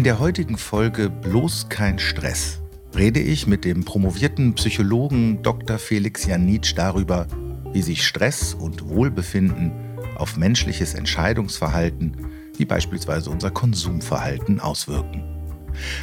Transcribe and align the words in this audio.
In 0.00 0.04
der 0.04 0.18
heutigen 0.18 0.56
Folge 0.56 1.10
Bloß 1.10 1.68
kein 1.68 1.98
Stress 1.98 2.58
rede 2.96 3.20
ich 3.20 3.46
mit 3.46 3.66
dem 3.66 3.84
promovierten 3.84 4.54
Psychologen 4.54 5.42
Dr. 5.42 5.78
Felix 5.78 6.24
Janitsch 6.24 6.72
darüber, 6.74 7.26
wie 7.74 7.82
sich 7.82 8.06
Stress 8.06 8.54
und 8.54 8.88
Wohlbefinden 8.88 9.72
auf 10.16 10.38
menschliches 10.38 10.94
Entscheidungsverhalten, 10.94 12.16
wie 12.56 12.64
beispielsweise 12.64 13.28
unser 13.28 13.50
Konsumverhalten, 13.50 14.58
auswirken. 14.58 15.22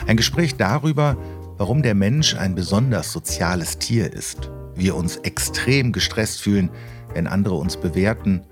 Ein 0.05 0.18
Gespräch 0.18 0.57
darüber, 0.57 1.18
warum 1.57 1.82
der 1.82 1.95
Mensch 1.95 2.36
ein 2.36 2.54
besonders 2.54 3.11
soziales 3.11 3.79
Tier 3.79 4.14
ist, 4.14 4.52
wir 4.75 4.95
uns 4.95 5.16
extrem 5.18 5.91
gestresst 5.91 6.39
fühlen, 6.39 6.70
wenn 7.16 7.25
andere 7.25 7.55
uns 7.55 7.77
bewerten, 7.77 8.44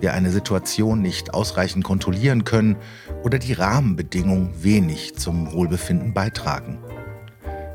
wir 0.00 0.12
eine 0.12 0.30
Situation 0.30 1.00
nicht 1.00 1.34
ausreichend 1.34 1.84
kontrollieren 1.84 2.44
können 2.44 2.76
oder 3.22 3.38
die 3.38 3.52
Rahmenbedingungen 3.52 4.50
wenig 4.62 5.16
zum 5.16 5.52
Wohlbefinden 5.52 6.12
beitragen. 6.14 6.78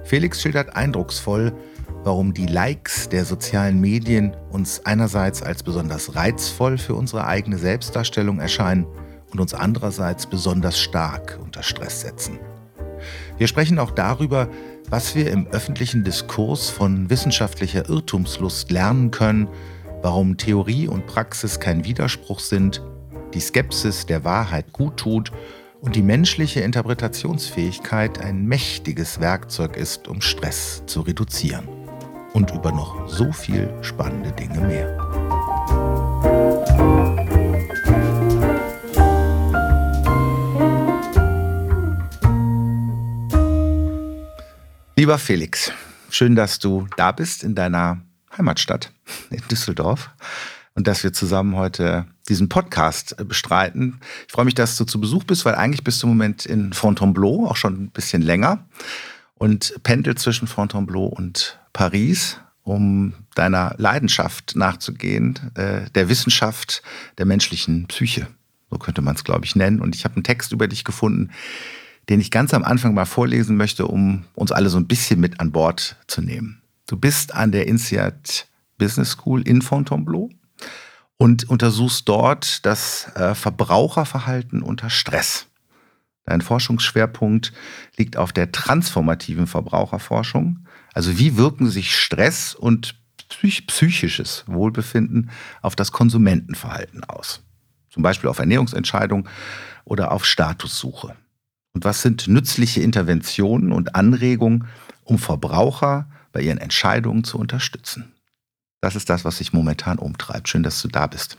Felix 0.04 0.41
schildert 0.41 0.76
eindrucksvoll, 0.76 1.54
warum 2.04 2.34
die 2.34 2.48
Likes 2.48 3.10
der 3.10 3.26
sozialen 3.26 3.80
Medien 3.80 4.36
uns 4.50 4.86
einerseits 4.86 5.44
als 5.44 5.63
besonders 5.63 6.16
reizvoll 6.16 6.77
für 6.77 6.96
unsere 6.96 7.26
eigene 7.26 7.58
Selbstdarstellung 7.58 8.40
erscheinen 8.40 8.88
und 9.32 9.40
uns 9.40 9.54
andererseits 9.54 10.26
besonders 10.26 10.80
stark 10.80 11.40
unter 11.44 11.63
Stress 11.63 12.02
setzen. 12.02 12.40
Wir 13.38 13.48
sprechen 13.48 13.80
auch 13.80 13.91
darüber, 13.91 14.49
was 14.90 15.16
wir 15.16 15.32
im 15.32 15.48
öffentlichen 15.48 16.04
Diskurs 16.04 16.70
von 16.70 17.10
wissenschaftlicher 17.10 17.88
Irrtumslust 17.88 18.72
lernen 18.72 19.12
können, 19.12 19.48
warum 20.02 20.38
Theorie 20.38 20.88
und 20.88 21.05
Praxis 21.08 21.59
kein 21.59 21.84
Widerspruch 21.84 22.40
sind, 22.40 22.82
die 23.34 23.40
Skepsis 23.40 24.05
der 24.05 24.24
Wahrheit 24.24 24.71
gut 24.74 24.98
tut 24.98 25.32
und 25.82 25.96
die 25.96 26.01
menschliche 26.01 26.62
Interpretationsfähigkeit 26.62 28.20
ein 28.20 28.46
mächtiges 28.46 29.20
Werkzeug 29.20 29.77
ist, 29.77 30.07
um 30.07 30.21
Stress 30.21 30.84
zu 30.85 31.01
reduzieren. 31.01 31.68
Und 32.34 32.51
über 32.51 32.71
noch 32.71 33.07
so 33.07 33.32
viel 33.32 33.74
spannende 33.82 34.32
Dinge 34.32 34.59
mehr. 34.59 34.98
Lieber 44.96 45.18
Felix, 45.18 45.71
schön, 46.09 46.35
dass 46.35 46.59
du 46.59 46.87
da 46.98 47.12
bist 47.12 47.43
in 47.43 47.55
deiner 47.55 48.02
Heimatstadt 48.37 48.91
in 49.29 49.41
Düsseldorf 49.49 50.12
und 50.76 50.88
dass 50.88 51.04
wir 51.04 51.12
zusammen 51.13 51.55
heute 51.55 52.05
diesen 52.29 52.48
Podcast 52.48 53.20
äh, 53.20 53.26
bestreiten. 53.26 53.99
Ich 54.27 54.32
freue 54.32 54.46
mich, 54.46 54.55
dass 54.55 54.77
du 54.77 54.85
zu 54.85 55.02
Besuch 55.02 55.24
bist, 55.24 55.46
weil 55.46 55.55
eigentlich 55.55 55.84
bist 55.84 56.02
du 56.02 56.07
im 56.07 56.13
Moment 56.13 56.46
in 56.46 56.74
Fontainebleau, 56.74 57.48
auch 57.48 57.57
schon 57.57 57.84
ein 57.84 57.90
bisschen 57.90 58.21
länger 58.21 58.65
und 59.35 59.74
pendelt 59.84 60.20
zwischen 60.20 60.48
Fontainebleau 60.48 61.05
und 61.05 61.60
Paris, 61.74 62.40
um 62.63 63.13
deiner 63.35 63.74
Leidenschaft 63.77 64.56
nachzugehen, 64.56 65.38
äh, 65.56 65.90
der 65.96 66.07
Wissenschaft 66.07 66.84
der 67.18 67.25
menschlichen 67.25 67.88
Psyche. 67.88 68.28
So 68.69 68.78
könnte 68.78 69.02
man 69.02 69.16
es, 69.16 69.24
glaube 69.24 69.46
ich, 69.46 69.56
nennen. 69.56 69.81
Und 69.81 69.96
ich 69.96 70.06
habe 70.06 70.16
einen 70.16 70.24
Text 70.24 70.52
über 70.52 70.68
dich 70.68 70.84
gefunden, 70.84 71.31
den 72.09 72.22
ich 72.22 72.31
ganz 72.31 72.53
am 72.53 72.63
Anfang 72.63 72.94
mal 72.94 73.06
vorlesen 73.06 73.57
möchte, 73.57 73.88
um 73.88 74.25
uns 74.35 74.52
alle 74.52 74.69
so 74.69 74.78
ein 74.78 74.88
bisschen 74.88 75.19
mit 75.19 75.40
an 75.40 75.52
Bord 75.52 75.96
zu 76.07 76.22
nehmen. 76.22 76.62
Du 76.88 76.97
bist 76.97 77.34
an 77.34 77.52
der 77.52 77.68
INSEAD 77.68 78.47
Business 78.80 79.12
School 79.12 79.47
in 79.47 79.62
Fontainebleau 79.62 80.31
und 81.18 81.47
untersuchst 81.47 82.09
dort 82.09 82.66
das 82.66 83.12
äh, 83.16 83.36
Verbraucherverhalten 83.36 84.63
unter 84.63 84.90
Stress. 84.90 85.46
Dein 86.26 86.42
Forschungsschwerpunkt 86.42 87.53
liegt 87.98 88.18
auf 88.18 88.31
der 88.31 88.52
transformativen 88.52 89.48
Verbraucherforschung. 89.48 90.66
Also 90.94 91.18
wie 91.18 91.38
wirken 91.38 91.70
sich 91.70 91.96
Stress 91.96 92.56
und 92.56 92.96
psych 93.30 93.68
psychisches 93.68 94.44
Wohlbefinden 94.48 95.30
auf 95.62 95.76
das 95.76 95.92
Konsumentenverhalten 95.92 97.03
aus? 97.03 97.44
Zum 97.90 98.03
Beispiel 98.03 98.30
auf 98.30 98.40
Ernährungsentscheidungen 98.40 99.28
oder 99.86 100.12
auf 100.12 100.26
Statussuche. 100.26 101.16
Und 101.74 101.84
was 101.84 102.02
sind 102.02 102.28
nützliche 102.28 102.82
Interventionen 102.82 103.72
und 103.72 103.96
Anregungen, 103.96 104.68
um 105.03 105.18
Verbraucher 105.18 106.08
bei 106.32 106.42
ihren 106.42 106.59
Entscheidungen 106.59 107.24
zu 107.24 107.40
unterstützen. 107.40 108.14
Das 108.81 108.95
ist 108.95 109.09
das, 109.09 109.25
was 109.25 109.38
sich 109.38 109.53
momentan 109.53 110.00
umtreibt. 110.00 110.47
Schön, 110.47 110.63
dass 110.63 110.81
du 110.81 110.88
da 110.88 111.07
bist. 111.07 111.38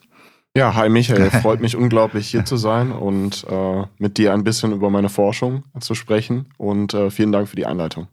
Ja, 0.57 0.75
hi 0.75 0.89
Michael, 0.89 1.31
freut 1.43 1.61
mich 1.61 1.77
unglaublich 1.77 2.29
hier 2.29 2.45
zu 2.45 2.57
sein 2.57 2.91
und 2.91 3.47
äh, 3.49 3.85
mit 3.99 4.19
dir 4.19 4.35
ein 4.35 4.43
bisschen 4.43 4.73
über 4.73 4.91
meine 4.91 5.09
Forschung 5.09 5.63
zu 5.79 5.95
sprechen 5.95 6.47
und 6.59 6.93
äh, 6.93 7.11
vielen 7.11 7.31
Dank 7.31 7.49
für 7.49 7.57
die 7.57 7.67
Einleitung. 7.67 8.09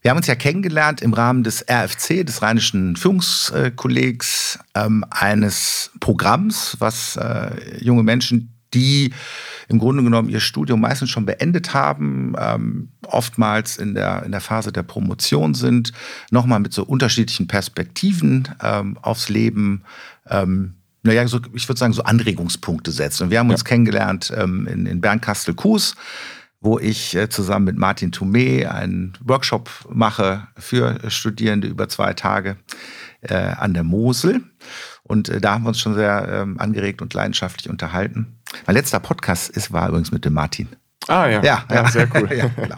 Wir 0.00 0.12
haben 0.12 0.18
uns 0.18 0.28
ja 0.28 0.36
kennengelernt 0.36 1.02
im 1.02 1.12
Rahmen 1.12 1.42
des 1.42 1.64
RFC, 1.68 2.24
des 2.24 2.40
Rheinischen 2.40 2.94
Führungskollegs, 2.94 4.60
ähm, 4.76 5.04
eines 5.10 5.90
Programms, 5.98 6.76
was 6.78 7.16
äh, 7.16 7.84
junge 7.84 8.04
Menschen, 8.04 8.54
die 8.74 9.12
im 9.68 9.78
Grunde 9.78 10.02
genommen 10.02 10.28
ihr 10.28 10.40
Studium 10.40 10.80
meistens 10.80 11.10
schon 11.10 11.26
beendet 11.26 11.74
haben, 11.74 12.34
ähm, 12.38 12.88
oftmals 13.06 13.76
in 13.76 13.94
der, 13.94 14.22
in 14.24 14.32
der 14.32 14.40
Phase 14.40 14.72
der 14.72 14.82
Promotion 14.82 15.54
sind, 15.54 15.92
nochmal 16.30 16.60
mit 16.60 16.72
so 16.72 16.84
unterschiedlichen 16.84 17.46
Perspektiven 17.46 18.48
ähm, 18.62 18.98
aufs 19.02 19.28
Leben, 19.28 19.84
ähm, 20.28 20.74
naja, 21.02 21.26
so, 21.28 21.40
ich 21.54 21.68
würde 21.68 21.78
sagen, 21.78 21.92
so 21.92 22.02
Anregungspunkte 22.02 22.90
setzen. 22.90 23.24
Und 23.24 23.30
wir 23.30 23.38
haben 23.38 23.50
uns 23.50 23.60
ja. 23.60 23.68
kennengelernt 23.68 24.32
ähm, 24.36 24.66
in, 24.66 24.86
in 24.86 25.00
Bernkastel-Kues 25.00 25.94
wo 26.60 26.78
ich 26.78 27.14
äh, 27.14 27.28
zusammen 27.28 27.66
mit 27.66 27.76
Martin 27.76 28.10
Thomé 28.10 28.66
einen 28.66 29.12
Workshop 29.20 29.70
mache 29.90 30.48
für 30.56 30.98
Studierende 31.08 31.68
über 31.68 31.88
zwei 31.88 32.14
Tage 32.14 32.56
äh, 33.20 33.34
an 33.34 33.74
der 33.74 33.84
Mosel. 33.84 34.42
Und 35.02 35.28
äh, 35.28 35.40
da 35.40 35.54
haben 35.54 35.64
wir 35.64 35.68
uns 35.68 35.80
schon 35.80 35.94
sehr 35.94 36.28
ähm, 36.28 36.58
angeregt 36.58 37.00
und 37.00 37.14
leidenschaftlich 37.14 37.70
unterhalten. 37.70 38.37
Mein 38.66 38.74
letzter 38.76 39.00
Podcast 39.00 39.50
ist, 39.50 39.72
war 39.72 39.88
übrigens 39.88 40.12
mit 40.12 40.24
dem 40.24 40.34
Martin. 40.34 40.68
Ah 41.06 41.26
ja, 41.26 41.42
ja, 41.42 41.64
ja 41.70 41.90
sehr 41.90 42.08
cool. 42.14 42.28
ja, 42.36 42.48
genau. 42.48 42.76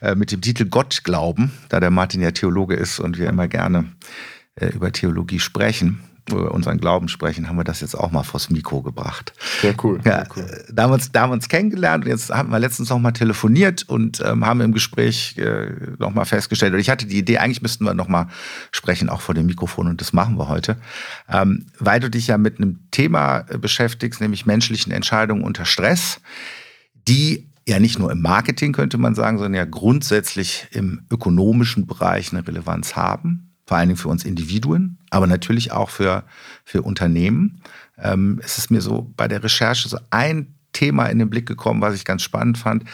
äh, 0.00 0.14
mit 0.14 0.32
dem 0.32 0.40
Titel 0.40 0.66
Gott 0.66 1.04
glauben, 1.04 1.52
da 1.68 1.80
der 1.80 1.90
Martin 1.90 2.20
ja 2.20 2.30
Theologe 2.30 2.74
ist 2.74 2.98
und 2.98 3.18
wir 3.18 3.28
immer 3.28 3.48
gerne 3.48 3.92
äh, 4.54 4.68
über 4.68 4.92
Theologie 4.92 5.40
sprechen 5.40 6.07
über 6.28 6.52
unseren 6.52 6.78
Glauben 6.78 7.08
sprechen, 7.08 7.48
haben 7.48 7.56
wir 7.56 7.64
das 7.64 7.80
jetzt 7.80 7.94
auch 7.94 8.10
mal 8.10 8.22
vors 8.22 8.50
Mikro 8.50 8.82
gebracht. 8.82 9.32
Sehr 9.60 9.74
cool. 9.82 10.00
Ja, 10.04 10.24
sehr 10.24 10.28
cool. 10.36 10.42
Äh, 10.44 10.72
da, 10.72 10.82
haben 10.84 10.90
wir 10.90 10.94
uns, 10.94 11.12
da 11.12 11.22
haben 11.22 11.30
wir 11.30 11.34
uns 11.34 11.48
kennengelernt 11.48 12.04
und 12.04 12.10
jetzt 12.10 12.30
haben 12.30 12.50
wir 12.50 12.58
letztens 12.58 12.90
noch 12.90 12.98
mal 12.98 13.12
telefoniert 13.12 13.84
und 13.88 14.20
ähm, 14.24 14.44
haben 14.44 14.60
im 14.60 14.72
Gespräch 14.72 15.36
äh, 15.38 15.70
noch 15.98 16.12
mal 16.12 16.24
festgestellt, 16.24 16.74
und 16.74 16.80
ich 16.80 16.90
hatte 16.90 17.06
die 17.06 17.18
Idee, 17.18 17.38
eigentlich 17.38 17.62
müssten 17.62 17.84
wir 17.84 17.94
noch 17.94 18.08
mal 18.08 18.28
sprechen, 18.70 19.08
auch 19.08 19.20
vor 19.20 19.34
dem 19.34 19.46
Mikrofon 19.46 19.88
und 19.88 20.00
das 20.00 20.12
machen 20.12 20.38
wir 20.38 20.48
heute, 20.48 20.76
ähm, 21.28 21.66
weil 21.78 22.00
du 22.00 22.10
dich 22.10 22.26
ja 22.26 22.38
mit 22.38 22.58
einem 22.58 22.80
Thema 22.90 23.44
äh, 23.48 23.58
beschäftigst, 23.58 24.20
nämlich 24.20 24.46
menschlichen 24.46 24.92
Entscheidungen 24.92 25.42
unter 25.42 25.64
Stress, 25.64 26.20
die 26.94 27.48
ja 27.66 27.78
nicht 27.78 27.98
nur 27.98 28.10
im 28.10 28.22
Marketing 28.22 28.72
könnte 28.72 28.96
man 28.96 29.14
sagen, 29.14 29.38
sondern 29.38 29.54
ja 29.54 29.64
grundsätzlich 29.66 30.66
im 30.72 31.02
ökonomischen 31.10 31.86
Bereich 31.86 32.32
eine 32.32 32.46
Relevanz 32.46 32.96
haben 32.96 33.47
vor 33.68 33.76
allen 33.76 33.90
Dingen 33.90 33.98
für 33.98 34.08
uns 34.08 34.24
Individuen, 34.24 34.96
aber 35.10 35.26
natürlich 35.26 35.72
auch 35.72 35.90
für, 35.90 36.24
für 36.64 36.80
Unternehmen. 36.80 37.60
Ähm, 37.98 38.40
es 38.42 38.56
ist 38.56 38.70
mir 38.70 38.80
so 38.80 39.12
bei 39.14 39.28
der 39.28 39.44
Recherche 39.44 39.90
so 39.90 39.98
ein 40.08 40.54
Thema 40.72 41.04
in 41.06 41.18
den 41.18 41.28
Blick 41.28 41.44
gekommen, 41.44 41.82
was 41.82 41.94
ich 41.94 42.06
ganz 42.06 42.22
spannend 42.22 42.56
fand, 42.56 42.84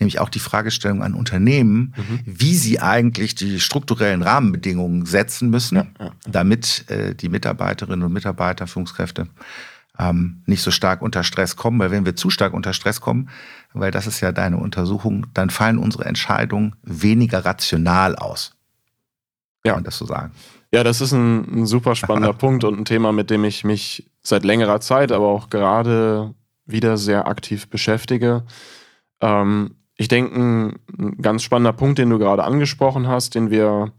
nämlich 0.00 0.18
auch 0.18 0.28
die 0.28 0.40
Fragestellung 0.40 1.04
an 1.04 1.14
Unternehmen, 1.14 1.94
mhm. 1.96 2.20
wie 2.24 2.56
sie 2.56 2.80
eigentlich 2.80 3.36
die 3.36 3.60
strukturellen 3.60 4.22
Rahmenbedingungen 4.22 5.06
setzen 5.06 5.50
müssen, 5.50 5.76
ja, 5.76 5.86
ja. 6.00 6.10
damit 6.26 6.90
äh, 6.90 7.14
die 7.14 7.28
Mitarbeiterinnen 7.28 8.04
und 8.04 8.12
Mitarbeiter, 8.12 8.66
Führungskräfte 8.66 9.28
ähm, 10.00 10.42
nicht 10.46 10.62
so 10.62 10.72
stark 10.72 11.00
unter 11.00 11.22
Stress 11.22 11.54
kommen. 11.54 11.78
Weil 11.78 11.92
wenn 11.92 12.06
wir 12.06 12.16
zu 12.16 12.28
stark 12.28 12.54
unter 12.54 12.72
Stress 12.72 13.00
kommen, 13.00 13.28
weil 13.72 13.92
das 13.92 14.08
ist 14.08 14.20
ja 14.20 14.32
deine 14.32 14.56
Untersuchung, 14.56 15.28
dann 15.32 15.50
fallen 15.50 15.78
unsere 15.78 16.06
Entscheidungen 16.06 16.74
weniger 16.82 17.44
rational 17.44 18.16
aus. 18.16 18.56
Ja. 19.64 19.72
Kann 19.72 19.78
man 19.78 19.84
das 19.84 19.98
so 19.98 20.06
sagen? 20.06 20.32
Ja, 20.72 20.82
das 20.82 21.00
ist 21.00 21.12
ein, 21.12 21.62
ein 21.62 21.66
super 21.66 21.94
spannender 21.94 22.32
Punkt 22.34 22.64
und 22.64 22.78
ein 22.78 22.84
Thema, 22.84 23.12
mit 23.12 23.30
dem 23.30 23.44
ich 23.44 23.64
mich 23.64 24.10
seit 24.22 24.44
längerer 24.44 24.80
Zeit, 24.80 25.12
aber 25.12 25.28
auch 25.28 25.50
gerade 25.50 26.34
wieder 26.66 26.96
sehr 26.96 27.26
aktiv 27.26 27.68
beschäftige. 27.68 28.44
Ähm, 29.20 29.76
ich 29.96 30.08
denke, 30.08 30.34
ein, 30.34 30.78
ein 30.98 31.22
ganz 31.22 31.42
spannender 31.42 31.72
Punkt, 31.72 31.98
den 31.98 32.10
du 32.10 32.18
gerade 32.18 32.44
angesprochen 32.44 33.06
hast, 33.06 33.34
den 33.34 33.50
wir 33.50 33.92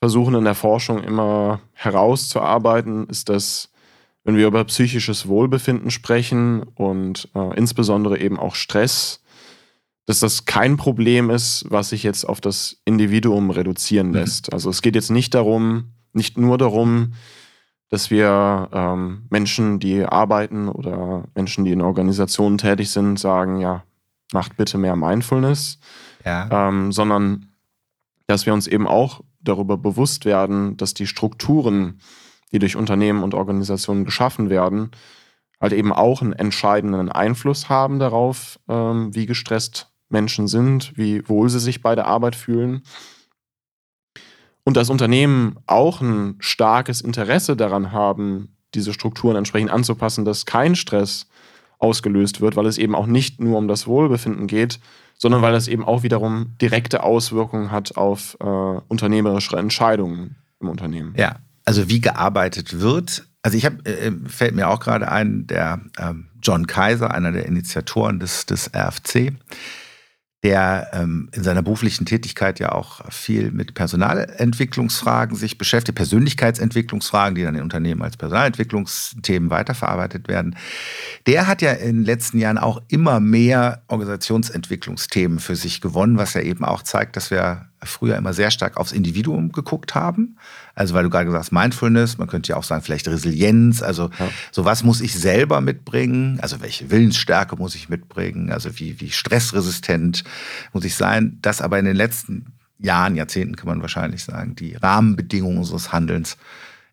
versuchen 0.00 0.34
in 0.34 0.44
der 0.44 0.54
Forschung 0.54 1.02
immer 1.02 1.60
herauszuarbeiten, 1.72 3.08
ist, 3.08 3.28
dass 3.28 3.70
wenn 4.22 4.36
wir 4.36 4.46
über 4.46 4.64
psychisches 4.64 5.28
Wohlbefinden 5.28 5.90
sprechen 5.90 6.62
und 6.74 7.28
äh, 7.34 7.56
insbesondere 7.56 8.18
eben 8.18 8.38
auch 8.38 8.54
Stress, 8.54 9.22
dass 10.06 10.20
das 10.20 10.44
kein 10.44 10.76
Problem 10.76 11.30
ist, 11.30 11.64
was 11.68 11.90
sich 11.90 12.02
jetzt 12.02 12.24
auf 12.24 12.40
das 12.40 12.76
Individuum 12.84 13.50
reduzieren 13.50 14.08
mhm. 14.08 14.14
lässt. 14.14 14.48
Mhm. 14.50 14.54
Also 14.54 14.70
es 14.70 14.82
geht 14.82 14.94
jetzt 14.94 15.10
nicht 15.10 15.34
darum, 15.34 15.92
nicht 16.12 16.38
nur 16.38 16.58
darum, 16.58 17.14
dass 17.88 18.10
wir 18.10 18.68
ähm, 18.72 19.26
Menschen, 19.30 19.78
die 19.78 20.04
arbeiten 20.04 20.68
oder 20.68 21.24
Menschen, 21.34 21.64
die 21.64 21.72
in 21.72 21.82
Organisationen 21.82 22.58
tätig 22.58 22.90
sind, 22.90 23.18
sagen, 23.18 23.60
ja, 23.60 23.84
macht 24.32 24.56
bitte 24.56 24.78
mehr 24.78 24.96
Mindfulness, 24.96 25.78
ja. 26.24 26.68
ähm, 26.68 26.92
sondern 26.92 27.52
dass 28.26 28.46
wir 28.46 28.54
uns 28.54 28.66
eben 28.66 28.86
auch 28.88 29.20
darüber 29.40 29.76
bewusst 29.76 30.24
werden, 30.24 30.76
dass 30.76 30.94
die 30.94 31.06
Strukturen, 31.06 32.00
die 32.52 32.58
durch 32.58 32.76
Unternehmen 32.76 33.22
und 33.22 33.34
Organisationen 33.34 34.04
geschaffen 34.04 34.48
werden, 34.50 34.90
halt 35.60 35.72
eben 35.72 35.92
auch 35.92 36.22
einen 36.22 36.32
entscheidenden 36.32 37.10
Einfluss 37.10 37.68
haben 37.68 37.98
darauf, 37.98 38.58
ähm, 38.68 39.14
wie 39.14 39.26
gestresst 39.26 39.93
Menschen 40.08 40.48
sind, 40.48 40.92
wie 40.96 41.28
wohl 41.28 41.48
sie 41.48 41.60
sich 41.60 41.82
bei 41.82 41.94
der 41.94 42.06
Arbeit 42.06 42.36
fühlen. 42.36 42.82
Und 44.64 44.76
dass 44.76 44.90
Unternehmen 44.90 45.56
auch 45.66 46.00
ein 46.00 46.36
starkes 46.40 47.00
Interesse 47.00 47.56
daran 47.56 47.92
haben, 47.92 48.56
diese 48.74 48.92
Strukturen 48.92 49.36
entsprechend 49.36 49.70
anzupassen, 49.70 50.24
dass 50.24 50.46
kein 50.46 50.74
Stress 50.74 51.26
ausgelöst 51.78 52.40
wird, 52.40 52.56
weil 52.56 52.66
es 52.66 52.78
eben 52.78 52.94
auch 52.94 53.06
nicht 53.06 53.40
nur 53.40 53.58
um 53.58 53.68
das 53.68 53.86
Wohlbefinden 53.86 54.46
geht, 54.46 54.80
sondern 55.18 55.42
weil 55.42 55.52
das 55.52 55.68
eben 55.68 55.84
auch 55.84 56.02
wiederum 56.02 56.56
direkte 56.60 57.02
Auswirkungen 57.02 57.70
hat 57.70 57.96
auf 57.96 58.36
äh, 58.40 58.44
unternehmerische 58.44 59.56
Entscheidungen 59.56 60.36
im 60.60 60.68
Unternehmen. 60.68 61.14
Ja, 61.16 61.36
also 61.64 61.88
wie 61.88 62.00
gearbeitet 62.00 62.80
wird. 62.80 63.26
Also 63.42 63.56
ich 63.58 63.66
habe, 63.66 63.84
äh, 63.84 64.12
fällt 64.26 64.54
mir 64.54 64.68
auch 64.68 64.80
gerade 64.80 65.10
ein, 65.10 65.46
der 65.46 65.80
äh, 65.98 66.14
John 66.42 66.66
Kaiser, 66.66 67.12
einer 67.12 67.32
der 67.32 67.46
Initiatoren 67.46 68.18
des, 68.18 68.46
des 68.46 68.70
RFC, 68.74 69.32
der 70.44 70.90
ähm, 70.92 71.30
in 71.32 71.42
seiner 71.42 71.62
beruflichen 71.62 72.04
Tätigkeit 72.04 72.60
ja 72.60 72.72
auch 72.72 73.00
viel 73.10 73.50
mit 73.50 73.72
Personalentwicklungsfragen 73.72 75.36
sich 75.36 75.56
beschäftigt, 75.56 75.96
Persönlichkeitsentwicklungsfragen, 75.96 77.34
die 77.34 77.42
dann 77.42 77.54
in 77.54 77.62
Unternehmen 77.62 78.02
als 78.02 78.18
Personalentwicklungsthemen 78.18 79.48
weiterverarbeitet 79.48 80.28
werden. 80.28 80.56
Der 81.26 81.46
hat 81.46 81.62
ja 81.62 81.72
in 81.72 81.96
den 81.96 82.04
letzten 82.04 82.38
Jahren 82.38 82.58
auch 82.58 82.82
immer 82.88 83.20
mehr 83.20 83.84
Organisationsentwicklungsthemen 83.88 85.38
für 85.38 85.56
sich 85.56 85.80
gewonnen, 85.80 86.18
was 86.18 86.34
ja 86.34 86.42
eben 86.42 86.62
auch 86.62 86.82
zeigt, 86.82 87.16
dass 87.16 87.30
wir 87.30 87.70
früher 87.86 88.16
immer 88.16 88.32
sehr 88.32 88.50
stark 88.50 88.76
aufs 88.76 88.92
Individuum 88.92 89.52
geguckt 89.52 89.94
haben. 89.94 90.36
Also 90.74 90.94
weil 90.94 91.04
du 91.04 91.10
gerade 91.10 91.26
gesagt 91.26 91.44
hast, 91.44 91.52
Mindfulness, 91.52 92.18
man 92.18 92.28
könnte 92.28 92.50
ja 92.50 92.56
auch 92.56 92.64
sagen, 92.64 92.82
vielleicht 92.82 93.08
Resilienz, 93.08 93.82
also 93.82 94.10
ja. 94.18 94.28
so 94.50 94.64
was 94.64 94.82
muss 94.82 95.00
ich 95.00 95.14
selber 95.14 95.60
mitbringen, 95.60 96.38
also 96.40 96.60
welche 96.60 96.90
Willensstärke 96.90 97.56
muss 97.56 97.74
ich 97.74 97.88
mitbringen, 97.88 98.50
also 98.50 98.78
wie, 98.78 99.00
wie 99.00 99.10
stressresistent 99.10 100.24
muss 100.72 100.84
ich 100.84 100.94
sein. 100.94 101.38
Das 101.42 101.60
aber 101.60 101.78
in 101.78 101.84
den 101.84 101.96
letzten 101.96 102.46
Jahren, 102.78 103.16
Jahrzehnten 103.16 103.56
kann 103.56 103.68
man 103.68 103.80
wahrscheinlich 103.80 104.24
sagen, 104.24 104.56
die 104.56 104.74
Rahmenbedingungen 104.74 105.58
unseres 105.58 105.92
Handelns 105.92 106.36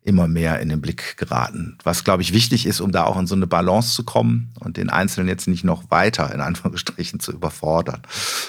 immer 0.03 0.27
mehr 0.27 0.59
in 0.59 0.69
den 0.69 0.81
Blick 0.81 1.17
geraten. 1.17 1.77
Was, 1.83 2.03
glaube 2.03 2.23
ich, 2.23 2.33
wichtig 2.33 2.65
ist, 2.65 2.81
um 2.81 2.91
da 2.91 3.03
auch 3.03 3.19
in 3.19 3.27
so 3.27 3.35
eine 3.35 3.45
Balance 3.45 3.93
zu 3.93 4.03
kommen 4.03 4.51
und 4.59 4.77
den 4.77 4.89
Einzelnen 4.89 5.27
jetzt 5.27 5.47
nicht 5.47 5.63
noch 5.63 5.91
weiter, 5.91 6.33
in 6.33 6.41
Anführungsstrichen, 6.41 7.19
zu 7.19 7.31
überfordern. 7.31 8.01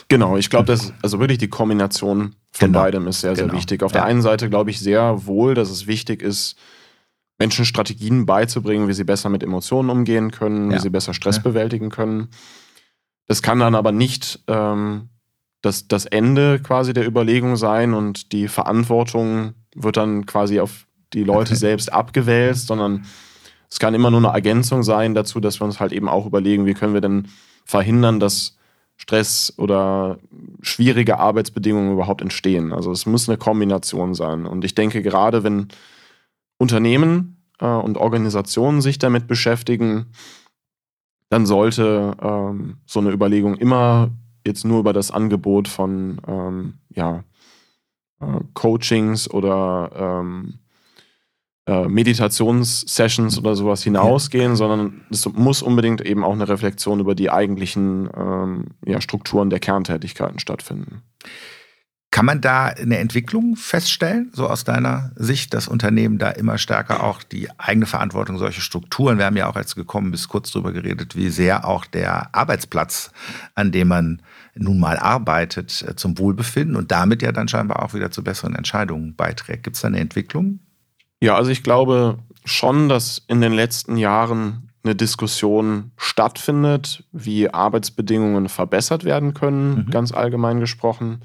Genau, 0.08 0.36
ich 0.36 0.48
glaube, 0.48 0.66
dass 0.66 0.92
also 1.02 1.20
wirklich 1.20 1.38
die 1.38 1.48
Kombination 1.48 2.34
von 2.52 2.68
genau. 2.68 2.80
beidem 2.80 3.06
ist 3.06 3.20
sehr, 3.20 3.36
sehr 3.36 3.44
genau. 3.44 3.56
wichtig. 3.56 3.82
Auf 3.82 3.92
ja. 3.92 4.00
der 4.00 4.04
einen 4.06 4.22
Seite 4.22 4.48
glaube 4.48 4.70
ich 4.70 4.80
sehr 4.80 5.26
wohl, 5.26 5.54
dass 5.54 5.68
es 5.70 5.86
wichtig 5.86 6.22
ist, 6.22 6.56
Menschen 7.38 7.64
Strategien 7.64 8.24
beizubringen, 8.24 8.88
wie 8.88 8.92
sie 8.94 9.04
besser 9.04 9.28
mit 9.28 9.42
Emotionen 9.42 9.90
umgehen 9.90 10.30
können, 10.30 10.70
ja. 10.70 10.76
wie 10.76 10.80
sie 10.80 10.90
besser 10.90 11.12
Stress 11.12 11.36
ja. 11.36 11.42
bewältigen 11.42 11.90
können. 11.90 12.28
Das 13.26 13.42
kann 13.42 13.58
dann 13.58 13.74
aber 13.74 13.92
nicht 13.92 14.40
ähm, 14.46 15.08
das, 15.60 15.86
das 15.88 16.06
Ende 16.06 16.60
quasi 16.60 16.92
der 16.92 17.06
Überlegung 17.06 17.56
sein 17.56 17.94
und 17.94 18.32
die 18.32 18.48
Verantwortung 18.48 19.54
wird 19.74 19.96
dann 19.96 20.26
quasi 20.26 20.60
auf 20.60 20.86
die 21.14 21.24
Leute 21.24 21.56
selbst 21.56 21.92
abgewälzt, 21.92 22.66
sondern 22.66 23.04
es 23.70 23.78
kann 23.78 23.94
immer 23.94 24.10
nur 24.10 24.20
eine 24.20 24.34
Ergänzung 24.34 24.82
sein 24.82 25.14
dazu, 25.14 25.40
dass 25.40 25.60
wir 25.60 25.64
uns 25.64 25.80
halt 25.80 25.92
eben 25.92 26.08
auch 26.08 26.26
überlegen, 26.26 26.66
wie 26.66 26.74
können 26.74 26.94
wir 26.94 27.00
denn 27.00 27.28
verhindern, 27.64 28.20
dass 28.20 28.56
Stress 28.96 29.52
oder 29.56 30.18
schwierige 30.60 31.18
Arbeitsbedingungen 31.18 31.92
überhaupt 31.92 32.20
entstehen. 32.20 32.72
Also 32.72 32.92
es 32.92 33.06
muss 33.06 33.28
eine 33.28 33.38
Kombination 33.38 34.14
sein. 34.14 34.46
Und 34.46 34.64
ich 34.64 34.74
denke, 34.74 35.02
gerade 35.02 35.42
wenn 35.42 35.68
Unternehmen 36.58 37.42
äh, 37.58 37.66
und 37.66 37.96
Organisationen 37.96 38.80
sich 38.80 38.98
damit 38.98 39.26
beschäftigen, 39.26 40.12
dann 41.30 41.46
sollte 41.46 42.14
ähm, 42.20 42.76
so 42.86 43.00
eine 43.00 43.10
Überlegung 43.10 43.56
immer 43.56 44.10
jetzt 44.46 44.64
nur 44.64 44.80
über 44.80 44.92
das 44.92 45.10
Angebot 45.10 45.66
von 45.66 46.20
ähm, 46.26 46.74
ja, 46.90 47.24
äh, 48.20 48.40
Coachings 48.54 49.30
oder 49.30 49.90
ähm, 49.94 50.58
äh, 51.66 51.86
Meditationssessions 51.86 53.38
oder 53.38 53.54
sowas 53.54 53.84
hinausgehen, 53.84 54.52
ja. 54.52 54.56
sondern 54.56 55.02
es 55.10 55.26
muss 55.26 55.62
unbedingt 55.62 56.00
eben 56.00 56.24
auch 56.24 56.32
eine 56.32 56.48
Reflexion 56.48 56.98
über 56.98 57.14
die 57.14 57.30
eigentlichen 57.30 58.10
ähm, 58.16 58.64
ja, 58.84 59.00
Strukturen 59.00 59.48
der 59.48 59.60
Kerntätigkeiten 59.60 60.40
stattfinden. 60.40 61.02
Kann 62.10 62.26
man 62.26 62.40
da 62.40 62.66
eine 62.66 62.98
Entwicklung 62.98 63.56
feststellen, 63.56 64.30
so 64.34 64.46
aus 64.48 64.64
deiner 64.64 65.12
Sicht, 65.14 65.54
dass 65.54 65.66
Unternehmen 65.66 66.18
da 66.18 66.30
immer 66.30 66.58
stärker 66.58 67.04
auch 67.04 67.22
die 67.22 67.48
eigene 67.58 67.86
Verantwortung, 67.86 68.36
solche 68.38 68.60
Strukturen, 68.60 69.16
wir 69.16 69.24
haben 69.24 69.36
ja 69.36 69.48
auch 69.48 69.56
als 69.56 69.74
gekommen 69.74 70.10
bis 70.10 70.28
kurz 70.28 70.50
darüber 70.50 70.72
geredet, 70.72 71.16
wie 71.16 71.30
sehr 71.30 71.64
auch 71.64 71.86
der 71.86 72.34
Arbeitsplatz, 72.34 73.12
an 73.54 73.72
dem 73.72 73.88
man 73.88 74.20
nun 74.54 74.80
mal 74.80 74.98
arbeitet, 74.98 75.84
äh, 75.88 75.94
zum 75.94 76.18
Wohlbefinden 76.18 76.74
und 76.74 76.90
damit 76.90 77.22
ja 77.22 77.30
dann 77.30 77.46
scheinbar 77.46 77.82
auch 77.84 77.94
wieder 77.94 78.10
zu 78.10 78.24
besseren 78.24 78.56
Entscheidungen 78.56 79.14
beiträgt. 79.14 79.62
Gibt 79.62 79.76
es 79.76 79.82
da 79.82 79.88
eine 79.88 80.00
Entwicklung? 80.00 80.58
Ja, 81.22 81.36
also 81.36 81.52
ich 81.52 81.62
glaube 81.62 82.18
schon, 82.44 82.88
dass 82.88 83.22
in 83.28 83.40
den 83.40 83.52
letzten 83.52 83.96
Jahren 83.96 84.70
eine 84.82 84.96
Diskussion 84.96 85.92
stattfindet, 85.96 87.04
wie 87.12 87.48
Arbeitsbedingungen 87.48 88.48
verbessert 88.48 89.04
werden 89.04 89.32
können, 89.32 89.84
mhm. 89.84 89.90
ganz 89.90 90.10
allgemein 90.10 90.58
gesprochen. 90.58 91.22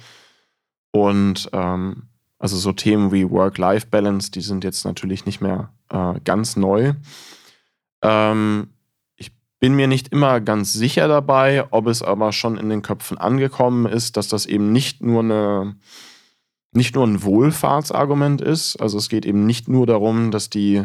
Und 0.91 1.49
ähm, 1.51 2.09
also 2.37 2.57
so 2.57 2.73
Themen 2.73 3.11
wie 3.11 3.27
Work-Life-Balance, 3.27 4.29
die 4.29 4.41
sind 4.41 4.63
jetzt 4.63 4.85
natürlich 4.85 5.25
nicht 5.25 5.41
mehr 5.41 5.71
äh, 5.89 6.19
ganz 6.23 6.57
neu. 6.57 6.93
Ähm, 8.03 8.67
ich 9.15 9.31
bin 9.59 9.75
mir 9.75 9.87
nicht 9.87 10.09
immer 10.09 10.39
ganz 10.41 10.73
sicher 10.73 11.07
dabei, 11.07 11.65
ob 11.71 11.87
es 11.87 12.03
aber 12.03 12.33
schon 12.33 12.57
in 12.57 12.69
den 12.69 12.83
Köpfen 12.83 13.17
angekommen 13.17 13.87
ist, 13.87 14.15
dass 14.15 14.27
das 14.27 14.45
eben 14.45 14.71
nicht 14.71 15.01
nur 15.01 15.23
eine 15.23 15.75
nicht 16.77 16.95
nur 16.95 17.05
ein 17.05 17.23
Wohlfahrtsargument 17.23 18.39
ist. 18.41 18.77
Also 18.77 18.97
es 18.97 19.09
geht 19.09 19.25
eben 19.25 19.45
nicht 19.45 19.67
nur 19.67 19.85
darum, 19.85 20.31
dass 20.31 20.49
die, 20.49 20.83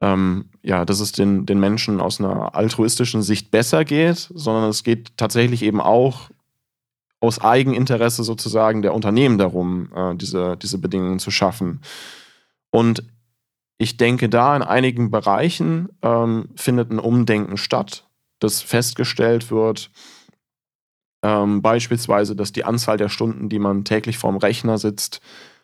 ähm, 0.00 0.46
ja, 0.62 0.86
dass 0.86 1.00
es 1.00 1.12
den, 1.12 1.44
den 1.44 1.60
Menschen 1.60 2.00
aus 2.00 2.20
einer 2.20 2.54
altruistischen 2.54 3.22
Sicht 3.22 3.50
besser 3.50 3.84
geht, 3.84 4.30
sondern 4.34 4.70
es 4.70 4.82
geht 4.84 5.16
tatsächlich 5.18 5.62
eben 5.62 5.80
auch 5.80 6.30
aus 7.20 7.40
Eigeninteresse 7.40 8.22
sozusagen 8.22 8.82
der 8.82 8.94
Unternehmen 8.94 9.38
darum, 9.38 9.90
äh, 9.94 10.14
diese, 10.14 10.56
diese 10.56 10.78
Bedingungen 10.78 11.18
zu 11.18 11.30
schaffen. 11.30 11.80
Und 12.70 13.04
ich 13.78 13.96
denke, 13.96 14.28
da 14.28 14.56
in 14.56 14.62
einigen 14.62 15.10
Bereichen 15.10 15.88
ähm, 16.02 16.48
findet 16.54 16.90
ein 16.90 16.98
Umdenken 16.98 17.56
statt, 17.56 18.06
dass 18.38 18.62
festgestellt 18.62 19.50
wird, 19.50 19.90
ähm, 21.24 21.62
beispielsweise, 21.62 22.36
dass 22.36 22.52
die 22.52 22.66
Anzahl 22.66 22.98
der 22.98 23.08
Stunden, 23.08 23.48
die 23.48 23.58
man 23.58 23.84
täglich 23.84 24.18
vorm 24.18 24.36
Rechner 24.36 24.76
sitzt, 24.76 25.22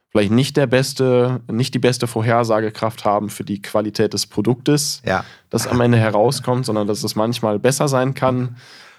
vielleicht 0.08 0.32
nicht 0.32 0.56
der 0.56 0.66
beste, 0.66 1.42
nicht 1.52 1.74
die 1.74 1.78
beste 1.78 2.06
Vorhersagekraft 2.06 3.04
haben 3.04 3.28
für 3.28 3.44
die 3.44 3.60
Qualität 3.60 4.14
des 4.14 4.26
Produktes, 4.26 5.02
ja. 5.04 5.22
das 5.50 5.66
am 5.66 5.82
Ende 5.82 5.98
herauskommt, 5.98 6.64
sondern 6.64 6.86
dass 6.86 7.04
es 7.04 7.14
manchmal 7.14 7.58
besser 7.58 7.88
sein 7.88 8.14
kann, 8.14 8.56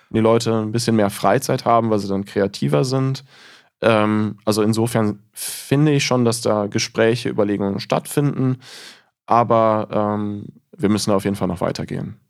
wenn 0.09 0.19
die 0.19 0.23
Leute 0.23 0.53
ein 0.53 0.71
bisschen 0.71 0.95
mehr 0.95 1.09
Freizeit 1.09 1.65
haben, 1.65 1.89
weil 1.89 1.97
sie 1.97 2.07
dann 2.07 2.25
kreativer 2.25 2.85
sind. 2.85 3.25
Ähm, 3.81 4.37
also 4.45 4.61
insofern 4.61 5.17
finde 5.33 5.91
ich 5.93 6.05
schon, 6.05 6.25
dass 6.25 6.41
da 6.41 6.67
Gespräche, 6.67 7.29
Überlegungen 7.29 7.79
stattfinden, 7.79 8.57
aber 9.25 9.87
ähm, 9.91 10.45
wir 10.77 10.89
müssen 10.89 11.11
auf 11.11 11.23
jeden 11.23 11.35
Fall 11.35 11.47
noch 11.47 11.61
weitergehen. 11.61 12.20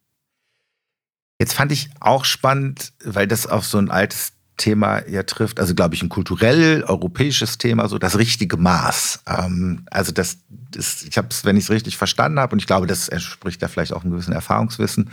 Jetzt 1.41 1.53
fand 1.53 1.71
ich 1.71 1.89
auch 1.99 2.23
spannend, 2.23 2.93
weil 3.03 3.25
das 3.25 3.47
auf 3.47 3.65
so 3.65 3.79
ein 3.79 3.89
altes 3.89 4.33
Thema 4.57 5.07
ja 5.09 5.23
trifft, 5.23 5.59
also 5.59 5.73
glaube 5.73 5.95
ich 5.95 6.03
ein 6.03 6.09
kulturell 6.09 6.83
europäisches 6.83 7.57
Thema, 7.57 7.87
so 7.87 7.97
das 7.97 8.19
richtige 8.19 8.57
Maß. 8.57 9.23
Ähm, 9.25 9.83
also 9.89 10.11
das, 10.11 10.37
das 10.49 11.01
ich 11.01 11.17
habe 11.17 11.29
es, 11.31 11.43
wenn 11.43 11.57
ich 11.57 11.63
es 11.63 11.71
richtig 11.71 11.97
verstanden 11.97 12.39
habe, 12.39 12.53
und 12.53 12.59
ich 12.59 12.67
glaube, 12.67 12.85
das 12.85 13.09
entspricht 13.09 13.59
ja 13.63 13.69
vielleicht 13.69 13.91
auch 13.91 14.03
einem 14.03 14.11
gewissen 14.11 14.33
Erfahrungswissen. 14.33 15.09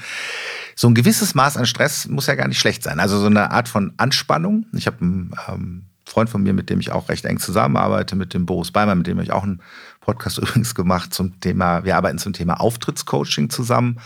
So 0.76 0.88
ein 0.88 0.94
gewisses 0.94 1.34
Maß 1.34 1.56
an 1.56 1.64
Stress 1.64 2.06
muss 2.08 2.26
ja 2.26 2.34
gar 2.34 2.46
nicht 2.46 2.60
schlecht 2.60 2.82
sein. 2.82 3.00
Also 3.00 3.18
so 3.18 3.24
eine 3.24 3.50
Art 3.50 3.70
von 3.70 3.94
Anspannung. 3.96 4.66
Ich 4.74 4.86
habe 4.86 5.00
einen 5.00 5.30
ähm, 5.48 5.86
Freund 6.04 6.28
von 6.28 6.42
mir, 6.42 6.52
mit 6.52 6.68
dem 6.68 6.78
ich 6.78 6.92
auch 6.92 7.08
recht 7.08 7.24
eng 7.24 7.38
zusammenarbeite, 7.38 8.16
mit 8.16 8.34
dem 8.34 8.44
Boris 8.44 8.70
Beimer, 8.70 8.94
mit 8.96 9.06
dem 9.06 9.18
ich 9.20 9.32
auch 9.32 9.44
einen 9.44 9.62
Podcast 10.02 10.36
übrigens 10.42 10.74
gemacht 10.74 11.14
zum 11.14 11.40
Thema, 11.40 11.84
wir 11.84 11.96
arbeiten 11.96 12.18
zum 12.18 12.34
Thema 12.34 12.60
Auftrittscoaching 12.60 13.48
zusammen. 13.48 13.98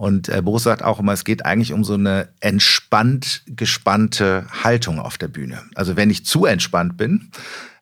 Und 0.00 0.30
äh, 0.30 0.40
Boris 0.40 0.62
sagt 0.62 0.82
auch 0.82 0.98
immer, 0.98 1.12
es 1.12 1.24
geht 1.24 1.44
eigentlich 1.44 1.74
um 1.74 1.84
so 1.84 1.92
eine 1.92 2.30
entspannt 2.40 3.42
gespannte 3.44 4.46
Haltung 4.64 4.98
auf 4.98 5.18
der 5.18 5.28
Bühne. 5.28 5.60
Also 5.74 5.94
wenn 5.94 6.08
ich 6.08 6.24
zu 6.24 6.46
entspannt 6.46 6.96
bin, 6.96 7.30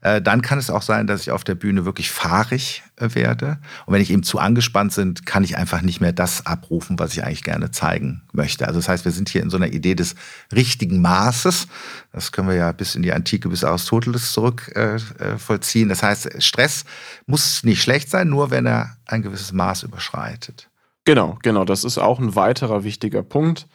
äh, 0.00 0.20
dann 0.20 0.42
kann 0.42 0.58
es 0.58 0.68
auch 0.68 0.82
sein, 0.82 1.06
dass 1.06 1.20
ich 1.20 1.30
auf 1.30 1.44
der 1.44 1.54
Bühne 1.54 1.84
wirklich 1.84 2.10
fahrig 2.10 2.82
äh, 2.96 3.14
werde. 3.14 3.58
Und 3.86 3.94
wenn 3.94 4.02
ich 4.02 4.10
eben 4.10 4.24
zu 4.24 4.40
angespannt 4.40 4.96
bin, 4.96 5.14
kann 5.26 5.44
ich 5.44 5.56
einfach 5.56 5.80
nicht 5.80 6.00
mehr 6.00 6.12
das 6.12 6.44
abrufen, 6.44 6.98
was 6.98 7.12
ich 7.12 7.22
eigentlich 7.22 7.44
gerne 7.44 7.70
zeigen 7.70 8.22
möchte. 8.32 8.66
Also 8.66 8.80
das 8.80 8.88
heißt, 8.88 9.04
wir 9.04 9.12
sind 9.12 9.28
hier 9.28 9.44
in 9.44 9.50
so 9.50 9.56
einer 9.56 9.72
Idee 9.72 9.94
des 9.94 10.16
richtigen 10.52 11.00
Maßes. 11.00 11.68
Das 12.12 12.32
können 12.32 12.48
wir 12.48 12.56
ja 12.56 12.72
bis 12.72 12.96
in 12.96 13.02
die 13.04 13.12
Antike, 13.12 13.48
bis 13.48 13.62
Aristoteles 13.62 14.32
zurück 14.32 14.72
äh, 14.74 14.96
äh, 14.96 15.38
vollziehen. 15.38 15.88
Das 15.88 16.02
heißt, 16.02 16.42
Stress 16.42 16.84
muss 17.26 17.62
nicht 17.62 17.80
schlecht 17.80 18.10
sein, 18.10 18.28
nur 18.28 18.50
wenn 18.50 18.66
er 18.66 18.96
ein 19.06 19.22
gewisses 19.22 19.52
Maß 19.52 19.84
überschreitet. 19.84 20.68
Genau, 21.08 21.38
genau. 21.42 21.64
Das 21.64 21.84
ist 21.84 21.96
auch 21.96 22.18
ein 22.18 22.36
weiterer 22.36 22.84
wichtiger 22.84 23.22
Punkt. 23.22 23.66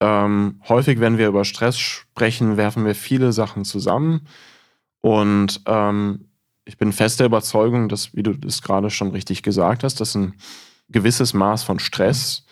Ähm, 0.00 0.62
häufig, 0.66 0.98
wenn 0.98 1.18
wir 1.18 1.28
über 1.28 1.44
Stress 1.44 1.76
sprechen, 1.78 2.56
werfen 2.56 2.86
wir 2.86 2.94
viele 2.94 3.32
Sachen 3.32 3.66
zusammen. 3.66 4.26
Und 5.02 5.60
ähm, 5.66 6.30
ich 6.64 6.78
bin 6.78 6.94
fest 6.94 7.20
der 7.20 7.26
Überzeugung, 7.26 7.90
dass, 7.90 8.14
wie 8.14 8.22
du 8.22 8.32
das 8.32 8.62
gerade 8.62 8.88
schon 8.88 9.10
richtig 9.10 9.42
gesagt 9.42 9.84
hast, 9.84 10.00
dass 10.00 10.14
ein 10.14 10.36
gewisses 10.88 11.34
Maß 11.34 11.64
von 11.64 11.80
Stress, 11.80 12.46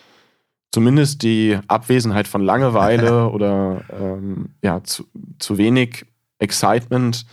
zumindest 0.71 1.23
die 1.23 1.57
Abwesenheit 1.67 2.27
von 2.27 2.43
Langeweile 2.43 3.29
oder 3.31 3.83
ähm, 3.89 4.49
ja, 4.61 4.83
zu, 4.83 5.05
zu 5.39 5.57
wenig 5.57 6.05
Excitement, 6.37 7.25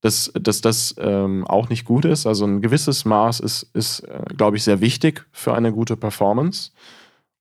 dass, 0.00 0.32
dass 0.34 0.60
das 0.60 0.94
ähm, 0.98 1.46
auch 1.46 1.68
nicht 1.68 1.84
gut 1.84 2.04
ist. 2.04 2.26
Also 2.26 2.46
ein 2.46 2.60
gewisses 2.60 3.04
Maß 3.04 3.40
ist, 3.40 3.70
ist 3.74 4.00
äh, 4.00 4.22
glaube 4.36 4.56
ich, 4.56 4.64
sehr 4.64 4.80
wichtig 4.80 5.26
für 5.32 5.54
eine 5.54 5.72
gute 5.72 5.96
Performance. 5.96 6.70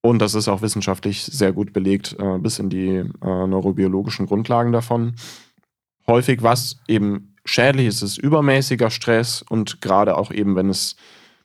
Und 0.02 0.20
das 0.20 0.34
ist 0.34 0.48
auch 0.48 0.62
wissenschaftlich 0.62 1.24
sehr 1.24 1.52
gut 1.52 1.74
belegt, 1.74 2.16
äh, 2.20 2.38
bis 2.38 2.60
in 2.60 2.70
die 2.70 2.96
äh, 2.96 3.04
neurobiologischen 3.22 4.26
Grundlagen 4.26 4.72
davon 4.72 5.16
häufig, 6.10 6.44
was 6.44 6.80
eben 6.90 7.36
schädlich 7.46 7.88
ist, 7.88 8.02
ist 8.02 8.18
übermäßiger 8.18 8.90
Stress 8.90 9.42
und 9.48 9.80
gerade 9.80 10.18
auch 10.18 10.32
eben, 10.32 10.58
wenn 10.58 10.70
es 10.70 10.98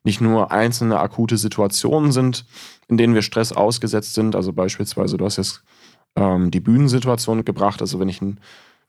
nicht 0.02 0.20
nur 0.20 0.50
einzelne 0.50 0.98
akute 0.98 1.36
Situationen 1.36 2.10
sind, 2.10 2.44
in 2.88 2.96
denen 2.96 3.14
wir 3.14 3.22
Stress 3.22 3.52
ausgesetzt 3.52 4.14
sind. 4.14 4.34
Also 4.34 4.52
beispielsweise, 4.52 5.16
du 5.16 5.24
hast 5.24 5.36
jetzt 5.36 5.62
ähm, 6.16 6.50
die 6.50 6.60
Bühnensituation 6.60 7.44
gebracht. 7.44 7.80
Also 7.80 8.00
wenn 8.00 8.08
ich 8.08 8.20
einen 8.20 8.40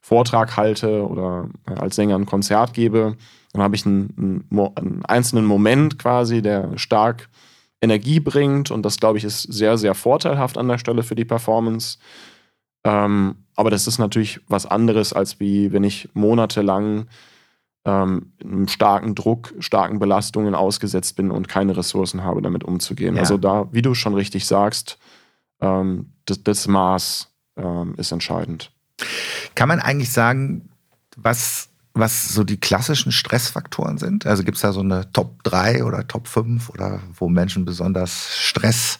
Vortrag 0.05 0.55
halte 0.55 1.07
oder 1.07 1.49
äh, 1.67 1.73
als 1.73 1.95
Sänger 1.95 2.15
ein 2.15 2.27
Konzert 2.27 2.75
gebe, 2.75 3.17
dann 3.53 3.63
habe 3.63 3.75
ich 3.75 3.87
einen, 3.87 4.45
einen, 4.51 5.03
einzelnen 5.03 5.45
Moment 5.45 5.97
quasi, 5.97 6.43
der 6.43 6.77
stark 6.77 7.27
Energie 7.81 8.19
bringt. 8.19 8.69
Und 8.69 8.83
das, 8.83 8.97
glaube 8.97 9.17
ich, 9.17 9.23
ist 9.23 9.41
sehr, 9.41 9.79
sehr 9.79 9.95
vorteilhaft 9.95 10.59
an 10.59 10.67
der 10.67 10.77
Stelle 10.77 11.01
für 11.01 11.15
die 11.15 11.25
Performance. 11.25 11.97
Ähm, 12.83 13.37
aber 13.55 13.71
das 13.71 13.87
ist 13.87 13.97
natürlich 13.97 14.41
was 14.47 14.67
anderes, 14.67 15.11
als 15.11 15.39
wie 15.39 15.71
wenn 15.71 15.83
ich 15.83 16.07
monatelang 16.13 17.07
ähm, 17.83 18.31
einem 18.43 18.67
starken 18.67 19.15
Druck, 19.15 19.55
starken 19.57 19.97
Belastungen 19.97 20.53
ausgesetzt 20.53 21.15
bin 21.15 21.31
und 21.31 21.47
keine 21.47 21.75
Ressourcen 21.75 22.23
habe, 22.23 22.43
damit 22.43 22.63
umzugehen. 22.63 23.15
Ja. 23.15 23.21
Also 23.21 23.37
da, 23.37 23.69
wie 23.71 23.81
du 23.81 23.95
schon 23.95 24.13
richtig 24.13 24.45
sagst, 24.45 24.99
ähm, 25.61 26.11
das, 26.25 26.43
das, 26.43 26.67
Maß 26.67 27.33
ähm, 27.57 27.95
ist 27.97 28.11
entscheidend. 28.11 28.71
Kann 29.55 29.69
man 29.69 29.79
eigentlich 29.79 30.11
sagen, 30.11 30.69
was, 31.15 31.69
was 31.93 32.29
so 32.29 32.43
die 32.43 32.59
klassischen 32.59 33.11
Stressfaktoren 33.11 33.97
sind? 33.97 34.25
Also 34.25 34.43
gibt 34.43 34.55
es 34.57 34.61
da 34.61 34.73
so 34.73 34.81
eine 34.81 35.11
Top 35.11 35.43
3 35.43 35.83
oder 35.83 36.07
Top 36.07 36.27
5 36.27 36.69
oder 36.69 37.01
wo 37.13 37.29
Menschen 37.29 37.65
besonders 37.65 38.35
Stress 38.37 38.99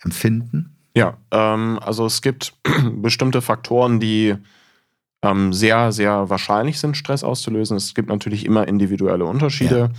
empfinden? 0.00 0.76
Ja, 0.94 1.16
ähm, 1.30 1.78
also 1.82 2.06
es 2.06 2.22
gibt 2.22 2.54
bestimmte 3.02 3.42
Faktoren, 3.42 4.00
die 4.00 4.36
ähm, 5.22 5.52
sehr, 5.52 5.92
sehr 5.92 6.30
wahrscheinlich 6.30 6.78
sind, 6.78 6.96
Stress 6.96 7.24
auszulösen. 7.24 7.76
Es 7.76 7.94
gibt 7.94 8.08
natürlich 8.08 8.46
immer 8.46 8.68
individuelle 8.68 9.24
Unterschiede, 9.24 9.78
ja. 9.78 9.90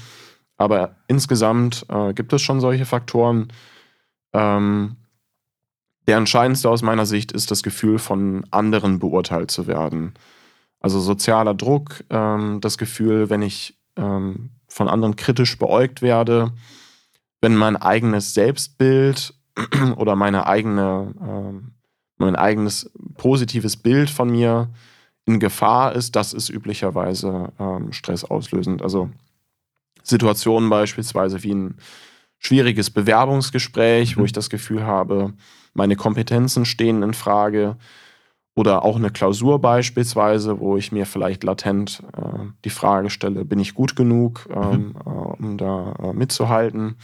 aber 0.57 0.95
insgesamt 1.07 1.85
äh, 1.89 2.13
gibt 2.13 2.31
es 2.33 2.41
schon 2.41 2.61
solche 2.61 2.85
Faktoren. 2.85 3.51
Ähm, 4.33 4.95
der 6.09 6.17
entscheidendste 6.17 6.71
aus 6.71 6.81
meiner 6.81 7.05
Sicht 7.05 7.31
ist 7.33 7.51
das 7.51 7.61
Gefühl, 7.61 7.99
von 7.99 8.43
anderen 8.49 8.97
beurteilt 8.97 9.51
zu 9.51 9.67
werden. 9.67 10.15
Also 10.79 10.99
sozialer 10.99 11.53
Druck, 11.53 12.03
ähm, 12.09 12.61
das 12.61 12.79
Gefühl, 12.79 13.29
wenn 13.29 13.43
ich 13.43 13.77
ähm, 13.95 14.49
von 14.67 14.89
anderen 14.89 15.17
kritisch 15.17 15.59
beäugt 15.59 16.01
werde, 16.01 16.51
wenn 17.41 17.55
mein 17.55 17.75
eigenes 17.75 18.33
Selbstbild 18.33 19.35
oder 19.97 20.15
meine 20.15 20.47
eigene, 20.47 21.13
äh, 21.21 21.69
mein 22.17 22.35
eigenes 22.35 22.89
positives 23.15 23.77
Bild 23.77 24.09
von 24.09 24.31
mir 24.31 24.71
in 25.25 25.39
Gefahr 25.39 25.93
ist, 25.93 26.15
das 26.15 26.33
ist 26.33 26.49
üblicherweise 26.49 27.53
ähm, 27.59 27.93
stressauslösend. 27.93 28.81
Also 28.81 29.11
Situationen 30.01 30.71
beispielsweise 30.71 31.43
wie 31.43 31.53
ein 31.53 31.75
schwieriges 32.39 32.89
Bewerbungsgespräch, 32.89 34.15
mhm. 34.15 34.21
wo 34.21 34.25
ich 34.25 34.33
das 34.33 34.49
Gefühl 34.49 34.87
habe, 34.87 35.33
meine 35.79 35.95
Kompetenzen 35.95 36.65
stehen 36.65 37.01
in 37.01 37.13
Frage. 37.13 37.77
Oder 38.55 38.83
auch 38.83 38.97
eine 38.97 39.09
Klausur 39.09 39.59
beispielsweise, 39.61 40.59
wo 40.59 40.75
ich 40.75 40.91
mir 40.91 41.05
vielleicht 41.05 41.45
latent 41.45 42.03
äh, 42.17 42.45
die 42.65 42.69
Frage 42.69 43.09
stelle, 43.09 43.45
bin 43.45 43.59
ich 43.59 43.73
gut 43.73 43.95
genug, 43.95 44.49
ähm, 44.53 44.87
mhm. 44.87 44.93
äh, 45.05 45.09
um 45.09 45.57
da 45.57 45.93
äh, 46.03 46.13
mitzuhalten. 46.13 46.97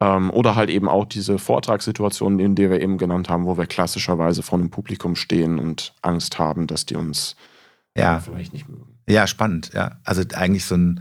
Ähm, 0.00 0.30
oder 0.30 0.56
halt 0.56 0.68
eben 0.70 0.88
auch 0.88 1.04
diese 1.04 1.38
Vortragssituationen, 1.38 2.40
in 2.40 2.54
der 2.56 2.70
wir 2.70 2.80
eben 2.80 2.98
genannt 2.98 3.28
haben, 3.28 3.46
wo 3.46 3.56
wir 3.56 3.66
klassischerweise 3.66 4.42
vor 4.42 4.58
einem 4.58 4.70
Publikum 4.70 5.14
stehen 5.14 5.60
und 5.60 5.94
Angst 6.02 6.40
haben, 6.40 6.66
dass 6.66 6.84
die 6.84 6.96
uns 6.96 7.36
ja. 7.96 8.16
Äh, 8.16 8.20
vielleicht 8.20 8.52
nicht 8.52 8.68
mögen. 8.68 8.98
Ja, 9.08 9.28
spannend. 9.28 9.70
Ja, 9.72 9.98
also 10.04 10.22
eigentlich 10.34 10.64
so 10.64 10.74
ein, 10.74 11.00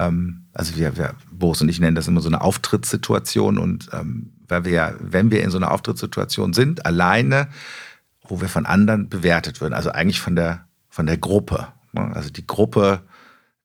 ähm, 0.00 0.46
also 0.52 0.76
wir, 0.76 0.96
wir, 0.96 1.14
Boris 1.30 1.60
und 1.60 1.68
ich 1.68 1.78
nennen 1.78 1.94
das 1.94 2.08
immer 2.08 2.20
so 2.20 2.28
eine 2.28 2.40
Auftrittssituation 2.40 3.58
und 3.58 3.90
ähm, 3.92 4.32
weil 4.48 4.64
wir 4.64 4.72
ja, 4.72 4.94
wenn 4.98 5.30
wir 5.30 5.44
in 5.44 5.50
so 5.50 5.58
einer 5.58 5.70
Auftrittssituation 5.70 6.52
sind, 6.52 6.86
alleine, 6.86 7.48
wo 8.26 8.40
wir 8.40 8.48
von 8.48 8.66
anderen 8.66 9.08
bewertet 9.08 9.60
würden, 9.60 9.74
also 9.74 9.90
eigentlich 9.90 10.20
von 10.20 10.34
der, 10.34 10.66
von 10.88 11.06
der 11.06 11.18
Gruppe. 11.18 11.68
Ne? 11.92 12.10
Also 12.14 12.30
die 12.30 12.46
Gruppe, 12.46 13.02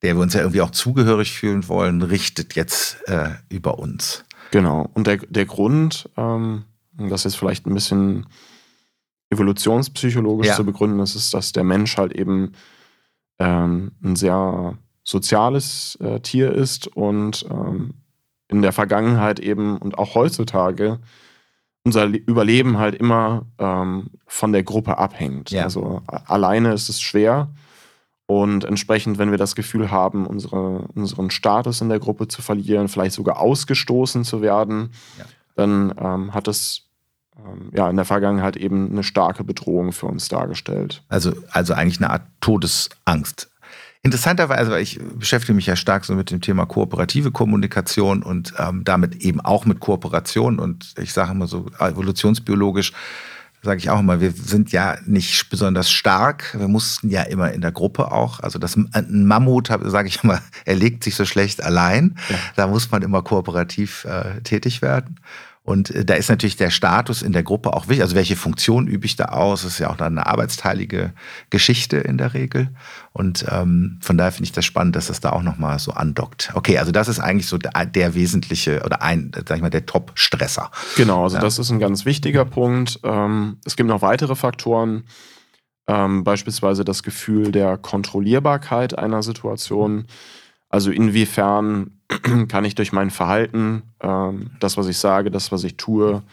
der 0.01 0.15
wir 0.15 0.21
uns 0.21 0.33
ja 0.33 0.41
irgendwie 0.41 0.61
auch 0.61 0.71
zugehörig 0.71 1.31
fühlen 1.31 1.67
wollen, 1.67 2.01
richtet 2.01 2.55
jetzt 2.55 2.97
äh, 3.07 3.29
über 3.49 3.79
uns. 3.79 4.25
Genau. 4.51 4.89
Und 4.93 5.07
der, 5.07 5.17
der 5.17 5.45
Grund, 5.45 6.09
ähm, 6.17 6.65
das 6.93 7.25
ist 7.25 7.35
vielleicht 7.35 7.65
ein 7.65 7.73
bisschen 7.73 8.27
evolutionspsychologisch 9.31 10.47
ja. 10.47 10.55
zu 10.55 10.65
begründen 10.65 10.99
ist, 10.99 11.15
ist, 11.15 11.33
dass 11.33 11.51
der 11.51 11.63
Mensch 11.63 11.97
halt 11.97 12.13
eben 12.13 12.51
ähm, 13.39 13.91
ein 14.03 14.15
sehr 14.15 14.77
soziales 15.05 15.97
äh, 16.01 16.19
Tier 16.19 16.51
ist 16.51 16.87
und 16.87 17.45
ähm, 17.49 17.93
in 18.49 18.61
der 18.61 18.73
Vergangenheit 18.73 19.39
eben 19.39 19.77
und 19.77 19.97
auch 19.97 20.15
heutzutage 20.15 20.99
unser 21.83 22.05
Überleben 22.05 22.79
halt 22.79 22.95
immer 22.95 23.45
ähm, 23.59 24.07
von 24.25 24.51
der 24.51 24.63
Gruppe 24.63 24.97
abhängt. 24.97 25.51
Ja. 25.51 25.63
Also 25.63 26.01
alleine 26.07 26.73
ist 26.73 26.89
es 26.89 26.99
schwer 26.99 27.49
und 28.25 28.65
entsprechend, 28.65 29.19
wenn 29.19 29.29
wir 29.29 29.37
das 29.37 29.55
Gefühl 29.55 29.91
haben, 29.91 30.25
unsere, 30.25 30.79
unseren 30.95 31.29
Status 31.29 31.81
in 31.81 31.89
der 31.89 31.99
Gruppe 31.99 32.27
zu 32.27 32.41
verlieren, 32.41 32.87
vielleicht 32.87 33.13
sogar 33.13 33.39
ausgestoßen 33.39 34.23
zu 34.23 34.41
werden, 34.41 34.89
ja. 35.19 35.25
dann 35.55 35.93
ähm, 35.99 36.33
hat 36.33 36.47
es 36.47 36.85
ähm, 37.37 37.69
ja, 37.75 37.87
in 37.87 37.95
der 37.95 38.05
Vergangenheit 38.05 38.57
eben 38.57 38.89
eine 38.89 39.03
starke 39.03 39.43
Bedrohung 39.43 39.91
für 39.91 40.07
uns 40.07 40.27
dargestellt. 40.27 41.03
Also, 41.07 41.33
also 41.51 41.75
eigentlich 41.75 41.99
eine 41.99 42.09
Art 42.09 42.23
Todesangst. 42.41 43.51
Interessanterweise, 44.05 44.69
weil 44.69 44.83
ich 44.83 44.99
beschäftige 45.15 45.55
mich 45.55 45.65
ja 45.65 45.75
stark 45.75 46.05
so 46.05 46.13
mit 46.13 46.29
dem 46.29 46.39
Thema 46.39 46.67
kooperative 46.67 47.31
Kommunikation 47.31 48.21
und 48.21 48.53
ähm, 48.59 48.83
damit 48.83 49.15
eben 49.23 49.41
auch 49.41 49.65
mit 49.65 49.79
Kooperation 49.79 50.59
und 50.59 50.93
ich 50.99 51.11
sage 51.11 51.31
immer 51.31 51.47
so 51.47 51.65
evolutionsbiologisch, 51.79 52.93
sage 53.63 53.79
ich 53.79 53.89
auch 53.89 53.99
immer, 53.99 54.21
wir 54.21 54.29
sind 54.31 54.71
ja 54.71 54.97
nicht 55.07 55.49
besonders 55.49 55.89
stark. 55.89 56.55
Wir 56.55 56.67
mussten 56.67 57.09
ja 57.09 57.23
immer 57.23 57.51
in 57.51 57.61
der 57.61 57.71
Gruppe 57.71 58.11
auch. 58.11 58.41
Also 58.41 58.59
das, 58.59 58.77
ein 58.77 59.25
Mammut, 59.25 59.69
sage 59.69 60.07
ich 60.07 60.23
immer, 60.23 60.39
er 60.65 60.75
legt 60.75 61.03
sich 61.03 61.15
so 61.15 61.25
schlecht 61.25 61.63
allein. 61.63 62.15
Ja. 62.29 62.35
Da 62.57 62.67
muss 62.67 62.91
man 62.91 63.01
immer 63.01 63.23
kooperativ 63.23 64.05
äh, 64.05 64.39
tätig 64.41 64.83
werden. 64.83 65.15
Und 65.65 65.89
äh, 65.89 66.05
da 66.05 66.13
ist 66.13 66.29
natürlich 66.29 66.55
der 66.55 66.69
Status 66.69 67.23
in 67.23 67.33
der 67.33 67.43
Gruppe 67.43 67.73
auch 67.73 67.87
wichtig. 67.87 68.03
Also 68.03 68.15
welche 68.15 68.35
Funktion 68.35 68.87
übe 68.87 69.05
ich 69.05 69.15
da 69.15 69.25
aus? 69.25 69.63
Das 69.63 69.73
ist 69.73 69.79
ja 69.79 69.89
auch 69.89 69.99
eine 69.99 70.27
arbeitsteilige 70.27 71.13
Geschichte 71.49 71.97
in 71.97 72.17
der 72.17 72.35
Regel. 72.35 72.69
Und 73.13 73.45
ähm, 73.49 73.99
von 74.01 74.17
daher 74.17 74.31
finde 74.31 74.45
ich 74.45 74.51
das 74.51 74.63
spannend, 74.63 74.95
dass 74.95 75.07
das 75.07 75.21
da 75.21 75.31
auch 75.31 75.41
nochmal 75.41 75.79
so 75.79 75.91
andockt. 75.91 76.51
Okay, 76.53 76.77
also 76.77 76.91
das 76.91 77.07
ist 77.07 77.19
eigentlich 77.19 77.47
so 77.47 77.57
der, 77.57 77.85
der 77.87 78.13
wesentliche 78.13 78.83
oder 78.83 79.01
ein, 79.01 79.31
sag 79.33 79.57
ich 79.57 79.61
mal, 79.63 79.71
der 79.71 79.87
Top-Stresser. 79.87 80.69
Genau, 80.97 81.23
also 81.23 81.37
ja. 81.37 81.41
das 81.41 81.57
ist 81.57 81.71
ein 81.71 81.79
ganz 81.79 82.05
wichtiger 82.05 82.45
Punkt. 82.45 82.99
Ähm, 83.03 83.57
es 83.65 83.75
gibt 83.75 83.89
noch 83.89 84.03
weitere 84.03 84.35
Faktoren. 84.35 85.05
Ähm, 85.87 86.23
beispielsweise 86.23 86.85
das 86.85 87.01
Gefühl 87.01 87.51
der 87.51 87.77
Kontrollierbarkeit 87.77 88.97
einer 88.97 89.23
Situation. 89.23 90.05
Also 90.69 90.91
inwiefern 90.91 91.94
kann 92.47 92.65
ich 92.65 92.75
durch 92.75 92.91
mein 92.91 93.09
Verhalten, 93.09 93.83
ähm, 94.01 94.51
das, 94.59 94.77
was 94.77 94.87
ich 94.87 94.97
sage, 94.97 95.31
das, 95.31 95.51
was 95.51 95.63
ich 95.63 95.77
tue, 95.77 96.23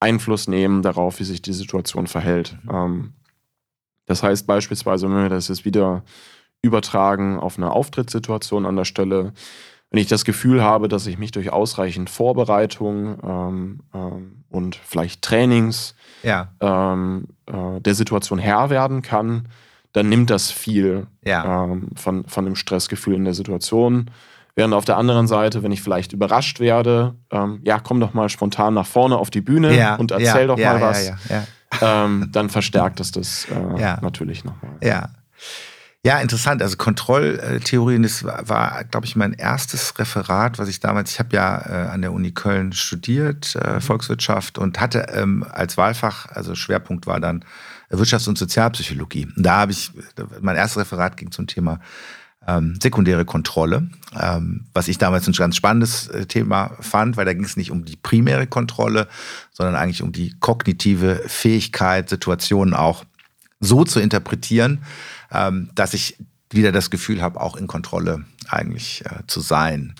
Einfluss 0.00 0.48
nehmen 0.48 0.82
darauf, 0.82 1.20
wie 1.20 1.24
sich 1.24 1.42
die 1.42 1.52
Situation 1.52 2.06
verhält. 2.06 2.56
Mhm. 2.64 2.70
Ähm, 2.74 3.12
das 4.06 4.22
heißt 4.22 4.46
beispielsweise, 4.46 5.08
wenn 5.08 5.22
wir 5.22 5.28
das 5.28 5.48
jetzt 5.48 5.64
wieder 5.64 6.02
übertragen 6.60 7.38
auf 7.38 7.56
eine 7.56 7.70
Auftrittssituation 7.70 8.66
an 8.66 8.76
der 8.76 8.84
Stelle, 8.84 9.32
wenn 9.90 10.00
ich 10.00 10.08
das 10.08 10.24
Gefühl 10.24 10.62
habe, 10.62 10.88
dass 10.88 11.06
ich 11.06 11.18
mich 11.18 11.32
durch 11.32 11.52
ausreichend 11.52 12.08
Vorbereitung 12.08 13.18
ähm, 13.22 13.80
ähm, 13.92 14.44
und 14.48 14.76
vielleicht 14.76 15.22
Trainings 15.22 15.94
ja. 16.22 16.48
ähm, 16.60 17.26
äh, 17.46 17.80
der 17.80 17.94
Situation 17.94 18.38
Herr 18.38 18.70
werden 18.70 19.02
kann, 19.02 19.48
dann 19.92 20.08
nimmt 20.08 20.30
das 20.30 20.50
viel 20.50 21.06
ja. 21.24 21.64
Ähm, 21.64 21.90
von, 21.94 22.24
von 22.24 22.44
dem 22.46 22.56
Stressgefühl 22.56 23.14
in 23.14 23.24
der 23.24 23.34
Situation. 23.34 24.10
Während 24.54 24.74
auf 24.74 24.84
der 24.84 24.98
anderen 24.98 25.26
Seite, 25.26 25.62
wenn 25.62 25.72
ich 25.72 25.80
vielleicht 25.80 26.12
überrascht 26.12 26.60
werde, 26.60 27.14
ähm, 27.30 27.60
ja, 27.64 27.78
komm 27.78 28.00
doch 28.00 28.12
mal 28.12 28.28
spontan 28.28 28.74
nach 28.74 28.86
vorne 28.86 29.16
auf 29.16 29.30
die 29.30 29.40
Bühne 29.40 29.74
ja. 29.74 29.94
und 29.94 30.10
erzähl 30.10 30.46
doch 30.46 30.58
mal 30.58 30.80
was, 30.80 31.12
ähm, 31.80 32.28
dann 32.32 32.50
verstärkt 32.50 33.00
es 33.00 33.12
das 33.12 33.46
äh, 33.46 33.96
natürlich 34.02 34.44
nochmal. 34.44 34.72
Ja. 34.82 35.08
Ja, 36.04 36.18
interessant. 36.18 36.60
Also 36.62 36.76
Kontrolltheorien, 36.76 38.02
das 38.02 38.24
war, 38.24 38.48
war 38.48 38.84
glaube 38.84 39.06
ich, 39.06 39.14
mein 39.14 39.34
erstes 39.34 39.96
Referat, 40.00 40.58
was 40.58 40.68
ich 40.68 40.80
damals, 40.80 41.12
ich 41.12 41.20
habe 41.20 41.34
ja 41.34 41.62
äh, 41.64 41.88
an 41.90 42.02
der 42.02 42.12
Uni 42.12 42.32
Köln 42.32 42.72
studiert, 42.72 43.54
äh, 43.54 43.74
mhm. 43.74 43.80
Volkswirtschaft 43.80 44.58
und 44.58 44.80
hatte 44.80 45.06
ähm, 45.14 45.46
als 45.48 45.76
Wahlfach, 45.76 46.26
also 46.26 46.56
Schwerpunkt 46.56 47.06
war 47.06 47.20
dann 47.20 47.44
Wirtschafts- 47.88 48.28
und 48.28 48.36
Sozialpsychologie. 48.36 49.28
Und 49.36 49.44
da 49.44 49.58
habe 49.58 49.72
ich, 49.72 49.92
mein 50.40 50.56
erstes 50.56 50.82
Referat 50.82 51.16
ging 51.16 51.30
zum 51.30 51.46
Thema 51.46 51.78
ähm, 52.46 52.78
sekundäre 52.82 53.24
Kontrolle, 53.24 53.88
ähm, 54.18 54.66
was 54.72 54.88
ich 54.88 54.98
damals 54.98 55.26
ein 55.26 55.32
ganz 55.32 55.56
spannendes 55.56 56.08
äh, 56.08 56.26
Thema 56.26 56.76
fand, 56.80 57.16
weil 57.16 57.24
da 57.24 57.32
ging 57.34 57.44
es 57.44 57.56
nicht 57.56 57.70
um 57.70 57.84
die 57.84 57.96
primäre 57.96 58.46
Kontrolle, 58.46 59.08
sondern 59.52 59.76
eigentlich 59.76 60.02
um 60.02 60.12
die 60.12 60.34
kognitive 60.40 61.22
Fähigkeit, 61.26 62.08
Situationen 62.08 62.74
auch 62.74 63.04
so 63.60 63.84
zu 63.84 64.00
interpretieren, 64.00 64.82
ähm, 65.30 65.70
dass 65.74 65.94
ich 65.94 66.16
wieder 66.50 66.72
das 66.72 66.90
Gefühl 66.90 67.22
habe, 67.22 67.40
auch 67.40 67.56
in 67.56 67.66
Kontrolle 67.66 68.24
eigentlich 68.48 69.04
äh, 69.06 69.26
zu 69.26 69.40
sein. 69.40 69.94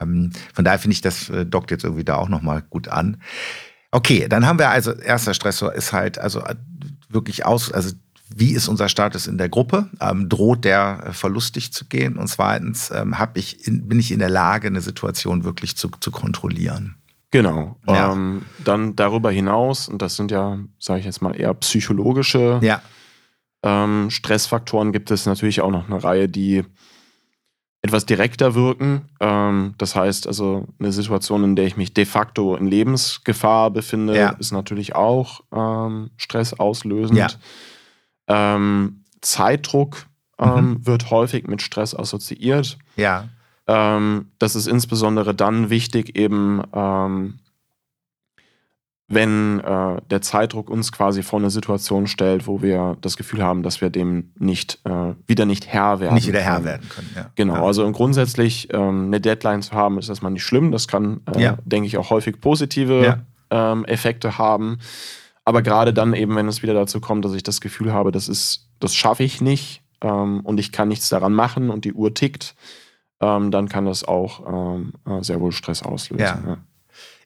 Ähm, 0.00 0.30
von 0.54 0.64
daher 0.64 0.78
finde 0.78 0.94
ich, 0.94 1.00
das 1.00 1.28
äh, 1.28 1.44
dockt 1.44 1.70
jetzt 1.70 1.84
irgendwie 1.84 2.04
da 2.04 2.16
auch 2.16 2.28
nochmal 2.28 2.62
gut 2.62 2.88
an. 2.88 3.20
Okay, 3.90 4.28
dann 4.28 4.46
haben 4.46 4.58
wir 4.58 4.70
also, 4.70 4.92
erster 4.92 5.34
Stressor 5.34 5.74
ist 5.74 5.92
halt 5.92 6.18
also 6.18 6.40
äh, 6.40 6.54
wirklich 7.08 7.44
aus, 7.44 7.72
also 7.72 7.94
wie 8.34 8.52
ist 8.52 8.68
unser 8.68 8.88
Status 8.88 9.26
in 9.26 9.38
der 9.38 9.48
Gruppe? 9.48 9.88
Ähm, 10.00 10.28
droht 10.28 10.64
der 10.64 11.04
äh, 11.06 11.12
verlustig 11.12 11.72
zu 11.72 11.86
gehen? 11.86 12.16
Und 12.16 12.28
zweitens, 12.28 12.90
ähm, 12.90 13.14
ich 13.34 13.66
in, 13.66 13.88
bin 13.88 13.98
ich 13.98 14.12
in 14.12 14.18
der 14.18 14.30
Lage, 14.30 14.68
eine 14.68 14.80
Situation 14.80 15.44
wirklich 15.44 15.76
zu, 15.76 15.90
zu 16.00 16.10
kontrollieren? 16.10 16.96
Genau. 17.30 17.76
Ja. 17.86 18.12
Ähm, 18.12 18.42
dann 18.64 18.96
darüber 18.96 19.30
hinaus, 19.30 19.88
und 19.88 20.02
das 20.02 20.16
sind 20.16 20.30
ja, 20.30 20.58
sage 20.78 21.00
ich 21.00 21.06
jetzt 21.06 21.22
mal, 21.22 21.38
eher 21.38 21.54
psychologische 21.54 22.58
ja 22.62 22.82
ähm, 23.62 24.10
Stressfaktoren 24.10 24.92
gibt 24.92 25.10
es 25.10 25.26
natürlich 25.26 25.60
auch 25.60 25.70
noch 25.70 25.88
eine 25.88 26.02
Reihe, 26.02 26.28
die 26.28 26.64
etwas 27.82 28.06
direkter 28.06 28.54
wirken. 28.54 29.02
Ähm, 29.20 29.74
das 29.78 29.96
heißt 29.96 30.26
also, 30.26 30.68
eine 30.78 30.92
Situation, 30.92 31.44
in 31.44 31.56
der 31.56 31.66
ich 31.66 31.76
mich 31.76 31.94
de 31.94 32.04
facto 32.04 32.56
in 32.56 32.66
Lebensgefahr 32.66 33.70
befinde, 33.70 34.16
ja. 34.16 34.30
ist 34.30 34.52
natürlich 34.52 34.94
auch 34.94 35.42
ähm, 35.52 36.10
stressauslösend. 36.16 37.38
Ähm, 38.30 39.04
Zeitdruck 39.20 40.06
ähm, 40.38 40.54
mhm. 40.54 40.86
wird 40.86 41.10
häufig 41.10 41.46
mit 41.48 41.62
Stress 41.62 41.94
assoziiert. 41.94 42.78
Ja. 42.96 43.28
Ähm, 43.66 44.30
das 44.38 44.54
ist 44.56 44.66
insbesondere 44.66 45.34
dann 45.34 45.68
wichtig, 45.68 46.16
eben 46.16 46.62
ähm, 46.72 47.40
wenn 49.12 49.58
äh, 49.58 50.00
der 50.08 50.22
Zeitdruck 50.22 50.70
uns 50.70 50.92
quasi 50.92 51.24
vor 51.24 51.40
eine 51.40 51.50
Situation 51.50 52.06
stellt, 52.06 52.46
wo 52.46 52.62
wir 52.62 52.96
das 53.00 53.16
Gefühl 53.16 53.42
haben, 53.42 53.64
dass 53.64 53.80
wir 53.80 53.90
dem 53.90 54.30
nicht 54.38 54.78
äh, 54.84 55.14
wieder 55.26 55.46
nicht 55.46 55.66
Herr 55.66 55.98
werden. 55.98 56.14
Nicht 56.14 56.28
wieder 56.28 56.40
Herr 56.40 56.62
werden 56.64 56.88
können. 56.88 57.10
Ja. 57.16 57.30
Genau, 57.34 57.54
ja. 57.54 57.62
also 57.64 57.90
grundsätzlich 57.90 58.72
ähm, 58.72 59.06
eine 59.06 59.20
Deadline 59.20 59.62
zu 59.62 59.72
haben, 59.72 59.98
ist 59.98 60.08
erstmal 60.08 60.30
nicht 60.30 60.44
schlimm. 60.44 60.70
Das 60.70 60.86
kann, 60.86 61.22
äh, 61.34 61.42
ja. 61.42 61.58
denke 61.64 61.88
ich, 61.88 61.96
auch 61.96 62.10
häufig 62.10 62.40
positive 62.40 63.24
ähm, 63.50 63.84
Effekte 63.86 64.38
haben. 64.38 64.78
Aber 65.44 65.62
gerade 65.62 65.92
dann 65.92 66.14
eben, 66.14 66.36
wenn 66.36 66.48
es 66.48 66.62
wieder 66.62 66.74
dazu 66.74 67.00
kommt, 67.00 67.24
dass 67.24 67.34
ich 67.34 67.42
das 67.42 67.60
Gefühl 67.60 67.92
habe, 67.92 68.12
das 68.12 68.28
ist, 68.28 68.68
das 68.78 68.94
schaffe 68.94 69.22
ich 69.22 69.40
nicht 69.40 69.82
ähm, 70.00 70.40
und 70.40 70.58
ich 70.60 70.72
kann 70.72 70.88
nichts 70.88 71.08
daran 71.08 71.32
machen 71.32 71.70
und 71.70 71.84
die 71.84 71.92
Uhr 71.92 72.14
tickt, 72.14 72.54
ähm, 73.20 73.50
dann 73.50 73.68
kann 73.68 73.84
das 73.84 74.04
auch 74.04 74.76
ähm, 74.76 74.92
äh, 75.06 75.22
sehr 75.22 75.40
wohl 75.40 75.52
Stress 75.52 75.82
auslösen. 75.82 76.44
Ja. 76.46 76.58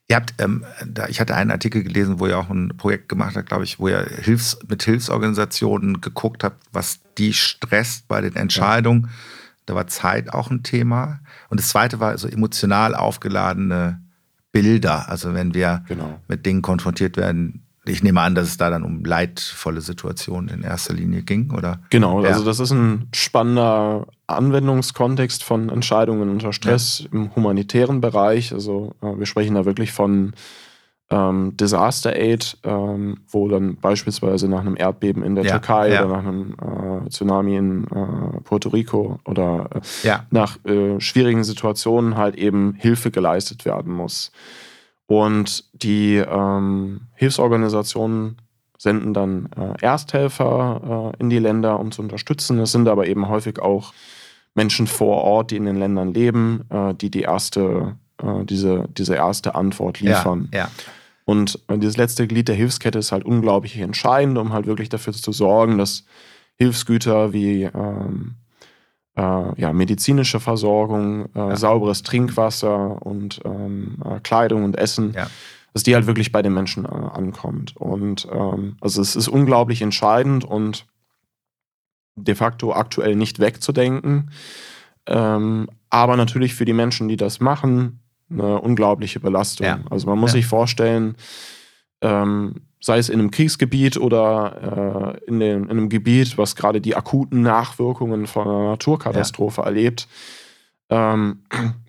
Ihr 0.07 0.15
habt, 0.17 0.35
ähm, 0.37 0.63
da, 0.85 1.07
ich 1.07 1.19
hatte 1.19 1.35
einen 1.35 1.51
Artikel 1.51 1.83
gelesen, 1.83 2.19
wo 2.19 2.27
ihr 2.27 2.37
auch 2.37 2.49
ein 2.49 2.77
Projekt 2.77 3.09
gemacht 3.09 3.35
habt, 3.35 3.47
glaube 3.47 3.63
ich, 3.63 3.79
wo 3.79 3.87
ihr 3.87 4.05
Hilfs-, 4.21 4.59
mit 4.67 4.83
Hilfsorganisationen 4.83 5.99
geguckt 5.99 6.43
habt, 6.43 6.63
was 6.71 6.99
die 7.17 7.33
stresst 7.33 8.07
bei 8.07 8.21
den 8.21 8.35
Entscheidungen. 8.35 9.03
Ja. 9.03 9.09
Da 9.65 9.75
war 9.75 9.87
Zeit 9.87 10.31
auch 10.31 10.51
ein 10.51 10.61
Thema. 10.61 11.21
Und 11.49 11.59
das 11.59 11.69
zweite 11.69 11.99
war 11.99 12.15
so 12.19 12.27
emotional 12.27 12.93
aufgeladene 12.93 13.99
Bilder. 14.51 15.09
Also 15.09 15.33
wenn 15.33 15.55
wir 15.55 15.83
genau. 15.87 16.19
mit 16.27 16.45
Dingen 16.45 16.61
konfrontiert 16.61 17.17
werden, 17.17 17.64
ich 17.85 18.03
nehme 18.03 18.21
an, 18.21 18.35
dass 18.35 18.47
es 18.47 18.57
da 18.57 18.69
dann 18.69 18.83
um 18.83 19.03
leidvolle 19.03 19.81
Situationen 19.81 20.49
in 20.49 20.63
erster 20.63 20.93
Linie 20.93 21.23
ging, 21.23 21.51
oder? 21.51 21.79
Genau, 21.89 22.21
ja. 22.23 22.29
also 22.29 22.43
das 22.43 22.59
ist 22.59 22.71
ein 22.71 23.07
spannender 23.13 24.07
Anwendungskontext 24.27 25.43
von 25.43 25.69
Entscheidungen 25.69 26.29
unter 26.29 26.53
Stress 26.53 26.99
ja. 26.99 27.09
im 27.11 27.35
humanitären 27.35 28.01
Bereich. 28.01 28.53
Also 28.53 28.95
äh, 29.01 29.17
wir 29.17 29.25
sprechen 29.25 29.55
da 29.55 29.65
wirklich 29.65 29.91
von 29.91 30.33
ähm, 31.11 31.55
Disaster 31.55 32.15
Aid, 32.15 32.57
ähm, 32.63 33.19
wo 33.29 33.47
dann 33.47 33.75
beispielsweise 33.75 34.47
nach 34.47 34.61
einem 34.61 34.75
Erdbeben 34.75 35.23
in 35.23 35.35
der 35.35 35.45
ja, 35.45 35.51
Türkei 35.51 35.93
ja. 35.93 36.05
oder 36.05 36.17
nach 36.17 36.25
einem 36.25 37.05
äh, 37.05 37.09
Tsunami 37.09 37.55
in 37.55 37.83
äh, 37.85 38.41
Puerto 38.41 38.69
Rico 38.69 39.19
oder 39.25 39.69
äh, 39.73 40.07
ja. 40.07 40.25
nach 40.31 40.57
äh, 40.65 40.99
schwierigen 40.99 41.43
Situationen 41.43 42.17
halt 42.17 42.35
eben 42.35 42.73
Hilfe 42.79 43.11
geleistet 43.11 43.65
werden 43.65 43.93
muss. 43.93 44.31
Und 45.07 45.65
die 45.73 46.15
ähm, 46.15 47.01
Hilfsorganisationen 47.13 48.37
senden 48.77 49.13
dann 49.13 49.49
äh, 49.57 49.83
Ersthelfer 49.83 51.13
äh, 51.13 51.21
in 51.21 51.29
die 51.29 51.39
Länder, 51.39 51.79
um 51.79 51.91
zu 51.91 52.01
unterstützen. 52.01 52.59
Es 52.59 52.71
sind 52.71 52.87
aber 52.87 53.07
eben 53.07 53.27
häufig 53.29 53.59
auch 53.59 53.93
Menschen 54.53 54.87
vor 54.87 55.23
Ort, 55.23 55.51
die 55.51 55.57
in 55.57 55.65
den 55.65 55.77
Ländern 55.77 56.13
leben, 56.13 56.65
äh, 56.69 56.93
die 56.93 57.11
die 57.11 57.21
erste, 57.21 57.95
äh, 58.21 58.45
diese, 58.45 58.87
diese 58.97 59.15
erste 59.15 59.55
Antwort 59.55 59.99
liefern. 59.99 60.49
Ja, 60.53 60.59
ja. 60.59 60.71
Und 61.25 61.59
äh, 61.67 61.77
dieses 61.77 61.97
letzte 61.97 62.27
Glied 62.27 62.47
der 62.47 62.55
Hilfskette 62.55 62.99
ist 62.99 63.11
halt 63.11 63.25
unglaublich 63.25 63.77
entscheidend, 63.77 64.37
um 64.37 64.53
halt 64.53 64.65
wirklich 64.65 64.89
dafür 64.89 65.13
zu 65.13 65.31
sorgen, 65.31 65.77
dass 65.77 66.05
Hilfsgüter 66.55 67.33
wie 67.33 67.63
ähm, 67.63 68.35
äh, 69.15 69.61
ja, 69.61 69.73
medizinische 69.73 70.39
Versorgung, 70.39 71.25
äh, 71.35 71.39
ja. 71.39 71.55
sauberes 71.55 72.03
Trinkwasser 72.03 73.01
und 73.05 73.41
ähm, 73.45 73.97
äh, 74.03 74.19
Kleidung 74.21 74.63
und 74.63 74.77
Essen, 74.77 75.13
ja. 75.13 75.27
dass 75.73 75.83
die 75.83 75.95
halt 75.95 76.07
wirklich 76.07 76.31
bei 76.31 76.41
den 76.41 76.53
Menschen 76.53 76.85
äh, 76.85 76.89
ankommt. 76.89 77.75
Und 77.77 78.27
ähm, 78.31 78.77
also 78.81 79.01
es 79.01 79.15
ist 79.15 79.27
unglaublich 79.27 79.81
entscheidend 79.81 80.43
und 80.43 80.85
de 82.15 82.35
facto 82.35 82.73
aktuell 82.73 83.15
nicht 83.15 83.39
wegzudenken. 83.39 84.31
Ähm, 85.07 85.69
aber 85.89 86.17
natürlich 86.17 86.55
für 86.55 86.65
die 86.65 86.73
Menschen, 86.73 87.07
die 87.07 87.17
das 87.17 87.39
machen, 87.39 87.99
eine 88.29 88.59
unglaubliche 88.59 89.19
Belastung. 89.19 89.67
Ja. 89.67 89.79
Also 89.89 90.07
man 90.07 90.17
muss 90.17 90.31
sich 90.31 90.47
vorstellen, 90.47 91.15
ähm, 92.01 92.61
sei 92.79 92.97
es 92.97 93.09
in 93.09 93.19
einem 93.19 93.31
Kriegsgebiet 93.31 93.97
oder 93.97 95.17
äh, 95.25 95.27
in, 95.27 95.39
den, 95.39 95.63
in, 95.63 95.69
einem 95.71 95.89
Gebiet, 95.89 96.37
was 96.37 96.55
gerade 96.55 96.81
die 96.81 96.95
akuten 96.95 97.41
Nachwirkungen 97.41 98.27
von 98.27 98.47
einer 98.47 98.69
Naturkatastrophe 98.69 99.61
ja. 99.61 99.67
erlebt, 99.67 100.07
ähm, 100.89 101.43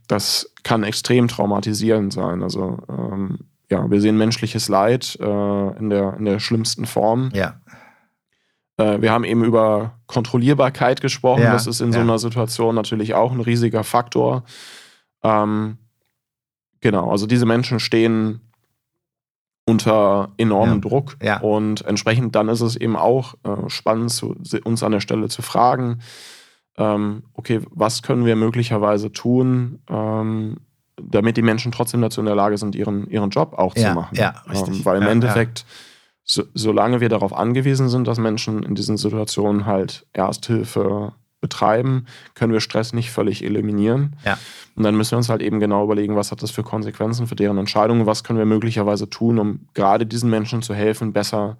das 0.09 0.53
kann 0.63 0.85
extrem 0.85 1.29
traumatisierend 1.29 2.13
sein. 2.13 2.43
Also 2.43 2.79
ähm, 2.89 3.39
ja, 3.71 3.91
wir 3.91 4.01
sehen 4.01 4.17
menschliches 4.17 4.69
Leid 4.69 5.19
äh, 5.21 5.79
in, 5.79 5.91
der, 5.91 6.15
in 6.15 6.25
der 6.25 6.39
schlimmsten 6.39 6.87
Form. 6.87 7.31
Ja. 7.35 7.61
Äh, 8.77 9.01
wir 9.01 9.13
haben 9.13 9.25
eben 9.25 9.45
über 9.45 9.99
Kontrollierbarkeit 10.07 11.01
gesprochen. 11.01 11.43
Ja. 11.43 11.53
Das 11.53 11.67
ist 11.67 11.81
in 11.81 11.93
so 11.93 12.01
einer 12.01 12.19
Situation 12.19 12.75
natürlich 12.75 13.15
auch 13.15 13.33
ein 13.33 13.41
riesiger 13.41 13.85
Faktor. 13.85 14.45
Ähm, 15.23 15.79
genau, 16.81 17.11
also 17.11 17.27
diese 17.27 17.47
Menschen 17.47 17.81
stehen 17.81 18.46
unter 19.67 20.31
enormem 20.39 20.77
ja. 20.77 20.81
Druck. 20.81 21.17
Ja. 21.23 21.41
Und 21.41 21.85
entsprechend 21.85 22.35
dann 22.35 22.49
ist 22.49 22.61
es 22.61 22.77
eben 22.77 22.97
auch 22.97 23.35
äh, 23.43 23.69
spannend, 23.69 24.13
zu, 24.13 24.37
uns 24.65 24.83
an 24.83 24.93
der 24.93 25.01
Stelle 25.01 25.29
zu 25.29 25.43
fragen, 25.43 26.01
ähm, 26.79 27.25
okay, 27.35 27.61
was 27.71 28.03
können 28.03 28.25
wir 28.27 28.37
möglicherweise 28.37 29.11
tun, 29.11 29.81
ähm, 29.91 30.59
damit 31.03 31.37
die 31.37 31.43
Menschen 31.43 31.73
trotzdem 31.73 32.01
dazu 32.01 32.21
in 32.21 32.27
der 32.27 32.35
Lage 32.35 32.59
sind, 32.59 32.75
ihren, 32.75 33.09
ihren 33.09 33.31
Job 33.31 33.55
auch 33.57 33.75
ja, 33.77 33.89
zu 33.89 33.95
machen. 33.95 34.17
Ja, 34.17 34.35
richtig. 34.51 34.79
Ähm, 34.79 34.85
weil 34.85 34.99
im 34.99 35.05
ja, 35.05 35.11
Endeffekt, 35.11 35.65
so, 36.23 36.45
solange 36.55 37.01
wir 37.01 37.09
darauf 37.09 37.33
angewiesen 37.33 37.89
sind, 37.89 38.07
dass 38.07 38.19
Menschen 38.19 38.63
in 38.63 38.75
diesen 38.75 38.97
Situationen 38.97 39.67
halt 39.67 40.07
Ersthilfe 40.13 41.13
betreiben, 41.41 42.07
können 42.35 42.53
wir 42.53 42.61
Stress 42.61 42.93
nicht 42.93 43.11
völlig 43.11 43.45
eliminieren. 43.45 44.17
Ja. 44.25 44.39
Und 44.75 44.83
dann 44.83 44.97
müssen 44.97 45.13
wir 45.13 45.19
uns 45.19 45.29
halt 45.29 45.43
eben 45.43 45.61
genau 45.61 45.85
überlegen, 45.85 46.17
was 46.17 46.33
hat 46.33 46.43
das 46.43 46.51
für 46.51 46.63
Konsequenzen 46.63 47.27
für 47.27 47.37
deren 47.37 47.59
Entscheidungen, 47.59 48.07
was 48.07 48.25
können 48.25 48.39
wir 48.39 48.47
möglicherweise 48.47 49.09
tun, 49.09 49.39
um 49.39 49.69
gerade 49.75 50.07
diesen 50.07 50.31
Menschen 50.31 50.63
zu 50.63 50.75
helfen, 50.75 51.13
besser 51.13 51.59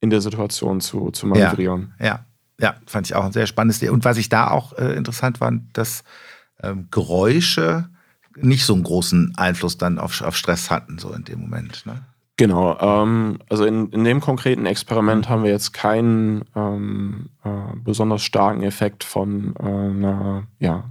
in 0.00 0.10
der 0.10 0.20
Situation 0.20 0.80
zu, 0.80 1.10
zu 1.10 1.26
manövrieren. 1.26 1.94
Ja, 1.98 2.06
ja, 2.06 2.24
ja, 2.60 2.74
fand 2.86 3.06
ich 3.06 3.14
auch 3.14 3.24
ein 3.24 3.32
sehr 3.32 3.46
spannendes 3.46 3.80
Thema. 3.80 3.92
Und 3.92 4.04
was 4.04 4.16
ich 4.16 4.28
da 4.28 4.50
auch 4.50 4.72
äh, 4.74 4.94
interessant 4.94 5.38
fand, 5.38 5.76
dass 5.76 6.04
ähm, 6.62 6.88
Geräusche 6.90 7.88
nicht 8.36 8.64
so 8.64 8.74
einen 8.74 8.82
großen 8.82 9.34
Einfluss 9.36 9.78
dann 9.78 9.98
auf, 9.98 10.20
auf 10.22 10.36
Stress 10.36 10.70
hatten, 10.70 10.98
so 10.98 11.12
in 11.12 11.24
dem 11.24 11.40
Moment. 11.40 11.84
Ne? 11.86 12.02
Genau, 12.38 12.76
ähm, 12.78 13.38
also 13.48 13.64
in, 13.64 13.88
in 13.90 14.04
dem 14.04 14.20
konkreten 14.20 14.66
Experiment 14.66 15.28
haben 15.28 15.42
wir 15.42 15.50
jetzt 15.50 15.72
keinen 15.72 16.44
ähm, 16.54 17.30
äh, 17.42 17.48
besonders 17.82 18.22
starken 18.22 18.62
Effekt 18.62 19.04
von 19.04 19.54
äh, 19.58 19.64
einer, 19.64 20.42
ja, 20.58 20.90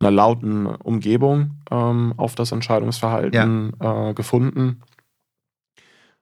einer 0.00 0.10
lauten 0.10 0.66
Umgebung 0.66 1.58
ähm, 1.70 2.14
auf 2.16 2.34
das 2.34 2.52
Entscheidungsverhalten 2.52 3.72
ja. 3.80 4.10
äh, 4.10 4.14
gefunden. 4.14 4.80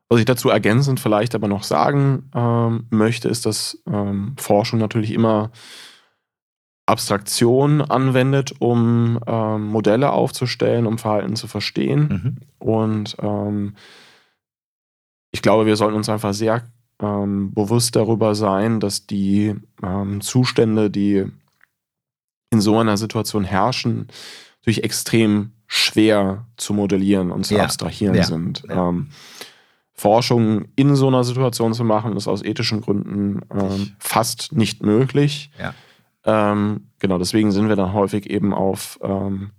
Was 0.09 0.19
ich 0.19 0.27
dazu 0.27 0.51
ergänzend 0.51 0.99
vielleicht 0.99 1.37
aber 1.37 1.47
noch 1.47 1.63
sagen 1.63 2.29
ähm, 2.35 2.87
möchte, 2.91 3.29
ist, 3.29 3.47
dass 3.47 3.81
ähm, 3.87 4.35
Forschung 4.37 4.81
natürlich 4.81 5.13
immer 5.13 5.53
Abstraktion 6.87 7.83
anwendet, 7.83 8.53
um 8.59 9.21
ähm, 9.25 9.69
Modelle 9.69 10.11
aufzustellen, 10.11 10.87
um 10.87 10.99
Verhalten 10.99 11.37
zu 11.37 11.47
verstehen. 11.47 12.37
Mhm. 12.59 12.67
Und 12.67 13.17
ich 15.33 15.43
glaube, 15.43 15.67
wir 15.67 15.77
sollten 15.77 15.97
uns 15.97 16.09
einfach 16.09 16.35
sehr 16.35 16.65
ähm, 17.01 17.53
bewusst 17.55 17.97
darüber 17.97 18.35
sein, 18.35 18.81
dass 18.81 19.07
die 19.07 19.55
ähm, 19.83 20.21
Zustände, 20.21 20.91
die 20.91 21.27
in 22.51 22.61
so 22.61 22.79
einer 22.79 22.97
Situation 22.97 23.45
herrschen, 23.45 24.09
natürlich 24.61 24.85
extrem 24.85 25.53
schwer 25.67 26.47
zu 26.57 26.75
modellieren 26.75 27.31
und 27.31 27.47
zu 27.47 27.55
ja. 27.55 27.65
abstrahieren 27.65 28.17
ja. 28.17 28.25
sind. 28.25 28.65
Ja. 28.69 28.89
Ähm, 28.89 29.09
Forschung 29.93 30.67
in 30.77 30.97
so 30.97 31.09
einer 31.09 31.25
Situation 31.25 31.75
zu 31.75 31.85
machen, 31.85 32.17
ist 32.17 32.27
aus 32.27 32.43
ethischen 32.43 32.81
Gründen 32.81 33.43
ähm, 33.53 33.93
fast 33.99 34.53
nicht 34.53 34.83
möglich. 34.83 35.51
Ähm, 36.25 36.89
genau, 36.99 37.19
deswegen 37.19 37.53
sind 37.53 37.69
wir 37.69 37.77
dann 37.77 37.93
häufig 37.93 38.29
eben 38.29 38.53
auf 38.55 38.99
ähm, 39.03 39.51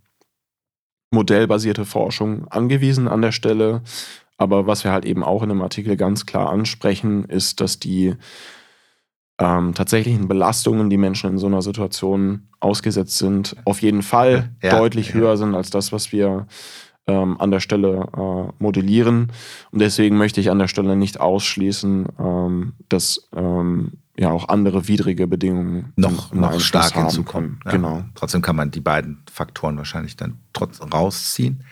modellbasierte 1.11 1.85
Forschung 1.85 2.47
angewiesen 2.47 3.07
an 3.07 3.21
der 3.21 3.31
Stelle. 3.31 3.81
Aber 4.41 4.65
was 4.65 4.83
wir 4.83 4.91
halt 4.91 5.05
eben 5.05 5.23
auch 5.23 5.43
in 5.43 5.49
dem 5.49 5.61
Artikel 5.61 5.95
ganz 5.95 6.25
klar 6.25 6.49
ansprechen, 6.49 7.25
ist, 7.25 7.61
dass 7.61 7.77
die 7.77 8.15
ähm, 9.37 9.75
tatsächlichen 9.75 10.27
Belastungen, 10.27 10.89
die 10.89 10.97
Menschen 10.97 11.29
in 11.29 11.37
so 11.37 11.45
einer 11.45 11.61
Situation 11.61 12.47
ausgesetzt 12.59 13.19
sind, 13.19 13.55
auf 13.65 13.83
jeden 13.83 14.01
Fall 14.01 14.49
ja, 14.63 14.79
deutlich 14.79 15.09
ja. 15.09 15.13
höher 15.13 15.37
sind 15.37 15.53
als 15.53 15.69
das, 15.69 15.91
was 15.91 16.11
wir 16.11 16.47
ähm, 17.05 17.39
an 17.39 17.51
der 17.51 17.59
Stelle 17.59 18.07
äh, 18.17 18.51
modellieren. 18.63 19.31
Und 19.69 19.79
deswegen 19.79 20.17
möchte 20.17 20.41
ich 20.41 20.49
an 20.49 20.57
der 20.57 20.67
Stelle 20.67 20.95
nicht 20.95 21.19
ausschließen, 21.19 22.07
ähm, 22.17 22.73
dass 22.89 23.29
ähm, 23.35 23.91
ja 24.17 24.31
auch 24.31 24.49
andere 24.49 24.87
widrige 24.87 25.27
Bedingungen 25.27 25.93
noch, 25.97 26.33
noch 26.33 26.59
stark 26.59 26.95
hinzukommen. 26.95 27.59
Ja, 27.65 27.73
genau. 27.73 28.05
Trotzdem 28.15 28.41
kann 28.41 28.55
man 28.55 28.71
die 28.71 28.81
beiden 28.81 29.21
Faktoren 29.31 29.77
wahrscheinlich 29.77 30.15
dann 30.15 30.39
trotzdem 30.51 30.89
rausziehen. 30.89 31.63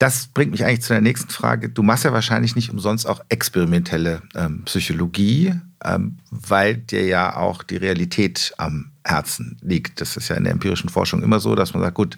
Das 0.00 0.28
bringt 0.28 0.52
mich 0.52 0.64
eigentlich 0.64 0.80
zu 0.80 0.94
der 0.94 1.02
nächsten 1.02 1.28
Frage. 1.28 1.68
Du 1.68 1.82
machst 1.82 2.04
ja 2.04 2.12
wahrscheinlich 2.14 2.56
nicht 2.56 2.70
umsonst 2.70 3.06
auch 3.06 3.20
experimentelle 3.28 4.22
ähm, 4.34 4.62
Psychologie, 4.64 5.52
ähm, 5.84 6.16
weil 6.30 6.78
dir 6.78 7.04
ja 7.04 7.36
auch 7.36 7.62
die 7.62 7.76
Realität 7.76 8.54
am 8.56 8.92
Herzen 9.04 9.58
liegt. 9.60 10.00
Das 10.00 10.16
ist 10.16 10.28
ja 10.30 10.36
in 10.36 10.44
der 10.44 10.54
empirischen 10.54 10.88
Forschung 10.88 11.22
immer 11.22 11.38
so, 11.38 11.54
dass 11.54 11.74
man 11.74 11.82
sagt, 11.82 11.96
gut, 11.96 12.16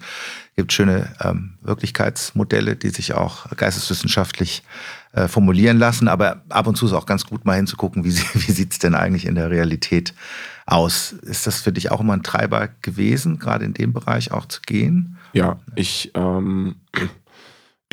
gibt 0.55 0.71
schöne 0.71 1.13
ähm, 1.19 1.55
Wirklichkeitsmodelle, 1.61 2.77
die 2.77 2.87
sich 2.87 3.15
auch 3.15 3.51
geisteswissenschaftlich 3.57 4.63
äh, 5.11 5.27
formulieren 5.27 5.77
lassen, 5.77 6.07
aber 6.07 6.41
ab 6.47 6.67
und 6.67 6.77
zu 6.77 6.85
ist 6.85 6.93
auch 6.93 7.05
ganz 7.05 7.25
gut 7.25 7.43
mal 7.43 7.57
hinzugucken, 7.57 8.05
wie, 8.05 8.11
wie 8.33 8.51
sieht 8.53 8.71
es 8.71 8.79
denn 8.79 8.95
eigentlich 8.95 9.25
in 9.25 9.35
der 9.35 9.51
Realität 9.51 10.13
aus. 10.65 11.11
Ist 11.11 11.47
das 11.47 11.59
für 11.59 11.73
dich 11.73 11.91
auch 11.91 11.99
immer 11.99 12.13
ein 12.13 12.23
Treiber 12.23 12.69
gewesen, 12.81 13.39
gerade 13.39 13.65
in 13.65 13.73
dem 13.73 13.91
Bereich 13.91 14.31
auch 14.31 14.45
zu 14.45 14.61
gehen? 14.61 15.17
Ja, 15.33 15.59
ich 15.75 16.11
ähm, 16.15 16.75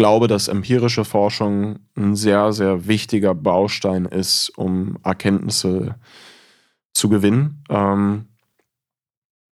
glaube, 0.00 0.28
dass 0.28 0.48
empirische 0.48 1.04
Forschung 1.04 1.80
ein 1.94 2.16
sehr, 2.16 2.54
sehr 2.54 2.88
wichtiger 2.88 3.34
Baustein 3.34 4.06
ist, 4.06 4.48
um 4.56 4.96
Erkenntnisse 5.04 5.96
zu 6.94 7.10
gewinnen. 7.10 7.62
Ähm, 7.68 8.24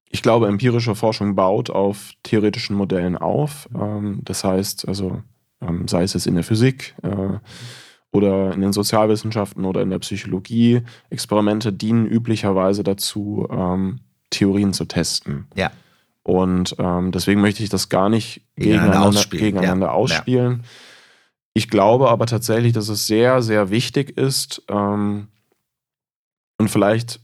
ich 0.09 0.23
glaube, 0.23 0.49
empirische 0.49 0.95
Forschung 0.95 1.35
baut 1.35 1.69
auf 1.69 2.13
theoretischen 2.23 2.77
Modellen 2.77 3.19
auf. 3.19 3.69
Ähm, 3.79 4.21
das 4.25 4.43
heißt, 4.43 4.89
also 4.89 5.23
ähm, 5.61 5.87
sei 5.87 6.05
es 6.05 6.25
in 6.25 6.35
der 6.35 6.45
Physik 6.45 6.95
äh, 7.03 7.39
oder 8.11 8.55
in 8.55 8.63
den 8.63 8.73
Sozialwissenschaften 8.73 9.67
oder 9.67 9.83
in 9.83 9.91
der 9.91 9.99
Psychologie, 9.99 10.81
Experimente 11.11 11.75
dienen 11.75 12.07
üblicherweise 12.07 12.83
dazu, 12.83 13.47
ähm, 13.51 14.01
Theorien 14.31 14.73
zu 14.73 14.87
testen. 14.87 15.47
Ja. 15.55 15.71
Und 16.29 16.77
ähm, 16.79 17.11
deswegen 17.11 17.41
möchte 17.41 17.63
ich 17.63 17.71
das 17.71 17.89
gar 17.89 18.11
nicht 18.11 18.43
gegeneinander, 18.55 19.01
ausspielen. 19.01 19.45
Gegeneinander 19.47 19.87
ja. 19.87 19.93
ausspielen. 19.93 20.53
Ja. 20.59 20.69
Ich 21.55 21.71
glaube 21.71 22.11
aber 22.11 22.27
tatsächlich, 22.27 22.75
dass 22.75 22.91
es 22.91 23.07
sehr, 23.07 23.41
sehr 23.41 23.71
wichtig 23.71 24.19
ist 24.19 24.63
ähm, 24.69 25.29
und 26.59 26.69
vielleicht 26.69 27.21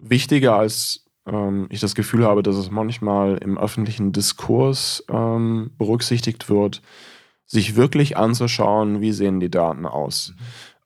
wichtiger 0.00 0.56
als 0.56 1.04
ähm, 1.28 1.68
ich 1.70 1.78
das 1.78 1.94
Gefühl 1.94 2.26
habe, 2.26 2.42
dass 2.42 2.56
es 2.56 2.72
manchmal 2.72 3.38
im 3.38 3.56
öffentlichen 3.56 4.10
Diskurs 4.10 5.04
ähm, 5.08 5.70
berücksichtigt 5.78 6.50
wird, 6.50 6.82
sich 7.46 7.76
wirklich 7.76 8.16
anzuschauen, 8.16 9.00
wie 9.00 9.12
sehen 9.12 9.38
die 9.38 9.50
Daten 9.50 9.86
aus. 9.86 10.34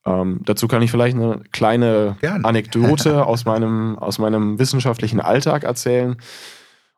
Mhm. 0.05 0.11
Ähm, 0.11 0.39
dazu 0.45 0.67
kann 0.67 0.83
ich 0.83 0.91
vielleicht 0.91 1.15
eine 1.15 1.41
kleine 1.51 2.17
Gerne. 2.21 2.45
Anekdote 2.45 3.25
aus 3.25 3.45
meinem, 3.45 3.97
aus 3.97 4.19
meinem 4.19 4.59
wissenschaftlichen 4.59 5.19
Alltag 5.19 5.63
erzählen. 5.63 6.17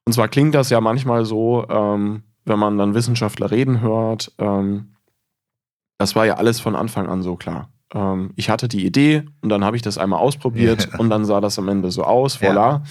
Und 0.07 0.13
zwar 0.13 0.29
klingt 0.29 0.55
das 0.55 0.69
ja 0.69 0.79
manchmal 0.79 1.25
so, 1.25 1.65
ähm, 1.67 2.23
wenn 2.45 2.57
man 2.57 2.77
dann 2.77 2.93
Wissenschaftler 2.93 3.51
reden 3.51 3.81
hört, 3.81 4.31
ähm, 4.37 4.93
das 5.97 6.15
war 6.15 6.25
ja 6.25 6.35
alles 6.35 6.61
von 6.61 6.77
Anfang 6.77 7.09
an 7.09 7.21
so 7.23 7.35
klar. 7.35 7.67
Ähm, 7.93 8.31
ich 8.37 8.49
hatte 8.49 8.69
die 8.69 8.85
Idee 8.85 9.25
und 9.41 9.49
dann 9.49 9.65
habe 9.65 9.75
ich 9.75 9.81
das 9.81 9.97
einmal 9.97 10.21
ausprobiert 10.21 10.87
ja. 10.89 10.97
und 10.99 11.09
dann 11.09 11.25
sah 11.25 11.41
das 11.41 11.59
am 11.59 11.67
Ende 11.67 11.91
so 11.91 12.05
aus, 12.05 12.39
voilà. 12.39 12.53
Ja. 12.53 12.83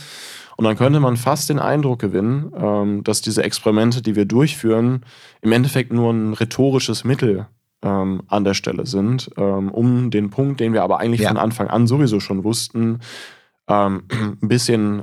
Und 0.58 0.66
dann 0.66 0.76
könnte 0.76 1.00
man 1.00 1.16
fast 1.16 1.48
den 1.48 1.58
Eindruck 1.58 2.00
gewinnen, 2.00 2.52
ähm, 2.54 3.02
dass 3.02 3.22
diese 3.22 3.42
Experimente, 3.42 4.02
die 4.02 4.14
wir 4.14 4.26
durchführen, 4.26 5.06
im 5.40 5.52
Endeffekt 5.52 5.94
nur 5.94 6.12
ein 6.12 6.34
rhetorisches 6.34 7.04
Mittel 7.04 7.46
ähm, 7.80 8.24
an 8.26 8.44
der 8.44 8.52
Stelle 8.52 8.84
sind, 8.84 9.30
ähm, 9.38 9.70
um 9.70 10.10
den 10.10 10.28
Punkt, 10.28 10.60
den 10.60 10.74
wir 10.74 10.82
aber 10.82 11.00
eigentlich 11.00 11.22
ja. 11.22 11.28
von 11.28 11.38
Anfang 11.38 11.68
an 11.68 11.86
sowieso 11.86 12.20
schon 12.20 12.44
wussten, 12.44 13.00
ein 13.68 14.02
bisschen 14.42 15.02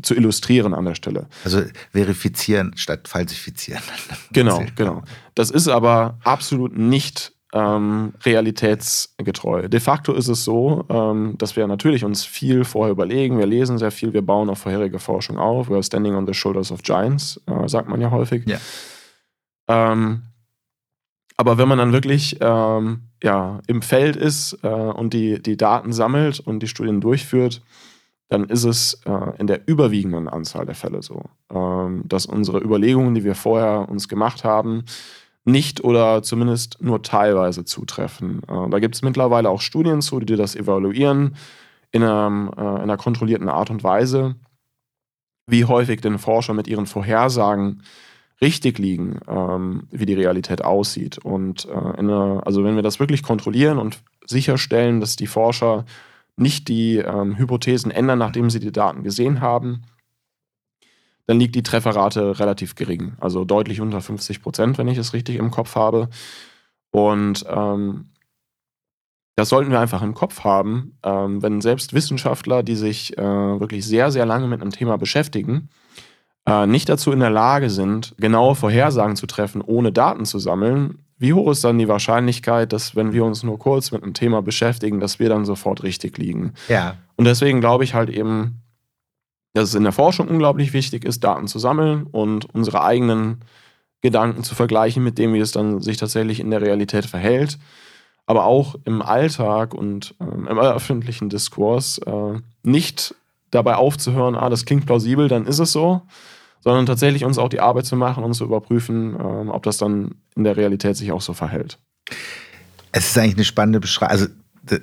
zu 0.00 0.14
illustrieren 0.14 0.74
an 0.74 0.84
der 0.84 0.94
Stelle. 0.94 1.26
Also 1.44 1.62
verifizieren 1.90 2.72
statt 2.76 3.08
falsifizieren. 3.08 3.82
genau, 4.32 4.64
genau. 4.76 5.02
Das 5.34 5.50
ist 5.50 5.68
aber 5.68 6.18
absolut 6.24 6.76
nicht 6.76 7.32
ähm, 7.52 8.14
realitätsgetreu. 8.24 9.68
De 9.68 9.80
facto 9.80 10.14
ist 10.14 10.28
es 10.28 10.44
so, 10.44 10.86
ähm, 10.88 11.34
dass 11.36 11.56
wir 11.56 11.66
natürlich 11.66 12.04
uns 12.04 12.24
viel 12.24 12.64
vorher 12.64 12.92
überlegen, 12.92 13.38
wir 13.38 13.46
lesen 13.46 13.76
sehr 13.76 13.90
viel, 13.90 14.14
wir 14.14 14.22
bauen 14.22 14.48
auf 14.48 14.60
vorherige 14.60 14.98
Forschung 14.98 15.38
auf. 15.38 15.68
We 15.68 15.74
are 15.74 15.82
standing 15.82 16.14
on 16.14 16.26
the 16.26 16.34
shoulders 16.34 16.72
of 16.72 16.82
giants, 16.82 17.40
äh, 17.46 17.68
sagt 17.68 17.88
man 17.88 18.00
ja 18.00 18.10
häufig. 18.10 18.46
Ja. 18.46 18.58
Ähm, 19.68 20.22
aber 21.36 21.58
wenn 21.58 21.68
man 21.68 21.78
dann 21.78 21.92
wirklich 21.92 22.38
ähm, 22.40 23.02
ja, 23.22 23.60
im 23.66 23.82
Feld 23.82 24.16
ist 24.16 24.58
äh, 24.62 24.68
und 24.68 25.12
die, 25.12 25.42
die 25.42 25.56
Daten 25.56 25.92
sammelt 25.92 26.40
und 26.40 26.60
die 26.60 26.68
Studien 26.68 27.00
durchführt, 27.00 27.62
dann 28.32 28.44
ist 28.44 28.64
es 28.64 28.94
äh, 29.04 29.36
in 29.38 29.46
der 29.46 29.68
überwiegenden 29.68 30.26
Anzahl 30.26 30.64
der 30.64 30.74
Fälle 30.74 31.02
so, 31.02 31.24
ähm, 31.52 32.02
dass 32.06 32.24
unsere 32.24 32.60
Überlegungen, 32.60 33.14
die 33.14 33.24
wir 33.24 33.34
vorher 33.34 33.90
uns 33.90 34.08
gemacht 34.08 34.42
haben, 34.42 34.84
nicht 35.44 35.84
oder 35.84 36.22
zumindest 36.22 36.78
nur 36.80 37.02
teilweise 37.02 37.66
zutreffen. 37.66 38.40
Äh, 38.48 38.70
da 38.70 38.78
gibt 38.78 38.94
es 38.94 39.02
mittlerweile 39.02 39.50
auch 39.50 39.60
Studien 39.60 40.00
zu, 40.00 40.18
die 40.18 40.36
das 40.36 40.56
evaluieren 40.56 41.36
in 41.90 42.02
einer, 42.02 42.52
äh, 42.56 42.60
in 42.60 42.82
einer 42.84 42.96
kontrollierten 42.96 43.50
Art 43.50 43.68
und 43.68 43.84
Weise, 43.84 44.36
wie 45.46 45.66
häufig 45.66 46.00
denn 46.00 46.18
Forscher 46.18 46.54
mit 46.54 46.68
ihren 46.68 46.86
Vorhersagen 46.86 47.82
richtig 48.40 48.78
liegen, 48.78 49.20
ähm, 49.28 49.88
wie 49.90 50.06
die 50.06 50.14
Realität 50.14 50.64
aussieht. 50.64 51.18
Und 51.18 51.66
äh, 51.66 51.98
einer, 51.98 52.40
also 52.46 52.64
wenn 52.64 52.76
wir 52.76 52.82
das 52.82 52.98
wirklich 52.98 53.22
kontrollieren 53.22 53.76
und 53.76 54.02
sicherstellen, 54.24 55.00
dass 55.00 55.16
die 55.16 55.26
Forscher 55.26 55.84
nicht 56.36 56.68
die 56.68 56.96
ähm, 56.96 57.36
Hypothesen 57.36 57.90
ändern, 57.90 58.18
nachdem 58.18 58.50
sie 58.50 58.60
die 58.60 58.72
Daten 58.72 59.02
gesehen 59.02 59.40
haben, 59.40 59.82
dann 61.26 61.38
liegt 61.38 61.54
die 61.54 61.62
Trefferrate 61.62 62.38
relativ 62.40 62.74
gering. 62.74 63.14
Also 63.20 63.44
deutlich 63.44 63.80
unter 63.80 64.00
50 64.00 64.42
Prozent, 64.42 64.78
wenn 64.78 64.88
ich 64.88 64.98
es 64.98 65.12
richtig 65.12 65.36
im 65.36 65.50
Kopf 65.50 65.76
habe. 65.76 66.08
Und 66.90 67.44
ähm, 67.48 68.10
das 69.36 69.48
sollten 69.48 69.70
wir 69.70 69.80
einfach 69.80 70.02
im 70.02 70.14
Kopf 70.14 70.44
haben, 70.44 70.98
ähm, 71.02 71.42
wenn 71.42 71.60
selbst 71.60 71.94
Wissenschaftler, 71.94 72.62
die 72.62 72.76
sich 72.76 73.16
äh, 73.16 73.22
wirklich 73.22 73.86
sehr, 73.86 74.10
sehr 74.10 74.26
lange 74.26 74.46
mit 74.46 74.60
einem 74.60 74.72
Thema 74.72 74.98
beschäftigen, 74.98 75.70
äh, 76.46 76.66
nicht 76.66 76.88
dazu 76.88 77.12
in 77.12 77.20
der 77.20 77.30
Lage 77.30 77.70
sind, 77.70 78.14
genaue 78.18 78.54
Vorhersagen 78.54 79.16
zu 79.16 79.26
treffen, 79.26 79.62
ohne 79.62 79.92
Daten 79.92 80.26
zu 80.26 80.38
sammeln, 80.38 81.01
wie 81.22 81.32
hoch 81.34 81.52
ist 81.52 81.62
dann 81.62 81.78
die 81.78 81.86
Wahrscheinlichkeit, 81.86 82.72
dass 82.72 82.96
wenn 82.96 83.12
wir 83.12 83.24
uns 83.24 83.44
nur 83.44 83.56
kurz 83.56 83.92
mit 83.92 84.02
einem 84.02 84.12
Thema 84.12 84.42
beschäftigen, 84.42 84.98
dass 84.98 85.20
wir 85.20 85.28
dann 85.28 85.44
sofort 85.44 85.84
richtig 85.84 86.18
liegen? 86.18 86.52
Ja. 86.68 86.96
Und 87.14 87.26
deswegen 87.26 87.60
glaube 87.60 87.84
ich 87.84 87.94
halt 87.94 88.10
eben, 88.10 88.60
dass 89.54 89.68
es 89.68 89.74
in 89.76 89.84
der 89.84 89.92
Forschung 89.92 90.26
unglaublich 90.26 90.72
wichtig 90.72 91.04
ist, 91.04 91.22
Daten 91.22 91.46
zu 91.46 91.60
sammeln 91.60 92.08
und 92.10 92.52
unsere 92.52 92.82
eigenen 92.82 93.44
Gedanken 94.00 94.42
zu 94.42 94.56
vergleichen 94.56 95.04
mit 95.04 95.16
dem, 95.16 95.32
wie 95.32 95.38
es 95.38 95.52
dann 95.52 95.80
sich 95.80 95.96
tatsächlich 95.96 96.40
in 96.40 96.50
der 96.50 96.60
Realität 96.60 97.06
verhält. 97.06 97.56
Aber 98.26 98.44
auch 98.44 98.74
im 98.84 99.00
Alltag 99.00 99.74
und 99.74 100.16
ähm, 100.20 100.48
im 100.48 100.58
öffentlichen 100.58 101.28
Diskurs 101.28 101.98
äh, 101.98 102.40
nicht 102.64 103.14
dabei 103.52 103.76
aufzuhören, 103.76 104.34
ah, 104.34 104.50
das 104.50 104.64
klingt 104.64 104.86
plausibel, 104.86 105.28
dann 105.28 105.46
ist 105.46 105.60
es 105.60 105.70
so, 105.70 106.02
sondern 106.62 106.86
tatsächlich 106.86 107.24
uns 107.24 107.38
auch 107.38 107.48
die 107.48 107.60
Arbeit 107.60 107.86
zu 107.86 107.96
machen 107.96 108.24
und 108.24 108.34
zu 108.34 108.44
überprüfen, 108.44 109.16
ähm, 109.18 109.50
ob 109.50 109.62
das 109.64 109.78
dann 109.78 110.14
in 110.34 110.44
der 110.44 110.56
Realität 110.56 110.96
sich 110.96 111.12
auch 111.12 111.20
so 111.20 111.34
verhält. 111.34 111.78
Es 112.92 113.10
ist 113.10 113.18
eigentlich 113.18 113.36
eine 113.36 113.44
spannende 113.44 113.80
Beschreibung. 113.80 114.12
Also, 114.12 114.26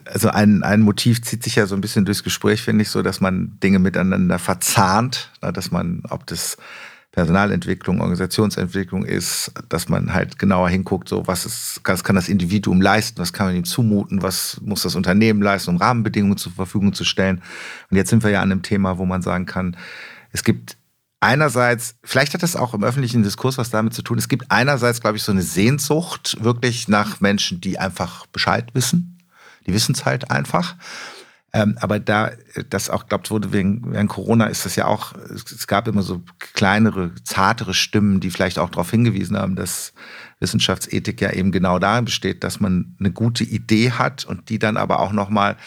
also 0.05 0.29
ein, 0.29 0.63
ein 0.63 0.81
Motiv 0.81 1.21
zieht 1.21 1.43
sich 1.43 1.55
ja 1.55 1.65
so 1.65 1.75
ein 1.75 1.81
bisschen 1.81 2.05
durchs 2.05 2.23
Gespräch, 2.23 2.61
finde 2.61 2.81
ich, 2.81 2.89
so, 2.89 3.01
dass 3.01 3.21
man 3.21 3.57
Dinge 3.63 3.79
miteinander 3.79 4.37
verzahnt, 4.39 5.31
dass 5.41 5.71
man, 5.71 6.03
ob 6.09 6.25
das 6.25 6.57
Personalentwicklung, 7.11 8.01
Organisationsentwicklung 8.01 9.03
ist, 9.03 9.51
dass 9.67 9.89
man 9.89 10.13
halt 10.13 10.37
genauer 10.37 10.69
hinguckt, 10.69 11.09
so 11.09 11.25
was 11.27 11.45
ist, 11.45 11.81
was 11.83 12.03
kann 12.03 12.15
das 12.15 12.29
Individuum 12.29 12.81
leisten, 12.81 13.19
was 13.19 13.33
kann 13.33 13.47
man 13.47 13.55
ihm 13.55 13.63
zumuten, 13.63 14.21
was 14.21 14.59
muss 14.63 14.83
das 14.83 14.95
Unternehmen 14.95 15.41
leisten, 15.41 15.71
um 15.71 15.77
Rahmenbedingungen 15.77 16.37
zur 16.37 16.51
Verfügung 16.51 16.93
zu 16.93 17.03
stellen. 17.05 17.41
Und 17.89 17.97
jetzt 17.97 18.09
sind 18.09 18.23
wir 18.23 18.29
ja 18.29 18.41
an 18.41 18.51
einem 18.51 18.61
Thema, 18.61 18.99
wo 18.99 19.05
man 19.05 19.21
sagen 19.21 19.45
kann, 19.45 19.75
es 20.31 20.43
gibt 20.43 20.77
einerseits, 21.19 21.95
vielleicht 22.03 22.33
hat 22.33 22.43
das 22.43 22.55
auch 22.55 22.73
im 22.73 22.83
öffentlichen 22.83 23.23
Diskurs 23.23 23.57
was 23.57 23.69
damit 23.69 23.93
zu 23.93 24.01
tun, 24.01 24.17
es 24.17 24.29
gibt 24.29 24.45
einerseits, 24.49 25.01
glaube 25.01 25.17
ich, 25.17 25.23
so 25.23 25.31
eine 25.31 25.41
Sehnsucht 25.41 26.37
wirklich 26.41 26.87
nach 26.87 27.19
Menschen, 27.19 27.61
die 27.61 27.79
einfach 27.79 28.25
Bescheid 28.27 28.69
wissen. 28.73 29.17
Die 29.65 29.73
wissen 29.73 29.93
es 29.93 30.05
halt 30.05 30.31
einfach. 30.31 30.75
Ähm, 31.51 31.77
aber 31.81 31.99
da 31.99 32.31
das 32.69 32.89
auch 32.89 33.07
glaubt 33.07 33.31
wurde, 33.31 33.51
wegen, 33.51 33.91
wegen 33.91 34.07
Corona 34.07 34.45
ist 34.45 34.65
das 34.65 34.75
ja 34.75 34.85
auch, 34.85 35.13
es 35.15 35.65
gab 35.65 35.87
immer 35.87 36.03
so 36.03 36.21
kleinere, 36.53 37.11
zartere 37.23 37.73
Stimmen, 37.73 38.19
die 38.19 38.29
vielleicht 38.29 38.59
auch 38.59 38.69
darauf 38.69 38.91
hingewiesen 38.91 39.35
haben, 39.35 39.55
dass 39.55 39.93
Wissenschaftsethik 40.39 41.19
ja 41.21 41.31
eben 41.31 41.51
genau 41.51 41.79
darin 41.79 42.05
besteht, 42.05 42.43
dass 42.43 42.59
man 42.59 42.95
eine 42.99 43.11
gute 43.11 43.43
Idee 43.43 43.91
hat 43.91 44.25
und 44.25 44.49
die 44.49 44.59
dann 44.59 44.77
aber 44.77 44.99
auch 44.99 45.11
nochmal 45.11 45.57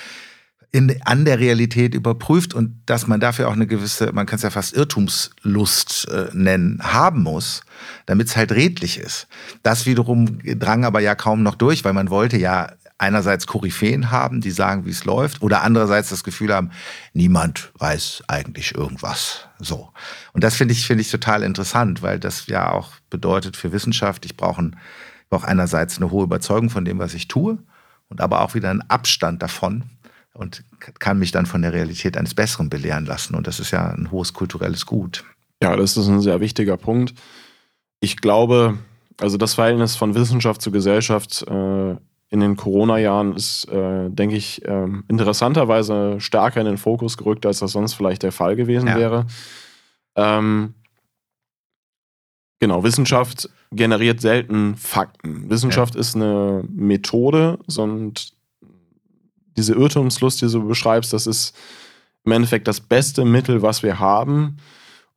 in, 0.75 1.01
an 1.05 1.27
der 1.27 1.39
Realität 1.39 1.95
überprüft 1.95 2.55
und 2.55 2.81
dass 2.87 3.07
man 3.07 3.21
dafür 3.21 3.49
auch 3.49 3.53
eine 3.53 3.67
gewisse, 3.67 4.13
man 4.13 4.25
kann 4.25 4.37
es 4.37 4.43
ja 4.43 4.51
fast 4.51 4.75
Irrtumslust 4.75 6.09
äh, 6.09 6.31
nennen, 6.33 6.81
haben 6.83 7.23
muss, 7.23 7.63
damit 8.07 8.29
es 8.29 8.37
halt 8.37 8.53
redlich 8.53 8.99
ist. 8.99 9.29
Das 9.63 9.85
wiederum 9.85 10.39
drang 10.43 10.87
aber 10.87 11.01
ja 11.01 11.15
kaum 11.15 11.43
noch 11.43 11.57
durch, 11.57 11.85
weil 11.85 11.93
man 11.93 12.09
wollte 12.09 12.39
ja 12.39 12.73
einerseits 12.97 13.47
Koryphäen 13.47 14.11
haben, 14.11 14.41
die 14.41 14.51
sagen, 14.51 14.87
wie 14.87 14.91
es 14.91 15.05
läuft, 15.05 15.43
oder 15.43 15.63
andererseits 15.63 16.09
das 16.09 16.25
Gefühl 16.25 16.55
haben, 16.55 16.71
niemand 17.13 17.73
weiß 17.79 18.23
eigentlich 18.29 18.75
irgendwas. 18.75 19.49
So. 19.59 19.93
Und 20.33 20.43
das 20.43 20.55
finde 20.55 20.73
ich, 20.73 20.87
finde 20.87 21.03
ich 21.03 21.11
total 21.11 21.43
interessant, 21.43 22.01
weil 22.01 22.19
das 22.19 22.47
ja 22.47 22.71
auch 22.71 22.93
bedeutet 23.11 23.57
für 23.57 23.73
Wissenschaft, 23.73 24.25
ich 24.25 24.37
brauche, 24.37 24.63
ein, 24.63 24.77
ich 25.25 25.29
brauche 25.29 25.49
einerseits 25.49 25.99
eine 25.99 26.11
hohe 26.11 26.25
Überzeugung 26.25 26.71
von 26.71 26.85
dem, 26.85 26.99
was 26.99 27.13
ich 27.13 27.29
tue, 27.29 27.59
und 28.09 28.21
aber 28.21 28.41
auch 28.41 28.55
wieder 28.55 28.71
einen 28.71 28.83
Abstand 28.83 29.43
davon, 29.43 29.85
und 30.35 30.65
kann 30.99 31.19
mich 31.19 31.31
dann 31.31 31.47
von 31.47 31.63
der 31.63 31.73
Realität 31.73 32.17
eines 32.17 32.35
Besseren 32.35 32.71
belehren 32.71 33.07
lassen. 33.07 33.35
Und 33.35 33.47
das 33.47 33.61
ist 33.61 33.71
ja 33.71 33.91
ein 33.91 34.11
hohes 34.11 34.33
kulturelles 34.33 34.87
Gut. 34.87 35.25
Ja, 35.63 35.77
das 35.77 35.97
ist 35.97 36.09
ein 36.09 36.21
sehr 36.21 36.41
wichtiger 36.41 36.77
Punkt. 36.77 37.15
Ich 38.01 38.17
glaube, 38.17 38.79
also 39.21 39.37
das 39.37 39.55
Verhältnis 39.55 39.97
von 39.97 40.15
Wissenschaft 40.15 40.61
zu 40.63 40.71
Gesellschaft 40.71 41.43
äh, 41.49 41.97
in 42.31 42.41
den 42.41 42.57
Corona-Jahren 42.57 43.37
ist, 43.37 43.69
äh, 43.71 44.09
denke 44.09 44.37
ich, 44.37 44.65
äh, 44.65 44.87
interessanterweise 45.09 46.19
stärker 46.19 46.61
in 46.61 46.67
den 46.67 46.79
Fokus 46.79 47.17
gerückt, 47.17 47.45
als 47.45 47.59
das 47.59 47.73
sonst 47.73 47.95
vielleicht 47.95 48.23
der 48.23 48.33
Fall 48.33 48.57
gewesen 48.57 48.89
ja. 48.89 48.97
wäre. 48.97 49.27
Ähm, 50.17 50.75
genau, 52.59 52.83
Wissenschaft 52.83 53.51
generiert 53.71 54.21
selten 54.21 54.77
Fakten. 54.77 55.51
Wissenschaft 55.51 55.95
ja. 55.95 56.01
ist 56.01 56.17
eine 56.17 56.65
Methode, 56.69 57.59
und 57.77 58.33
diese 59.57 59.75
Irrtumslust, 59.75 60.43
die 60.43 60.49
du 60.49 60.67
beschreibst, 60.67 61.13
das 61.13 61.27
ist 61.27 61.57
im 62.25 62.33
Endeffekt 62.33 62.69
das 62.69 62.81
beste 62.81 63.25
Mittel, 63.25 63.63
was 63.63 63.83
wir 63.83 63.99
haben, 63.99 64.59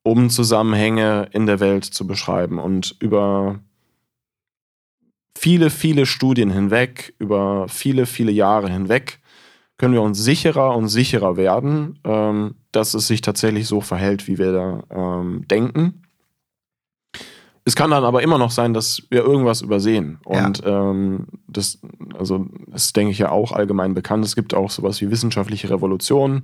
um 0.03 0.29
Zusammenhänge 0.29 1.29
in 1.31 1.45
der 1.45 1.59
Welt 1.59 1.85
zu 1.85 2.07
beschreiben. 2.07 2.59
Und 2.59 2.95
über 2.99 3.59
viele, 5.37 5.69
viele 5.69 6.05
Studien 6.05 6.51
hinweg, 6.51 7.13
über 7.19 7.67
viele, 7.67 8.05
viele 8.05 8.31
Jahre 8.31 8.69
hinweg, 8.69 9.19
können 9.77 9.93
wir 9.93 10.01
uns 10.01 10.23
sicherer 10.23 10.75
und 10.75 10.87
sicherer 10.87 11.35
werden, 11.37 11.99
ähm, 12.05 12.55
dass 12.71 12.93
es 12.93 13.07
sich 13.07 13.21
tatsächlich 13.21 13.67
so 13.67 13.81
verhält, 13.81 14.27
wie 14.27 14.37
wir 14.37 14.51
da 14.53 14.83
ähm, 14.89 15.45
denken. 15.47 16.04
Es 17.67 17.75
kann 17.75 17.89
dann 17.89 18.03
aber 18.03 18.21
immer 18.21 18.37
noch 18.37 18.51
sein, 18.51 18.75
dass 18.75 19.01
wir 19.09 19.23
irgendwas 19.23 19.61
übersehen. 19.61 20.19
Und 20.23 20.63
ja. 20.63 20.91
ähm, 20.91 21.25
das, 21.47 21.79
also, 22.17 22.45
das 22.67 22.93
denke 22.93 23.11
ich 23.11 23.17
ja 23.17 23.31
auch 23.31 23.51
allgemein 23.51 23.95
bekannt. 23.95 24.23
Es 24.23 24.35
gibt 24.35 24.53
auch 24.53 24.69
sowas 24.69 25.01
wie 25.01 25.09
wissenschaftliche 25.09 25.71
Revolutionen. 25.71 26.43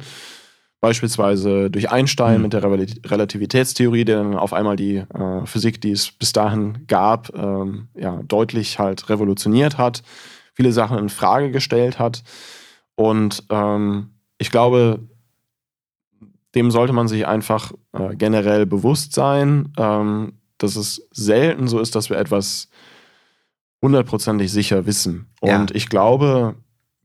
Beispielsweise 0.79 1.69
durch 1.69 1.91
Einstein 1.91 2.37
mhm. 2.37 2.41
mit 2.41 2.53
der 2.53 2.63
Relativitätstheorie, 2.63 4.03
der 4.03 4.23
dann 4.23 4.35
auf 4.35 4.51
einmal 4.51 4.75
die 4.75 4.95
äh, 4.95 5.45
Physik, 5.45 5.79
die 5.79 5.91
es 5.91 6.11
bis 6.11 6.33
dahin 6.33 6.87
gab, 6.87 7.31
ähm, 7.35 7.89
ja, 7.95 8.19
deutlich 8.23 8.79
halt 8.79 9.07
revolutioniert 9.07 9.77
hat, 9.77 10.01
viele 10.55 10.71
Sachen 10.71 10.97
in 10.97 11.09
Frage 11.09 11.51
gestellt 11.51 11.99
hat. 11.99 12.23
Und 12.95 13.43
ähm, 13.51 14.09
ich 14.39 14.49
glaube, 14.49 15.01
dem 16.55 16.71
sollte 16.71 16.93
man 16.93 17.07
sich 17.07 17.27
einfach 17.27 17.73
äh, 17.93 18.15
generell 18.15 18.65
bewusst 18.65 19.13
sein. 19.13 19.71
Dass 20.61 20.75
es 20.75 21.07
selten 21.11 21.67
so 21.67 21.79
ist, 21.79 21.95
dass 21.95 22.09
wir 22.09 22.17
etwas 22.17 22.69
hundertprozentig 23.81 24.51
sicher 24.51 24.85
wissen. 24.85 25.27
Und 25.39 25.49
ja. 25.49 25.65
ich 25.73 25.89
glaube 25.89 26.55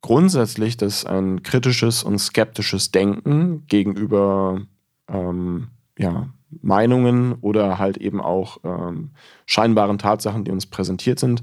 grundsätzlich, 0.03 0.77
dass 0.77 1.05
ein 1.05 1.43
kritisches 1.43 2.03
und 2.03 2.19
skeptisches 2.19 2.93
Denken 2.93 3.67
gegenüber 3.67 4.61
ähm, 5.09 5.69
ja, 5.99 6.29
Meinungen 6.63 7.35
oder 7.41 7.79
halt 7.79 7.97
eben 7.97 8.21
auch 8.21 8.59
ähm, 8.63 9.11
scheinbaren 9.47 9.99
Tatsachen, 9.99 10.45
die 10.45 10.51
uns 10.51 10.67
präsentiert 10.67 11.19
sind, 11.19 11.43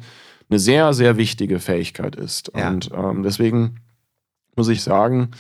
eine 0.50 0.60
sehr, 0.60 0.94
sehr 0.94 1.18
wichtige 1.18 1.60
Fähigkeit 1.60 2.16
ist. 2.16 2.52
Ja. 2.56 2.70
Und 2.70 2.92
ähm, 2.94 3.24
deswegen 3.24 3.80
muss 4.56 4.70
ich 4.70 4.84
sagen, 4.84 5.32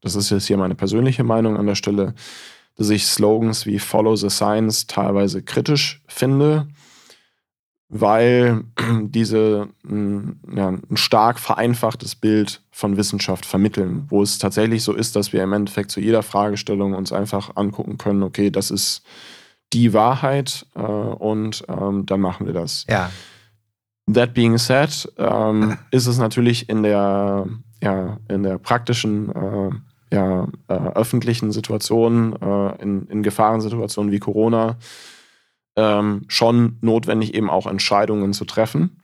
das 0.00 0.14
ist 0.14 0.30
jetzt 0.30 0.46
hier 0.46 0.56
meine 0.56 0.74
persönliche 0.74 1.24
Meinung 1.24 1.56
an 1.56 1.66
der 1.66 1.74
Stelle, 1.74 2.14
dass 2.80 2.88
ich 2.88 3.04
Slogans 3.04 3.66
wie 3.66 3.78
Follow 3.78 4.16
the 4.16 4.30
Science 4.30 4.86
teilweise 4.86 5.42
kritisch 5.42 6.00
finde, 6.08 6.66
weil 7.90 8.64
diese 9.02 9.68
ja, 9.84 10.68
ein 10.68 10.96
stark 10.96 11.38
vereinfachtes 11.38 12.16
Bild 12.16 12.62
von 12.70 12.96
Wissenschaft 12.96 13.44
vermitteln, 13.44 14.06
wo 14.08 14.22
es 14.22 14.38
tatsächlich 14.38 14.82
so 14.82 14.94
ist, 14.94 15.14
dass 15.14 15.34
wir 15.34 15.42
im 15.42 15.52
Endeffekt 15.52 15.90
zu 15.90 16.00
jeder 16.00 16.22
Fragestellung 16.22 16.94
uns 16.94 17.12
einfach 17.12 17.54
angucken 17.54 17.98
können, 17.98 18.22
okay, 18.22 18.50
das 18.50 18.70
ist 18.70 19.02
die 19.74 19.92
Wahrheit 19.92 20.64
äh, 20.74 20.80
und 20.80 21.62
ähm, 21.68 22.06
dann 22.06 22.20
machen 22.22 22.46
wir 22.46 22.54
das. 22.54 22.86
Ja. 22.88 23.10
That 24.10 24.32
being 24.32 24.56
said, 24.56 25.06
ähm, 25.18 25.76
ist 25.90 26.06
es 26.06 26.16
natürlich 26.16 26.70
in 26.70 26.82
der, 26.82 27.46
ja, 27.82 28.16
in 28.28 28.42
der 28.42 28.56
praktischen 28.56 29.28
äh, 29.28 29.70
ja, 30.12 30.48
äh, 30.68 30.74
öffentlichen 30.74 31.52
Situationen, 31.52 32.34
äh, 32.40 32.82
in, 32.82 33.06
in 33.06 33.22
Gefahrensituationen 33.22 34.12
wie 34.12 34.18
Corona, 34.18 34.76
ähm, 35.76 36.22
schon 36.28 36.78
notwendig, 36.80 37.34
eben 37.34 37.48
auch 37.48 37.66
Entscheidungen 37.66 38.32
zu 38.32 38.44
treffen. 38.44 39.00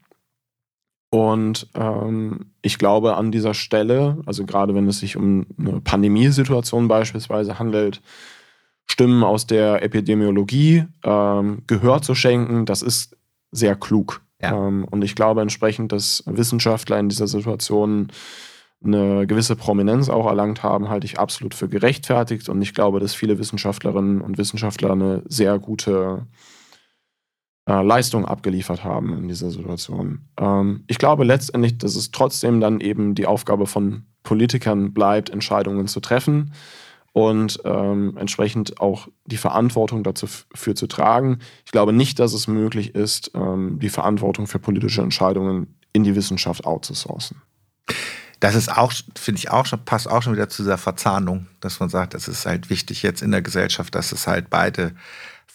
Und 1.09 1.69
ähm, 1.73 2.51
ich 2.61 2.77
glaube, 2.77 3.15
an 3.15 3.31
dieser 3.31 3.53
Stelle, 3.53 4.17
also 4.25 4.45
gerade 4.45 4.75
wenn 4.75 4.87
es 4.87 4.99
sich 4.99 5.15
um 5.15 5.45
eine 5.57 5.79
Pandemiesituation 5.79 6.87
beispielsweise 6.87 7.59
handelt, 7.59 8.01
Stimmen 8.89 9.23
aus 9.23 9.47
der 9.47 9.83
Epidemiologie 9.83 10.85
ähm, 11.03 11.63
Gehör 11.67 12.01
zu 12.01 12.15
schenken, 12.15 12.65
das 12.65 12.81
ist 12.81 13.15
sehr 13.51 13.75
klug. 13.75 14.21
Ja. 14.41 14.67
Ähm, 14.67 14.85
und 14.89 15.03
ich 15.03 15.15
glaube 15.15 15.41
entsprechend, 15.41 15.91
dass 15.91 16.23
Wissenschaftler 16.25 16.99
in 16.99 17.09
dieser 17.09 17.27
Situation 17.27 18.09
eine 18.83 19.25
gewisse 19.27 19.55
Prominenz 19.55 20.09
auch 20.09 20.27
erlangt 20.27 20.63
haben, 20.63 20.89
halte 20.89 21.05
ich 21.05 21.19
absolut 21.19 21.53
für 21.53 21.67
gerechtfertigt. 21.67 22.47
Und 22.49 22.61
ich 22.61 22.73
glaube, 22.73 22.99
dass 22.99 23.15
viele 23.15 23.39
Wissenschaftlerinnen 23.39 24.21
und 24.21 24.37
Wissenschaftler 24.37 24.91
eine 24.91 25.23
sehr 25.27 25.57
gute 25.59 26.27
äh, 27.67 27.81
Leistung 27.81 28.25
abgeliefert 28.25 28.83
haben 28.83 29.17
in 29.17 29.27
dieser 29.27 29.49
Situation. 29.49 30.29
Ähm, 30.39 30.83
ich 30.87 30.97
glaube 30.99 31.23
letztendlich, 31.23 31.77
dass 31.77 31.95
es 31.95 32.11
trotzdem 32.11 32.61
dann 32.61 32.79
eben 32.79 33.15
die 33.15 33.25
Aufgabe 33.25 33.67
von 33.67 34.05
Politikern 34.23 34.93
bleibt, 34.93 35.29
Entscheidungen 35.29 35.87
zu 35.87 35.99
treffen 35.99 36.53
und 37.13 37.59
ähm, 37.65 38.15
entsprechend 38.17 38.79
auch 38.79 39.07
die 39.25 39.37
Verantwortung 39.37 40.03
dafür 40.03 40.75
zu 40.75 40.87
tragen. 40.87 41.39
Ich 41.65 41.71
glaube 41.71 41.91
nicht, 41.91 42.19
dass 42.19 42.33
es 42.33 42.47
möglich 42.47 42.93
ist, 42.93 43.31
ähm, 43.33 43.79
die 43.79 43.89
Verantwortung 43.89 44.47
für 44.47 44.59
politische 44.59 45.01
Entscheidungen 45.01 45.75
in 45.93 46.03
die 46.03 46.15
Wissenschaft 46.15 46.65
outzusourcen. 46.65 47.41
Das 48.39 48.55
ist 48.55 48.69
auch, 48.69 48.93
finde 49.17 49.39
ich 49.39 49.49
auch 49.49 49.65
schon, 49.65 49.83
passt 49.83 50.07
auch 50.07 50.21
schon 50.21 50.33
wieder 50.33 50.49
zu 50.49 50.63
dieser 50.63 50.77
Verzahnung, 50.77 51.47
dass 51.59 51.79
man 51.79 51.89
sagt, 51.89 52.13
es 52.13 52.27
ist 52.27 52.45
halt 52.45 52.69
wichtig 52.69 53.01
jetzt 53.01 53.21
in 53.21 53.31
der 53.31 53.41
Gesellschaft, 53.41 53.95
dass 53.95 54.11
es 54.11 54.27
halt 54.27 54.49
beide 54.49 54.93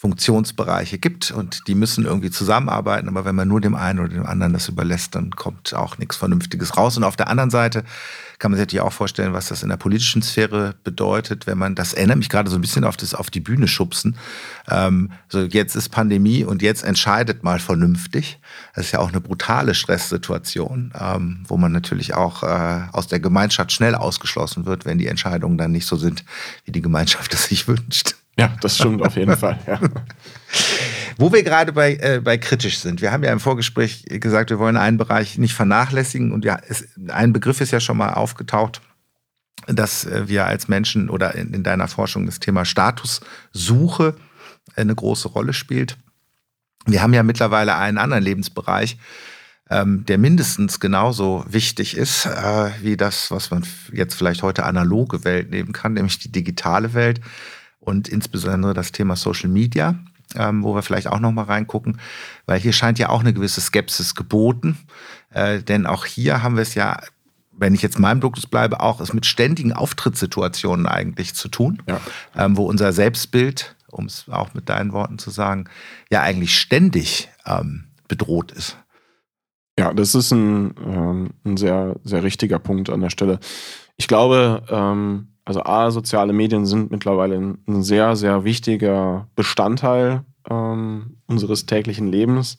Funktionsbereiche 0.03 0.97
gibt 0.97 1.31
und 1.31 1.65
die 1.65 1.75
müssen 1.75 2.03
irgendwie 2.03 2.29
zusammenarbeiten. 2.29 3.07
Aber 3.07 3.23
wenn 3.23 3.35
man 3.35 3.47
nur 3.47 3.61
dem 3.61 3.73
einen 3.73 3.99
oder 3.99 4.09
dem 4.09 4.25
anderen 4.25 4.51
das 4.51 4.67
überlässt, 4.67 5.15
dann 5.15 5.31
kommt 5.31 5.73
auch 5.73 5.97
nichts 5.97 6.17
Vernünftiges 6.17 6.75
raus. 6.75 6.97
Und 6.97 7.05
auf 7.05 7.15
der 7.15 7.29
anderen 7.29 7.49
Seite 7.49 7.85
kann 8.37 8.51
man 8.51 8.57
sich 8.57 8.63
natürlich 8.63 8.81
auch 8.81 8.91
vorstellen, 8.91 9.31
was 9.31 9.47
das 9.47 9.63
in 9.63 9.69
der 9.69 9.77
politischen 9.77 10.21
Sphäre 10.21 10.75
bedeutet, 10.83 11.47
wenn 11.47 11.57
man, 11.57 11.73
das 11.73 11.93
erinnert 11.93 12.17
mich 12.17 12.27
gerade 12.27 12.49
so 12.49 12.57
ein 12.57 12.61
bisschen 12.61 12.83
auf 12.83 12.97
das 12.97 13.13
auf 13.13 13.29
die 13.29 13.39
Bühne 13.39 13.69
schubsen. 13.69 14.17
Ähm, 14.69 15.13
so 15.29 15.39
jetzt 15.39 15.73
ist 15.77 15.87
Pandemie 15.87 16.43
und 16.43 16.61
jetzt 16.61 16.83
entscheidet 16.83 17.43
mal 17.43 17.59
vernünftig. 17.59 18.41
Das 18.75 18.87
ist 18.87 18.91
ja 18.91 18.99
auch 18.99 19.07
eine 19.07 19.21
brutale 19.21 19.73
Stresssituation, 19.73 20.91
ähm, 20.99 21.45
wo 21.47 21.55
man 21.55 21.71
natürlich 21.71 22.13
auch 22.13 22.43
äh, 22.43 22.81
aus 22.91 23.07
der 23.07 23.21
Gemeinschaft 23.21 23.71
schnell 23.71 23.95
ausgeschlossen 23.95 24.65
wird, 24.65 24.83
wenn 24.83 24.97
die 24.97 25.07
Entscheidungen 25.07 25.57
dann 25.57 25.71
nicht 25.71 25.87
so 25.87 25.95
sind, 25.95 26.25
wie 26.65 26.73
die 26.73 26.81
Gemeinschaft 26.81 27.33
es 27.33 27.45
sich 27.45 27.67
wünscht. 27.69 28.15
Ja, 28.37 28.55
das 28.61 28.77
stimmt 28.77 29.01
auf 29.01 29.15
jeden 29.15 29.37
Fall. 29.37 29.59
Ja. 29.67 29.79
Wo 31.17 31.31
wir 31.31 31.43
gerade 31.43 31.71
bei, 31.71 31.95
äh, 31.95 32.21
bei 32.23 32.37
kritisch 32.37 32.79
sind. 32.79 33.01
Wir 33.01 33.11
haben 33.11 33.23
ja 33.23 33.31
im 33.31 33.39
Vorgespräch 33.39 34.05
gesagt, 34.09 34.49
wir 34.49 34.57
wollen 34.57 34.77
einen 34.77 34.97
Bereich 34.97 35.37
nicht 35.37 35.53
vernachlässigen. 35.53 36.31
Und 36.31 36.43
ja, 36.43 36.59
es, 36.67 36.87
ein 37.09 37.33
Begriff 37.33 37.61
ist 37.61 37.71
ja 37.71 37.79
schon 37.79 37.97
mal 37.97 38.13
aufgetaucht, 38.13 38.81
dass 39.67 40.05
äh, 40.05 40.27
wir 40.27 40.47
als 40.47 40.67
Menschen 40.67 41.09
oder 41.09 41.35
in, 41.35 41.53
in 41.53 41.63
deiner 41.63 41.87
Forschung 41.87 42.25
das 42.25 42.39
Thema 42.39 42.65
Statussuche 42.65 44.15
eine 44.75 44.95
große 44.95 45.27
Rolle 45.27 45.53
spielt. 45.53 45.97
Wir 46.85 47.01
haben 47.01 47.13
ja 47.13 47.23
mittlerweile 47.23 47.77
einen 47.77 47.97
anderen 47.97 48.23
Lebensbereich, 48.23 48.97
ähm, 49.69 50.05
der 50.05 50.17
mindestens 50.17 50.79
genauso 50.79 51.45
wichtig 51.47 51.95
ist 51.95 52.25
äh, 52.25 52.71
wie 52.81 52.97
das, 52.97 53.31
was 53.31 53.51
man 53.51 53.65
jetzt 53.91 54.15
vielleicht 54.15 54.43
heute 54.43 54.65
analoge 54.65 55.23
Welt 55.23 55.51
nehmen 55.51 55.71
kann, 55.71 55.93
nämlich 55.93 56.19
die 56.19 56.31
digitale 56.31 56.93
Welt 56.93 57.21
und 57.85 58.07
insbesondere 58.07 58.73
das 58.73 58.91
Thema 58.91 59.15
Social 59.15 59.49
Media, 59.49 59.95
ähm, 60.35 60.63
wo 60.63 60.75
wir 60.75 60.81
vielleicht 60.81 61.07
auch 61.07 61.19
noch 61.19 61.31
mal 61.31 61.43
reingucken, 61.43 61.99
weil 62.45 62.59
hier 62.59 62.73
scheint 62.73 62.99
ja 62.99 63.09
auch 63.09 63.21
eine 63.21 63.33
gewisse 63.33 63.61
Skepsis 63.61 64.15
geboten, 64.15 64.77
äh, 65.31 65.61
denn 65.61 65.85
auch 65.85 66.05
hier 66.05 66.43
haben 66.43 66.55
wir 66.55 66.63
es 66.63 66.75
ja 66.75 66.97
wenn 67.55 67.75
ich 67.75 67.81
jetzt 67.81 67.99
meinem 67.99 68.19
Duktus 68.19 68.47
bleibe, 68.47 68.79
auch 68.79 68.99
es 68.99 69.13
mit 69.13 69.25
ständigen 69.25 69.73
Auftrittssituationen 69.73 70.87
eigentlich 70.87 71.35
zu 71.35 71.47
tun, 71.49 71.81
ja. 71.87 72.01
ähm, 72.35 72.57
wo 72.57 72.65
unser 72.65 72.93
Selbstbild, 72.93 73.75
um 73.91 74.05
es 74.05 74.27
auch 74.29 74.53
mit 74.53 74.69
deinen 74.69 74.91
Worten 74.91 75.19
zu 75.19 75.29
sagen, 75.29 75.65
ja 76.11 76.21
eigentlich 76.21 76.59
ständig 76.59 77.29
ähm, 77.45 77.85
bedroht 78.07 78.51
ist. 78.51 78.77
Ja, 79.77 79.93
das 79.93 80.13
ist 80.13 80.31
ein, 80.31 80.75
ähm, 80.85 81.29
ein 81.45 81.57
sehr, 81.57 81.95
sehr 82.03 82.23
richtiger 82.23 82.59
Punkt 82.59 82.89
an 82.89 83.01
der 83.01 83.09
Stelle. 83.09 83.39
Ich 83.97 84.07
glaube, 84.07 84.63
ähm, 84.69 85.32
also 85.45 85.63
A, 85.63 85.91
soziale 85.91 86.33
Medien 86.33 86.65
sind 86.65 86.91
mittlerweile 86.91 87.35
ein 87.35 87.83
sehr, 87.83 88.15
sehr 88.15 88.43
wichtiger 88.43 89.27
Bestandteil 89.35 90.23
ähm, 90.49 91.17
unseres 91.27 91.65
täglichen 91.65 92.07
Lebens. 92.07 92.57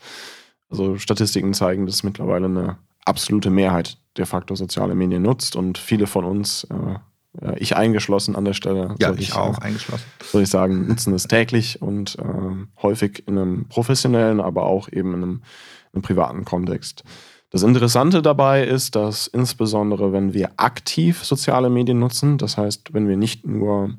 Also 0.70 0.99
Statistiken 0.99 1.55
zeigen, 1.55 1.87
dass 1.87 2.03
mittlerweile 2.03 2.47
eine 2.47 2.79
absolute 3.05 3.51
Mehrheit 3.51 3.99
de 4.16 4.27
facto 4.27 4.55
soziale 4.55 4.94
Medien 4.94 5.23
nutzt 5.23 5.57
und 5.57 5.79
viele 5.79 6.07
von 6.07 6.25
uns, 6.25 6.64
äh, 6.64 7.47
äh 7.47 7.59
ich 7.59 7.77
eingeschlossen 7.77 8.37
an 8.37 8.44
der 8.44 8.55
Stelle, 8.55 8.94
ja, 8.99 9.12
ich, 9.14 9.20
ich 9.20 9.35
auch 9.35 9.59
eingeschlossen, 9.59 10.05
soll 10.23 10.42
ich 10.42 10.51
sagen, 10.51 10.87
nutzen 10.87 11.14
es 11.14 11.25
täglich 11.25 11.81
und 11.83 12.18
äh, 12.18 12.83
häufig 12.83 13.25
in 13.27 13.38
einem 13.38 13.68
professionellen, 13.68 14.40
aber 14.40 14.64
auch 14.64 14.88
eben 14.88 15.14
in 15.14 15.23
einem, 15.23 15.42
in 15.92 15.97
einem 15.97 16.03
privaten 16.03 16.44
Kontext. 16.44 17.05
Das 17.55 17.62
Interessante 17.62 18.21
dabei 18.21 18.64
ist, 18.64 18.97
dass 18.97 19.29
insbesondere 19.29 20.12
wenn 20.12 20.35
wir 20.35 20.51
aktiv 20.57 21.23
soziale 21.23 21.71
Medien 21.71 22.01
nutzen, 22.01 22.37
das 22.37 22.59
heißt, 22.59 22.93
wenn 22.95 23.07
wir 23.07 23.17
nicht 23.17 23.47
nur 23.47 23.95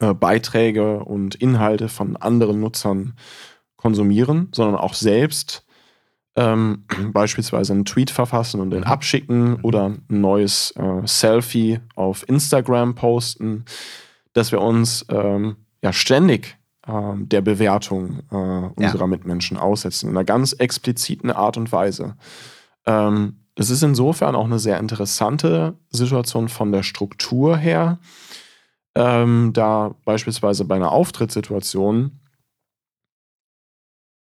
äh, 0.00 0.12
Beiträge 0.12 0.98
und 0.98 1.34
Inhalte 1.34 1.88
von 1.88 2.14
anderen 2.18 2.60
Nutzern 2.60 3.14
konsumieren, 3.76 4.48
sondern 4.52 4.76
auch 4.76 4.92
selbst 4.92 5.64
ähm, 6.36 6.84
beispielsweise 7.14 7.72
einen 7.72 7.86
Tweet 7.86 8.10
verfassen 8.10 8.60
und 8.60 8.68
den 8.68 8.80
mhm. 8.80 8.86
abschicken 8.86 9.54
oder 9.62 9.86
ein 9.86 10.04
neues 10.08 10.72
äh, 10.72 11.06
Selfie 11.06 11.80
auf 11.94 12.28
Instagram 12.28 12.94
posten, 12.94 13.64
dass 14.34 14.52
wir 14.52 14.60
uns 14.60 15.06
ähm, 15.08 15.56
ja 15.80 15.94
ständig 15.94 16.58
ähm, 16.86 17.28
der 17.28 17.40
Bewertung 17.40 18.20
äh, 18.30 18.34
unserer 18.34 19.00
ja. 19.02 19.06
Mitmenschen 19.06 19.56
aussetzen, 19.56 20.08
in 20.08 20.16
einer 20.16 20.24
ganz 20.24 20.52
expliziten 20.52 21.30
Art 21.30 21.56
und 21.56 21.70
Weise. 21.72 22.16
Ähm, 22.86 23.38
das 23.54 23.70
ist 23.70 23.82
insofern 23.82 24.34
auch 24.34 24.46
eine 24.46 24.58
sehr 24.58 24.78
interessante 24.78 25.74
Situation 25.90 26.48
von 26.48 26.72
der 26.72 26.82
Struktur 26.82 27.56
her, 27.56 27.98
ähm, 28.94 29.52
da 29.52 29.94
beispielsweise 30.04 30.64
bei 30.64 30.76
einer 30.76 30.92
Auftrittssituation 30.92 32.20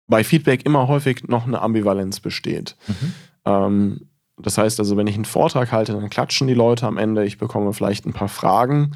bei 0.06 0.22
Feedback 0.22 0.66
immer 0.66 0.88
häufig 0.88 1.26
noch 1.28 1.46
eine 1.46 1.62
Ambivalenz 1.62 2.20
besteht. 2.20 2.76
Mhm. 2.86 3.14
Ähm, 3.46 4.08
das 4.36 4.58
heißt 4.58 4.80
also, 4.80 4.96
wenn 4.96 5.06
ich 5.06 5.14
einen 5.14 5.24
Vortrag 5.24 5.72
halte, 5.72 5.92
dann 5.92 6.10
klatschen 6.10 6.46
die 6.46 6.54
Leute 6.54 6.86
am 6.86 6.98
Ende, 6.98 7.24
ich 7.24 7.38
bekomme 7.38 7.72
vielleicht 7.72 8.04
ein 8.04 8.12
paar 8.12 8.28
Fragen. 8.28 8.92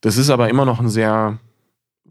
Das 0.00 0.16
ist 0.16 0.30
aber 0.30 0.48
immer 0.48 0.64
noch 0.64 0.80
ein 0.80 0.88
sehr 0.88 1.38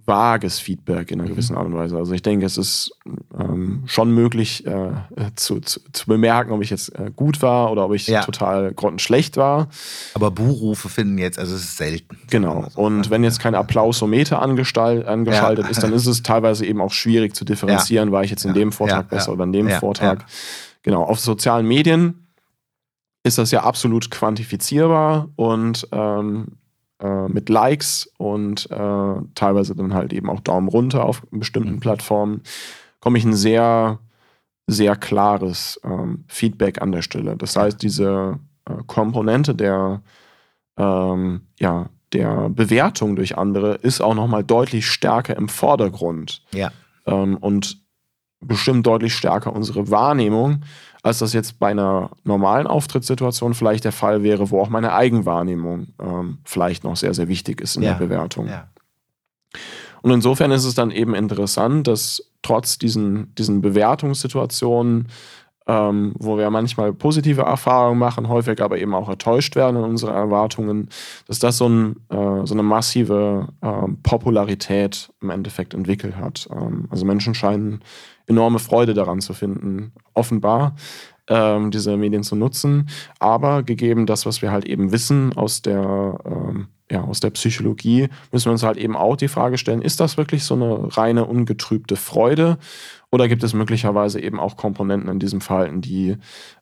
vages 0.07 0.59
Feedback 0.59 1.11
in 1.11 1.19
einer 1.19 1.27
mhm. 1.27 1.33
gewissen 1.33 1.57
Art 1.57 1.65
und 1.65 1.75
Weise. 1.75 1.97
Also 1.97 2.13
ich 2.13 2.21
denke, 2.21 2.45
es 2.45 2.57
ist 2.57 2.91
ähm, 3.37 3.83
schon 3.85 4.11
möglich 4.11 4.65
äh, 4.65 4.91
zu, 5.35 5.59
zu, 5.59 5.81
zu, 5.91 6.05
bemerken, 6.07 6.51
ob 6.51 6.61
ich 6.63 6.69
jetzt 6.69 6.97
äh, 6.97 7.11
gut 7.13 7.41
war 7.41 7.71
oder 7.71 7.85
ob 7.85 7.93
ich 7.93 8.07
ja. 8.07 8.23
total 8.23 8.73
grottenschlecht 8.73 9.35
war. 9.35 9.67
Aber 10.13 10.31
Buhrufe 10.31 10.87
finden 10.87 11.17
jetzt, 11.17 11.37
also 11.37 11.55
es 11.55 11.63
ist 11.63 11.77
selten. 11.77 12.17
Genau. 12.29 12.65
So 12.69 12.81
und 12.81 13.09
wenn 13.09 13.23
jetzt 13.23 13.39
kein 13.39 13.53
Applausometer 13.53 14.41
angeschaltet 14.41 15.65
ja. 15.65 15.69
ist, 15.69 15.83
dann 15.83 15.93
ist 15.93 16.07
es 16.07 16.23
teilweise 16.23 16.65
eben 16.65 16.79
auch 16.79 16.93
schwierig 16.93 17.35
zu 17.35 17.43
differenzieren, 17.43 18.09
ja. 18.09 18.13
war 18.13 18.23
ich 18.23 18.31
jetzt 18.31 18.45
in 18.45 18.53
dem 18.53 18.71
Vortrag 18.71 19.09
besser 19.09 19.33
oder 19.33 19.43
in 19.43 19.51
dem 19.51 19.69
Vortrag. 19.69 20.25
Genau. 20.83 21.03
Auf 21.03 21.19
sozialen 21.19 21.67
Medien 21.67 22.27
ist 23.23 23.37
das 23.37 23.51
ja 23.51 23.63
absolut 23.63 24.09
quantifizierbar 24.09 25.27
und 25.35 25.87
ähm, 25.91 26.57
äh, 26.99 27.27
mit 27.27 27.49
Likes 27.49 28.11
und 28.17 28.69
äh, 28.71 29.15
teilweise 29.35 29.75
dann 29.75 29.93
halt 29.93 30.13
eben 30.13 30.29
auch 30.29 30.39
Daumen 30.39 30.67
runter 30.67 31.05
auf 31.05 31.21
bestimmten 31.31 31.75
mhm. 31.75 31.79
Plattformen, 31.79 32.41
komme 32.99 33.17
ich 33.17 33.25
ein 33.25 33.35
sehr, 33.35 33.99
sehr 34.67 34.95
klares 34.95 35.79
ähm, 35.83 36.25
Feedback 36.27 36.81
an 36.81 36.91
der 36.91 37.01
Stelle. 37.01 37.37
Das 37.37 37.55
heißt, 37.55 37.81
diese 37.81 38.39
äh, 38.65 38.73
Komponente 38.87 39.55
der, 39.55 40.01
ähm, 40.77 41.41
ja, 41.59 41.89
der 42.13 42.49
Bewertung 42.49 43.15
durch 43.15 43.37
andere 43.37 43.75
ist 43.75 44.01
auch 44.01 44.15
nochmal 44.15 44.43
deutlich 44.43 44.87
stärker 44.87 45.35
im 45.35 45.49
Vordergrund. 45.49 46.41
Ja. 46.51 46.71
Ähm, 47.05 47.37
und 47.37 47.81
bestimmt 48.39 48.85
deutlich 48.85 49.13
stärker 49.13 49.53
unsere 49.53 49.89
Wahrnehmung 49.89 50.63
als 51.07 51.19
das 51.19 51.33
jetzt 51.33 51.57
bei 51.57 51.69
einer 51.69 52.11
normalen 52.23 52.67
Auftrittssituation 52.67 53.53
vielleicht 53.53 53.85
der 53.85 53.91
Fall 53.91 54.23
wäre, 54.23 54.51
wo 54.51 54.61
auch 54.61 54.69
meine 54.69 54.93
Eigenwahrnehmung 54.93 55.87
ähm, 56.01 56.39
vielleicht 56.43 56.83
noch 56.83 56.97
sehr, 56.97 57.13
sehr 57.13 57.27
wichtig 57.27 57.61
ist 57.61 57.77
in 57.77 57.83
ja. 57.83 57.93
der 57.93 58.05
Bewertung. 58.05 58.47
Ja. 58.47 58.67
Und 60.01 60.11
insofern 60.11 60.51
ist 60.51 60.65
es 60.65 60.75
dann 60.75 60.91
eben 60.91 61.15
interessant, 61.15 61.87
dass 61.87 62.31
trotz 62.41 62.77
diesen, 62.77 63.33
diesen 63.35 63.61
Bewertungssituationen, 63.61 65.07
ähm, 65.65 66.13
wo 66.17 66.37
wir 66.37 66.49
manchmal 66.49 66.93
positive 66.93 67.41
Erfahrungen 67.41 67.99
machen, 67.99 68.27
häufig 68.27 68.61
aber 68.61 68.77
eben 68.77 68.93
auch 68.93 69.09
enttäuscht 69.09 69.55
werden 69.55 69.77
in 69.77 69.83
unseren 69.83 70.13
Erwartungen, 70.13 70.89
dass 71.27 71.39
das 71.39 71.57
so, 71.57 71.67
ein, 71.67 71.95
äh, 72.09 72.45
so 72.45 72.53
eine 72.53 72.63
massive 72.63 73.47
äh, 73.61 73.91
Popularität 74.03 75.09
im 75.21 75.29
Endeffekt 75.29 75.73
entwickelt 75.73 76.17
hat. 76.17 76.47
Ähm, 76.51 76.87
also 76.89 77.05
Menschen 77.05 77.33
scheinen 77.33 77.81
enorme 78.27 78.59
Freude 78.59 78.93
daran 78.93 79.21
zu 79.21 79.33
finden, 79.33 79.93
offenbar 80.13 80.75
ähm, 81.29 81.71
diese 81.71 81.97
Medien 81.97 82.23
zu 82.23 82.35
nutzen. 82.35 82.89
Aber 83.19 83.63
gegeben 83.63 84.05
das, 84.05 84.25
was 84.25 84.41
wir 84.41 84.51
halt 84.51 84.65
eben 84.65 84.91
wissen 84.91 85.33
aus 85.35 85.61
der, 85.61 86.19
ähm, 86.25 86.67
ja, 86.91 87.03
aus 87.03 87.19
der 87.19 87.31
Psychologie, 87.31 88.07
müssen 88.31 88.45
wir 88.45 88.51
uns 88.51 88.63
halt 88.63 88.77
eben 88.77 88.95
auch 88.95 89.15
die 89.15 89.27
Frage 89.27 89.57
stellen, 89.57 89.81
ist 89.81 89.99
das 89.99 90.17
wirklich 90.17 90.43
so 90.43 90.55
eine 90.55 90.97
reine 90.97 91.25
ungetrübte 91.25 91.95
Freude 91.95 92.57
oder 93.11 93.27
gibt 93.27 93.43
es 93.43 93.53
möglicherweise 93.53 94.21
eben 94.21 94.39
auch 94.39 94.55
Komponenten 94.57 95.09
in 95.09 95.19
diesem 95.19 95.41
Verhalten, 95.41 95.81
die 95.81 96.17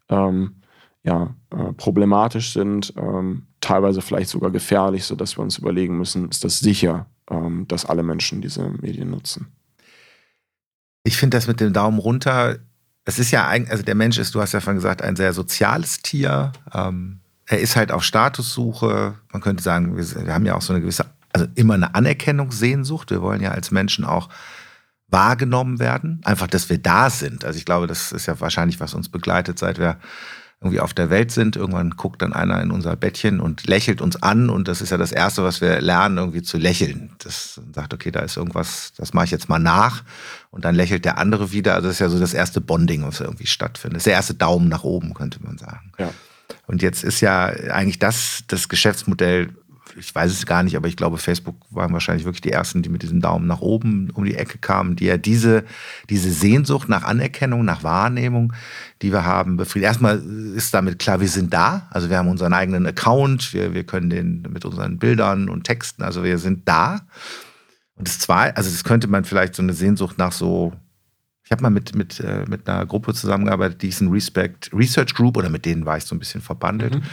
ähm, 0.09 0.55
ja, 1.03 1.35
äh, 1.51 1.71
problematisch 1.73 2.53
sind, 2.53 2.93
ähm, 2.97 3.43
teilweise 3.61 4.01
vielleicht 4.01 4.29
sogar 4.29 4.49
gefährlich, 4.49 5.05
sodass 5.05 5.37
wir 5.37 5.43
uns 5.43 5.59
überlegen 5.59 5.97
müssen, 5.97 6.29
ist 6.29 6.43
das 6.43 6.59
sicher, 6.59 7.05
ähm, 7.29 7.67
dass 7.67 7.85
alle 7.85 8.01
Menschen 8.01 8.41
diese 8.41 8.69
Medien 8.81 9.11
nutzen? 9.11 9.51
Ich 11.05 11.17
finde 11.17 11.37
das 11.37 11.47
mit 11.47 11.61
dem 11.61 11.71
Daumen 11.71 11.99
runter, 11.99 12.57
es 13.05 13.19
ist 13.19 13.29
ja 13.29 13.47
eigentlich, 13.47 13.71
also 13.71 13.83
der 13.83 13.95
Mensch 13.95 14.17
ist, 14.17 14.33
du 14.33 14.41
hast 14.41 14.51
ja 14.51 14.59
vorhin 14.59 14.77
gesagt, 14.77 15.03
ein 15.03 15.15
sehr 15.15 15.31
soziales 15.33 16.01
Tier. 16.01 16.51
Ähm, 16.73 17.19
er 17.45 17.59
ist 17.59 17.75
halt 17.75 17.91
auf 17.91 18.03
Statussuche. 18.03 19.13
Man 19.31 19.41
könnte 19.41 19.61
sagen, 19.61 19.95
wir, 19.95 20.25
wir 20.25 20.33
haben 20.33 20.45
ja 20.45 20.55
auch 20.55 20.63
so 20.63 20.73
eine 20.73 20.81
gewisse, 20.81 21.05
also 21.31 21.45
immer 21.53 21.75
eine 21.75 21.93
Anerkennungssehnsucht. 21.93 23.11
Wir 23.11 23.21
wollen 23.21 23.41
ja 23.41 23.51
als 23.51 23.69
Menschen 23.69 24.03
auch 24.03 24.29
wahrgenommen 25.07 25.77
werden. 25.77 26.19
Einfach, 26.23 26.47
dass 26.47 26.69
wir 26.69 26.79
da 26.79 27.11
sind. 27.11 27.45
Also 27.45 27.59
ich 27.59 27.65
glaube, 27.65 27.85
das 27.85 28.11
ist 28.11 28.25
ja 28.25 28.39
wahrscheinlich, 28.41 28.79
was 28.79 28.95
uns 28.95 29.07
begleitet, 29.07 29.59
seit 29.59 29.77
wir 29.77 29.99
irgendwie 30.65 30.79
auf 30.79 30.93
der 30.93 31.09
Welt 31.09 31.31
sind. 31.31 31.55
Irgendwann 31.55 31.91
guckt 31.91 32.21
dann 32.21 32.33
einer 32.33 32.61
in 32.61 32.71
unser 32.71 32.95
Bettchen 32.95 33.39
und 33.39 33.67
lächelt 33.67 34.01
uns 34.01 34.21
an. 34.21 34.49
Und 34.49 34.67
das 34.67 34.81
ist 34.81 34.89
ja 34.89 34.97
das 34.97 35.11
Erste, 35.11 35.43
was 35.43 35.61
wir 35.61 35.79
lernen, 35.79 36.17
irgendwie 36.17 36.41
zu 36.41 36.57
lächeln. 36.57 37.11
Das 37.19 37.61
sagt, 37.73 37.93
okay, 37.93 38.11
da 38.11 38.21
ist 38.21 38.35
irgendwas, 38.35 38.91
das 38.97 39.13
mache 39.13 39.25
ich 39.25 39.31
jetzt 39.31 39.47
mal 39.47 39.59
nach. 39.59 40.03
Und 40.49 40.65
dann 40.65 40.73
lächelt 40.73 41.05
der 41.05 41.19
andere 41.19 41.51
wieder. 41.51 41.75
Also 41.75 41.87
das 41.87 41.97
ist 41.97 41.99
ja 41.99 42.09
so 42.09 42.19
das 42.19 42.33
erste 42.33 42.61
Bonding, 42.61 43.03
was 43.03 43.19
irgendwie 43.19 43.45
stattfindet. 43.45 43.97
Das 43.97 44.01
ist 44.01 44.07
der 44.07 44.13
erste 44.13 44.33
Daumen 44.33 44.67
nach 44.67 44.83
oben, 44.83 45.13
könnte 45.13 45.43
man 45.43 45.57
sagen. 45.57 45.91
Ja. 45.99 46.09
Und 46.67 46.81
jetzt 46.81 47.03
ist 47.03 47.21
ja 47.21 47.45
eigentlich 47.45 47.99
das 47.99 48.43
das 48.47 48.67
Geschäftsmodell 48.67 49.49
ich 49.97 50.13
weiß 50.13 50.31
es 50.31 50.45
gar 50.45 50.63
nicht, 50.63 50.75
aber 50.75 50.87
ich 50.87 50.97
glaube, 50.97 51.17
Facebook 51.17 51.55
waren 51.69 51.93
wahrscheinlich 51.93 52.25
wirklich 52.25 52.41
die 52.41 52.51
ersten, 52.51 52.81
die 52.81 52.89
mit 52.89 53.01
diesem 53.01 53.21
Daumen 53.21 53.47
nach 53.47 53.61
oben 53.61 54.09
um 54.11 54.25
die 54.25 54.35
Ecke 54.35 54.57
kamen, 54.57 54.95
die 54.95 55.05
ja 55.05 55.17
diese, 55.17 55.63
diese 56.09 56.31
Sehnsucht 56.31 56.89
nach 56.89 57.03
Anerkennung, 57.03 57.63
nach 57.63 57.83
Wahrnehmung, 57.83 58.53
die 59.01 59.11
wir 59.11 59.25
haben, 59.25 59.57
befriedigt. 59.57 59.87
Erstmal 59.87 60.21
ist 60.55 60.73
damit 60.73 60.99
klar, 60.99 61.21
wir 61.21 61.29
sind 61.29 61.53
da. 61.53 61.87
Also 61.91 62.09
wir 62.09 62.17
haben 62.17 62.27
unseren 62.27 62.53
eigenen 62.53 62.85
Account, 62.85 63.53
wir, 63.53 63.73
wir 63.73 63.85
können 63.85 64.09
den 64.09 64.47
mit 64.49 64.65
unseren 64.65 64.97
Bildern 64.97 65.49
und 65.49 65.63
Texten, 65.63 66.03
also 66.03 66.23
wir 66.23 66.37
sind 66.37 66.67
da. 66.67 67.01
Und 67.95 68.07
das 68.07 68.19
zweite, 68.19 68.57
also 68.57 68.69
das 68.69 68.83
könnte 68.83 69.07
man 69.07 69.23
vielleicht 69.23 69.55
so 69.55 69.63
eine 69.63 69.73
Sehnsucht 69.73 70.17
nach 70.17 70.33
so 70.33 70.73
ich 71.45 71.51
habe 71.51 71.61
mal 71.61 71.69
mit, 71.69 71.95
mit, 71.95 72.19
äh, 72.19 72.43
mit 72.49 72.67
einer 72.67 72.87
Gruppe 72.87 73.13
zusammengearbeitet, 73.13 73.83
die 73.83 73.89
ist 73.89 74.01
ein 74.01 74.09
Respect 74.09 74.71
Research 74.73 75.13
Group 75.13 75.37
oder 75.37 75.49
mit 75.49 75.65
denen 75.65 75.85
war 75.85 75.95
ich 75.95 76.03
so 76.03 76.15
ein 76.15 76.19
bisschen 76.19 76.41
verbandelt. 76.41 76.95
Mhm. 76.95 77.03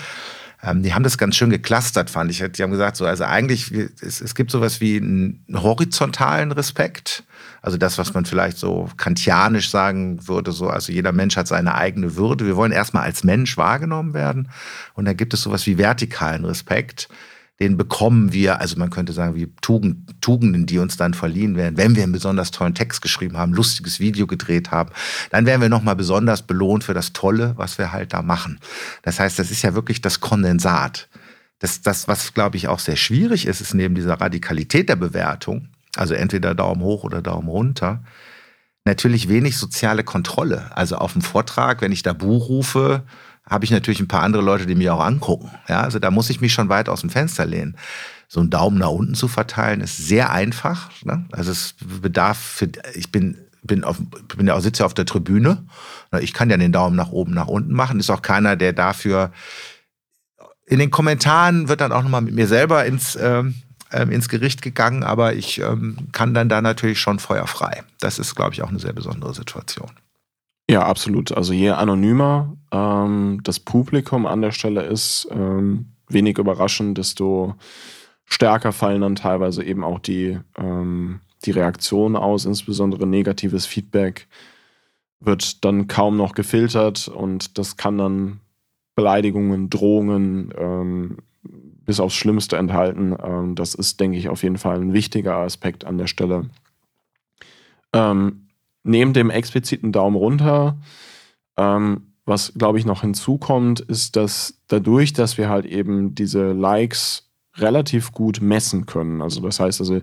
Ähm, 0.62 0.82
die 0.82 0.94
haben 0.94 1.02
das 1.02 1.18
ganz 1.18 1.36
schön 1.36 1.50
geklustert, 1.50 2.08
fand 2.08 2.30
ich. 2.30 2.38
Die 2.38 2.62
haben 2.62 2.70
gesagt, 2.70 2.96
so, 2.96 3.04
also 3.04 3.24
eigentlich, 3.24 3.72
es, 3.72 4.20
es 4.20 4.34
gibt 4.34 4.50
sowas 4.50 4.80
wie 4.80 4.96
einen 4.96 5.44
horizontalen 5.52 6.52
Respekt. 6.52 7.24
Also 7.60 7.78
das, 7.78 7.98
was 7.98 8.14
man 8.14 8.24
vielleicht 8.24 8.58
so 8.58 8.88
kantianisch 8.96 9.70
sagen 9.70 10.26
würde, 10.28 10.52
so, 10.52 10.68
also 10.68 10.92
jeder 10.92 11.12
Mensch 11.12 11.36
hat 11.36 11.48
seine 11.48 11.74
eigene 11.74 12.16
Würde. 12.16 12.46
Wir 12.46 12.56
wollen 12.56 12.72
erstmal 12.72 13.04
als 13.04 13.24
Mensch 13.24 13.56
wahrgenommen 13.56 14.14
werden. 14.14 14.50
Und 14.94 15.04
dann 15.04 15.16
gibt 15.16 15.34
es 15.34 15.42
sowas 15.42 15.66
wie 15.66 15.78
vertikalen 15.78 16.44
Respekt 16.44 17.08
den 17.62 17.76
bekommen 17.76 18.32
wir, 18.32 18.60
also 18.60 18.76
man 18.76 18.90
könnte 18.90 19.12
sagen, 19.12 19.36
wie 19.36 19.54
Tugend, 19.60 20.20
Tugenden, 20.20 20.66
die 20.66 20.78
uns 20.78 20.96
dann 20.96 21.14
verliehen 21.14 21.54
werden, 21.54 21.76
wenn 21.76 21.94
wir 21.94 22.02
einen 22.02 22.10
besonders 22.10 22.50
tollen 22.50 22.74
Text 22.74 23.02
geschrieben 23.02 23.38
haben, 23.38 23.52
lustiges 23.52 24.00
Video 24.00 24.26
gedreht 24.26 24.72
haben, 24.72 24.90
dann 25.30 25.46
werden 25.46 25.60
wir 25.60 25.68
nochmal 25.68 25.94
besonders 25.94 26.42
belohnt 26.42 26.82
für 26.82 26.92
das 26.92 27.12
Tolle, 27.12 27.52
was 27.56 27.78
wir 27.78 27.92
halt 27.92 28.14
da 28.14 28.22
machen. 28.22 28.58
Das 29.02 29.20
heißt, 29.20 29.38
das 29.38 29.52
ist 29.52 29.62
ja 29.62 29.74
wirklich 29.74 30.00
das 30.00 30.18
Kondensat. 30.18 31.08
Das, 31.60 31.82
das 31.82 32.08
was, 32.08 32.34
glaube 32.34 32.56
ich, 32.56 32.66
auch 32.66 32.80
sehr 32.80 32.96
schwierig 32.96 33.46
ist, 33.46 33.60
ist 33.60 33.74
neben 33.74 33.94
dieser 33.94 34.20
Radikalität 34.20 34.88
der 34.88 34.96
Bewertung, 34.96 35.68
also 35.94 36.14
entweder 36.14 36.56
Daumen 36.56 36.82
hoch 36.82 37.04
oder 37.04 37.22
Daumen 37.22 37.46
runter, 37.46 38.02
natürlich 38.84 39.28
wenig 39.28 39.56
soziale 39.56 40.02
Kontrolle. 40.02 40.76
Also 40.76 40.96
auf 40.96 41.12
dem 41.12 41.22
Vortrag, 41.22 41.80
wenn 41.80 41.92
ich 41.92 42.02
da 42.02 42.12
Buch 42.12 42.48
rufe, 42.48 43.04
habe 43.48 43.64
ich 43.64 43.70
natürlich 43.70 44.00
ein 44.00 44.08
paar 44.08 44.22
andere 44.22 44.42
Leute, 44.42 44.66
die 44.66 44.74
mir 44.74 44.94
auch 44.94 45.04
angucken. 45.04 45.50
Ja, 45.68 45.80
also 45.80 45.98
da 45.98 46.10
muss 46.10 46.30
ich 46.30 46.40
mich 46.40 46.52
schon 46.52 46.68
weit 46.68 46.88
aus 46.88 47.00
dem 47.00 47.10
Fenster 47.10 47.44
lehnen. 47.46 47.76
So 48.28 48.40
einen 48.40 48.50
Daumen 48.50 48.78
nach 48.78 48.88
unten 48.88 49.14
zu 49.14 49.28
verteilen 49.28 49.80
ist 49.80 49.96
sehr 49.96 50.30
einfach. 50.30 50.90
Ne? 51.04 51.26
Also 51.32 51.50
es 51.50 51.74
bedarf 52.00 52.38
für, 52.38 52.68
ich 52.94 53.12
bin 53.12 53.36
bin 53.64 53.84
auf, 53.84 53.98
bin 54.36 54.50
auch 54.50 54.60
sitze 54.60 54.84
auf 54.84 54.94
der 54.94 55.06
Tribüne. 55.06 55.64
Ich 56.20 56.32
kann 56.32 56.50
ja 56.50 56.56
den 56.56 56.72
Daumen 56.72 56.96
nach 56.96 57.10
oben, 57.10 57.32
nach 57.32 57.46
unten 57.46 57.72
machen. 57.72 58.00
Ist 58.00 58.10
auch 58.10 58.22
keiner, 58.22 58.56
der 58.56 58.72
dafür 58.72 59.30
in 60.66 60.78
den 60.78 60.90
Kommentaren 60.90 61.68
wird 61.68 61.80
dann 61.80 61.92
auch 61.92 62.02
nochmal 62.02 62.22
mit 62.22 62.34
mir 62.34 62.46
selber 62.46 62.84
ins, 62.86 63.16
ähm, 63.16 63.54
ähm, 63.92 64.10
ins 64.10 64.28
Gericht 64.28 64.62
gegangen, 64.62 65.02
aber 65.02 65.34
ich 65.34 65.60
ähm, 65.60 66.08
kann 66.12 66.34
dann 66.34 66.48
da 66.48 66.62
natürlich 66.62 67.00
schon 67.00 67.18
feuerfrei. 67.18 67.82
Das 68.00 68.18
ist, 68.18 68.34
glaube 68.34 68.54
ich, 68.54 68.62
auch 68.62 68.70
eine 68.70 68.78
sehr 68.78 68.92
besondere 68.92 69.34
Situation. 69.34 69.90
Ja, 70.70 70.86
absolut. 70.86 71.32
Also 71.32 71.52
je 71.52 71.70
anonymer 71.70 72.56
ähm, 72.72 73.40
das 73.44 73.60
Publikum 73.60 74.26
an 74.26 74.42
der 74.42 74.52
Stelle 74.52 74.82
ist, 74.82 75.28
ähm, 75.30 75.92
wenig 76.08 76.38
überraschend, 76.38 76.98
desto 76.98 77.54
stärker 78.24 78.72
fallen 78.72 79.02
dann 79.02 79.14
teilweise 79.14 79.62
eben 79.62 79.84
auch 79.84 79.98
die, 79.98 80.38
ähm, 80.56 81.20
die 81.44 81.50
Reaktionen 81.50 82.16
aus, 82.16 82.44
insbesondere 82.46 83.06
negatives 83.06 83.66
Feedback 83.66 84.26
wird 85.20 85.64
dann 85.64 85.86
kaum 85.86 86.16
noch 86.16 86.34
gefiltert 86.34 87.08
und 87.08 87.58
das 87.58 87.76
kann 87.76 87.98
dann 87.98 88.40
Beleidigungen, 88.96 89.70
Drohungen 89.70 90.52
ähm, 90.56 91.18
bis 91.42 92.00
aufs 92.00 92.14
Schlimmste 92.14 92.56
enthalten. 92.56 93.16
Ähm, 93.22 93.54
das 93.54 93.74
ist, 93.74 94.00
denke 94.00 94.18
ich, 94.18 94.28
auf 94.28 94.42
jeden 94.42 94.58
Fall 94.58 94.80
ein 94.80 94.92
wichtiger 94.92 95.36
Aspekt 95.36 95.84
an 95.84 95.98
der 95.98 96.06
Stelle. 96.06 96.50
Ähm, 97.92 98.48
neben 98.82 99.12
dem 99.12 99.30
expliziten 99.30 99.92
Daumen 99.92 100.16
runter, 100.16 100.78
ähm, 101.56 102.11
was 102.24 102.52
glaube 102.54 102.78
ich 102.78 102.86
noch 102.86 103.00
hinzukommt, 103.00 103.80
ist, 103.80 104.16
dass 104.16 104.54
dadurch, 104.68 105.12
dass 105.12 105.38
wir 105.38 105.48
halt 105.48 105.66
eben 105.66 106.14
diese 106.14 106.52
Likes 106.52 107.28
relativ 107.56 108.12
gut 108.12 108.40
messen 108.40 108.86
können. 108.86 109.20
Also 109.20 109.40
das 109.40 109.60
heißt 109.60 109.80
also, 109.80 110.00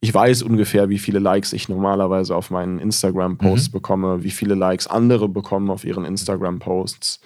ich 0.00 0.12
weiß 0.12 0.42
ungefähr, 0.42 0.88
wie 0.88 0.98
viele 0.98 1.18
Likes 1.18 1.52
ich 1.52 1.68
normalerweise 1.68 2.34
auf 2.34 2.50
meinen 2.50 2.78
Instagram-Posts 2.78 3.68
mhm. 3.68 3.72
bekomme, 3.72 4.22
wie 4.22 4.30
viele 4.30 4.54
Likes 4.54 4.86
andere 4.86 5.28
bekommen 5.28 5.70
auf 5.70 5.84
ihren 5.84 6.04
Instagram-Posts. 6.04 7.20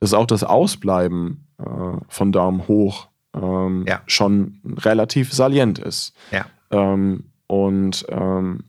Dass 0.00 0.14
auch 0.14 0.26
das 0.26 0.44
Ausbleiben 0.44 1.46
äh, 1.58 1.64
von 2.08 2.32
Daumen 2.32 2.68
hoch 2.68 3.08
ähm, 3.34 3.84
ja. 3.86 4.00
schon 4.06 4.60
relativ 4.78 5.32
salient 5.32 5.78
ist. 5.78 6.14
Ja. 6.30 6.46
Ähm, 6.70 7.24
und 7.46 8.06
ähm, 8.10 8.64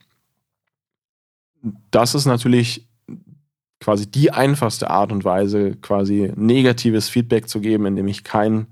das 1.91 2.15
ist 2.15 2.25
natürlich 2.25 2.88
quasi 3.79 4.09
die 4.09 4.31
einfachste 4.31 4.89
Art 4.89 5.11
und 5.11 5.23
Weise, 5.23 5.75
quasi 5.75 6.31
negatives 6.35 7.09
Feedback 7.09 7.47
zu 7.47 7.61
geben, 7.61 7.85
indem 7.85 8.07
ich 8.07 8.23
kein 8.23 8.67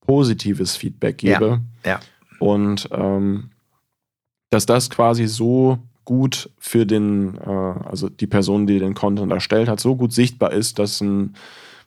positives 0.00 0.76
Feedback 0.76 1.18
gebe. 1.18 1.60
Ja. 1.84 1.92
ja. 1.92 2.00
Und 2.38 2.88
ähm, 2.92 3.50
dass 4.50 4.66
das 4.66 4.90
quasi 4.90 5.26
so 5.26 5.78
gut 6.04 6.50
für 6.58 6.86
den, 6.86 7.38
äh, 7.38 7.50
also 7.50 8.08
die 8.08 8.26
Person, 8.26 8.66
die 8.66 8.78
den 8.78 8.94
Content 8.94 9.32
erstellt 9.32 9.68
hat, 9.68 9.80
so 9.80 9.96
gut 9.96 10.12
sichtbar 10.12 10.52
ist, 10.52 10.78
dass 10.78 11.00
ein 11.00 11.34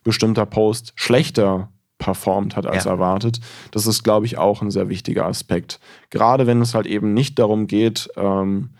bestimmter 0.02 0.46
Post 0.46 0.92
schlechter 0.96 1.68
performt 1.98 2.56
hat 2.56 2.66
als 2.66 2.84
ja. 2.84 2.92
erwartet. 2.92 3.40
Das 3.70 3.86
ist, 3.86 4.02
glaube 4.04 4.26
ich, 4.26 4.38
auch 4.38 4.62
ein 4.62 4.70
sehr 4.70 4.88
wichtiger 4.88 5.26
Aspekt. 5.26 5.80
Gerade 6.10 6.46
wenn 6.46 6.60
es 6.60 6.74
halt 6.74 6.86
eben 6.86 7.12
nicht 7.14 7.38
darum 7.38 7.66
geht, 7.66 8.08
ähm, 8.16 8.70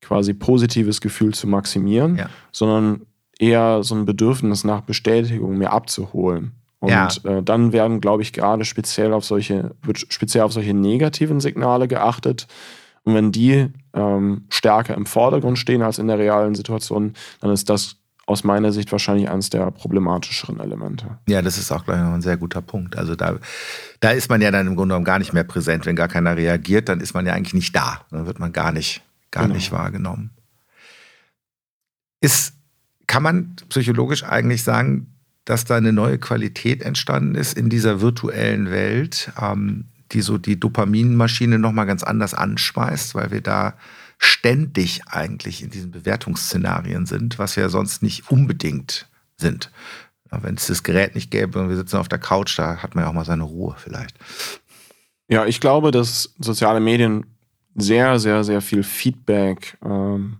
quasi 0.00 0.34
positives 0.34 1.00
Gefühl 1.00 1.34
zu 1.34 1.46
maximieren, 1.46 2.16
ja. 2.16 2.30
sondern 2.52 3.06
eher 3.38 3.82
so 3.82 3.94
ein 3.94 4.04
Bedürfnis 4.04 4.64
nach 4.64 4.80
Bestätigung 4.82 5.56
mir 5.56 5.72
abzuholen. 5.72 6.52
Und 6.80 6.90
ja. 6.90 7.08
äh, 7.24 7.42
dann 7.42 7.72
werden, 7.72 8.00
glaube 8.00 8.22
ich, 8.22 8.32
gerade 8.32 8.64
speziell 8.64 9.12
auf 9.12 9.24
solche, 9.24 9.74
wird 9.82 9.98
speziell 10.12 10.44
auf 10.44 10.52
solche 10.52 10.74
negativen 10.74 11.40
Signale 11.40 11.88
geachtet. 11.88 12.46
Und 13.02 13.14
wenn 13.14 13.32
die 13.32 13.72
ähm, 13.94 14.44
stärker 14.48 14.94
im 14.94 15.06
Vordergrund 15.06 15.58
stehen 15.58 15.82
als 15.82 15.98
in 15.98 16.08
der 16.08 16.18
realen 16.18 16.54
Situation, 16.54 17.14
dann 17.40 17.50
ist 17.50 17.68
das 17.68 17.96
aus 18.26 18.44
meiner 18.44 18.72
Sicht 18.72 18.92
wahrscheinlich 18.92 19.30
eines 19.30 19.48
der 19.48 19.70
problematischeren 19.70 20.60
Elemente. 20.60 21.18
Ja, 21.26 21.40
das 21.40 21.56
ist 21.56 21.72
auch 21.72 21.84
gleich 21.84 22.00
noch 22.00 22.12
ein 22.12 22.20
sehr 22.20 22.36
guter 22.36 22.60
Punkt. 22.60 22.96
Also 22.96 23.16
da, 23.16 23.36
da 24.00 24.10
ist 24.10 24.28
man 24.28 24.42
ja 24.42 24.50
dann 24.50 24.66
im 24.66 24.76
Grunde 24.76 24.92
genommen 24.92 25.06
gar 25.06 25.18
nicht 25.18 25.32
mehr 25.32 25.44
präsent. 25.44 25.86
Wenn 25.86 25.96
gar 25.96 26.08
keiner 26.08 26.36
reagiert, 26.36 26.90
dann 26.90 27.00
ist 27.00 27.14
man 27.14 27.24
ja 27.24 27.32
eigentlich 27.32 27.54
nicht 27.54 27.74
da. 27.74 28.02
Dann 28.10 28.26
wird 28.26 28.38
man 28.38 28.52
gar 28.52 28.70
nicht 28.70 29.02
gar 29.30 29.44
genau. 29.44 29.54
nicht 29.54 29.72
wahrgenommen. 29.72 30.30
Ist, 32.20 32.54
kann 33.08 33.24
man 33.24 33.56
psychologisch 33.68 34.22
eigentlich 34.22 34.62
sagen, 34.62 35.12
dass 35.44 35.64
da 35.64 35.76
eine 35.76 35.92
neue 35.92 36.18
Qualität 36.18 36.82
entstanden 36.82 37.34
ist 37.34 37.56
in 37.56 37.70
dieser 37.70 38.00
virtuellen 38.00 38.70
Welt, 38.70 39.32
ähm, 39.40 39.86
die 40.12 40.20
so 40.20 40.38
die 40.38 40.60
Dopaminmaschine 40.60 41.58
nochmal 41.58 41.86
ganz 41.86 42.04
anders 42.04 42.34
anschmeißt, 42.34 43.14
weil 43.14 43.30
wir 43.30 43.40
da 43.40 43.74
ständig 44.18 45.02
eigentlich 45.06 45.62
in 45.62 45.70
diesen 45.70 45.90
Bewertungsszenarien 45.90 47.06
sind, 47.06 47.38
was 47.38 47.56
wir 47.56 47.68
sonst 47.70 48.02
nicht 48.02 48.30
unbedingt 48.30 49.08
sind. 49.36 49.70
Wenn 50.30 50.56
es 50.56 50.66
das 50.66 50.82
Gerät 50.82 51.14
nicht 51.14 51.30
gäbe 51.30 51.58
und 51.58 51.70
wir 51.70 51.76
sitzen 51.76 51.96
auf 51.96 52.08
der 52.08 52.18
Couch, 52.18 52.58
da 52.58 52.82
hat 52.82 52.94
man 52.94 53.04
ja 53.04 53.10
auch 53.10 53.14
mal 53.14 53.24
seine 53.24 53.44
Ruhe 53.44 53.74
vielleicht. 53.78 54.16
Ja, 55.28 55.46
ich 55.46 55.60
glaube, 55.60 55.90
dass 55.90 56.34
soziale 56.38 56.80
Medien 56.80 57.24
sehr, 57.74 58.18
sehr, 58.18 58.44
sehr 58.44 58.60
viel 58.60 58.82
Feedback 58.82 59.78
ähm, 59.82 60.38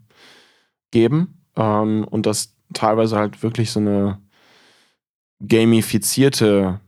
geben 0.91 1.39
ähm, 1.57 2.05
und 2.05 2.27
das 2.27 2.58
teilweise 2.73 3.17
halt 3.17 3.43
wirklich 3.43 3.71
so 3.71 3.81
eine 3.81 4.19
gamifizierte 5.47 6.81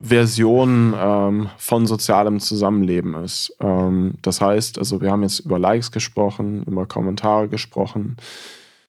Version 0.00 0.94
ähm, 0.96 1.48
von 1.56 1.86
sozialem 1.86 2.38
Zusammenleben 2.38 3.14
ist. 3.14 3.56
Ähm, 3.60 4.14
das 4.22 4.40
heißt, 4.40 4.78
also 4.78 5.00
wir 5.00 5.10
haben 5.10 5.22
jetzt 5.22 5.40
über 5.40 5.58
Likes 5.58 5.90
gesprochen, 5.90 6.62
über 6.64 6.86
Kommentare 6.86 7.48
gesprochen. 7.48 8.16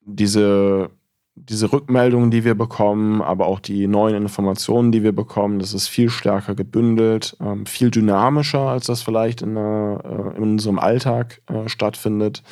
Diese, 0.05 0.91
diese 1.33 1.71
Rückmeldungen, 1.71 2.29
die 2.29 2.43
wir 2.43 2.53
bekommen, 2.53 3.23
aber 3.23 3.47
auch 3.47 3.59
die 3.59 3.87
neuen 3.87 4.15
Informationen, 4.15 4.91
die 4.91 5.01
wir 5.01 5.11
bekommen, 5.11 5.57
das 5.57 5.73
ist 5.73 5.87
viel 5.87 6.09
stärker 6.09 6.53
gebündelt, 6.53 7.35
ähm, 7.39 7.65
viel 7.65 7.89
dynamischer, 7.89 8.67
als 8.67 8.85
das 8.85 9.01
vielleicht 9.01 9.41
in, 9.41 9.57
einer, 9.57 10.01
äh, 10.03 10.37
in 10.37 10.43
unserem 10.43 10.77
Alltag 10.77 11.41
äh, 11.47 11.67
stattfindet. 11.69 12.43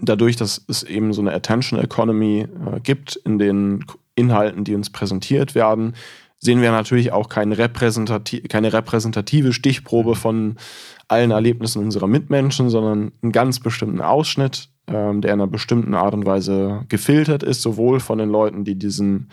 Dadurch, 0.00 0.36
dass 0.36 0.64
es 0.68 0.82
eben 0.84 1.12
so 1.12 1.20
eine 1.20 1.32
Attention 1.32 1.80
Economy 1.80 2.40
äh, 2.42 2.80
gibt 2.80 3.16
in 3.16 3.38
den 3.38 3.84
Inhalten, 4.14 4.64
die 4.64 4.74
uns 4.74 4.90
präsentiert 4.90 5.54
werden, 5.54 5.94
sehen 6.38 6.62
wir 6.62 6.70
natürlich 6.70 7.12
auch 7.12 7.28
keine, 7.28 7.58
repräsentati 7.58 8.42
keine 8.42 8.72
repräsentative 8.72 9.52
Stichprobe 9.52 10.14
von 10.14 10.56
allen 11.08 11.30
Erlebnissen 11.30 11.82
unserer 11.82 12.06
Mitmenschen, 12.06 12.70
sondern 12.70 13.12
einen 13.22 13.32
ganz 13.32 13.60
bestimmten 13.60 14.00
Ausschnitt, 14.00 14.68
ähm, 14.86 15.20
der 15.20 15.34
in 15.34 15.40
einer 15.40 15.50
bestimmten 15.50 15.94
Art 15.94 16.14
und 16.14 16.26
Weise 16.26 16.84
gefiltert 16.88 17.42
ist, 17.42 17.62
sowohl 17.62 17.98
von 17.98 18.18
den 18.18 18.28
Leuten, 18.28 18.64
die 18.64 18.76
diesen 18.76 19.30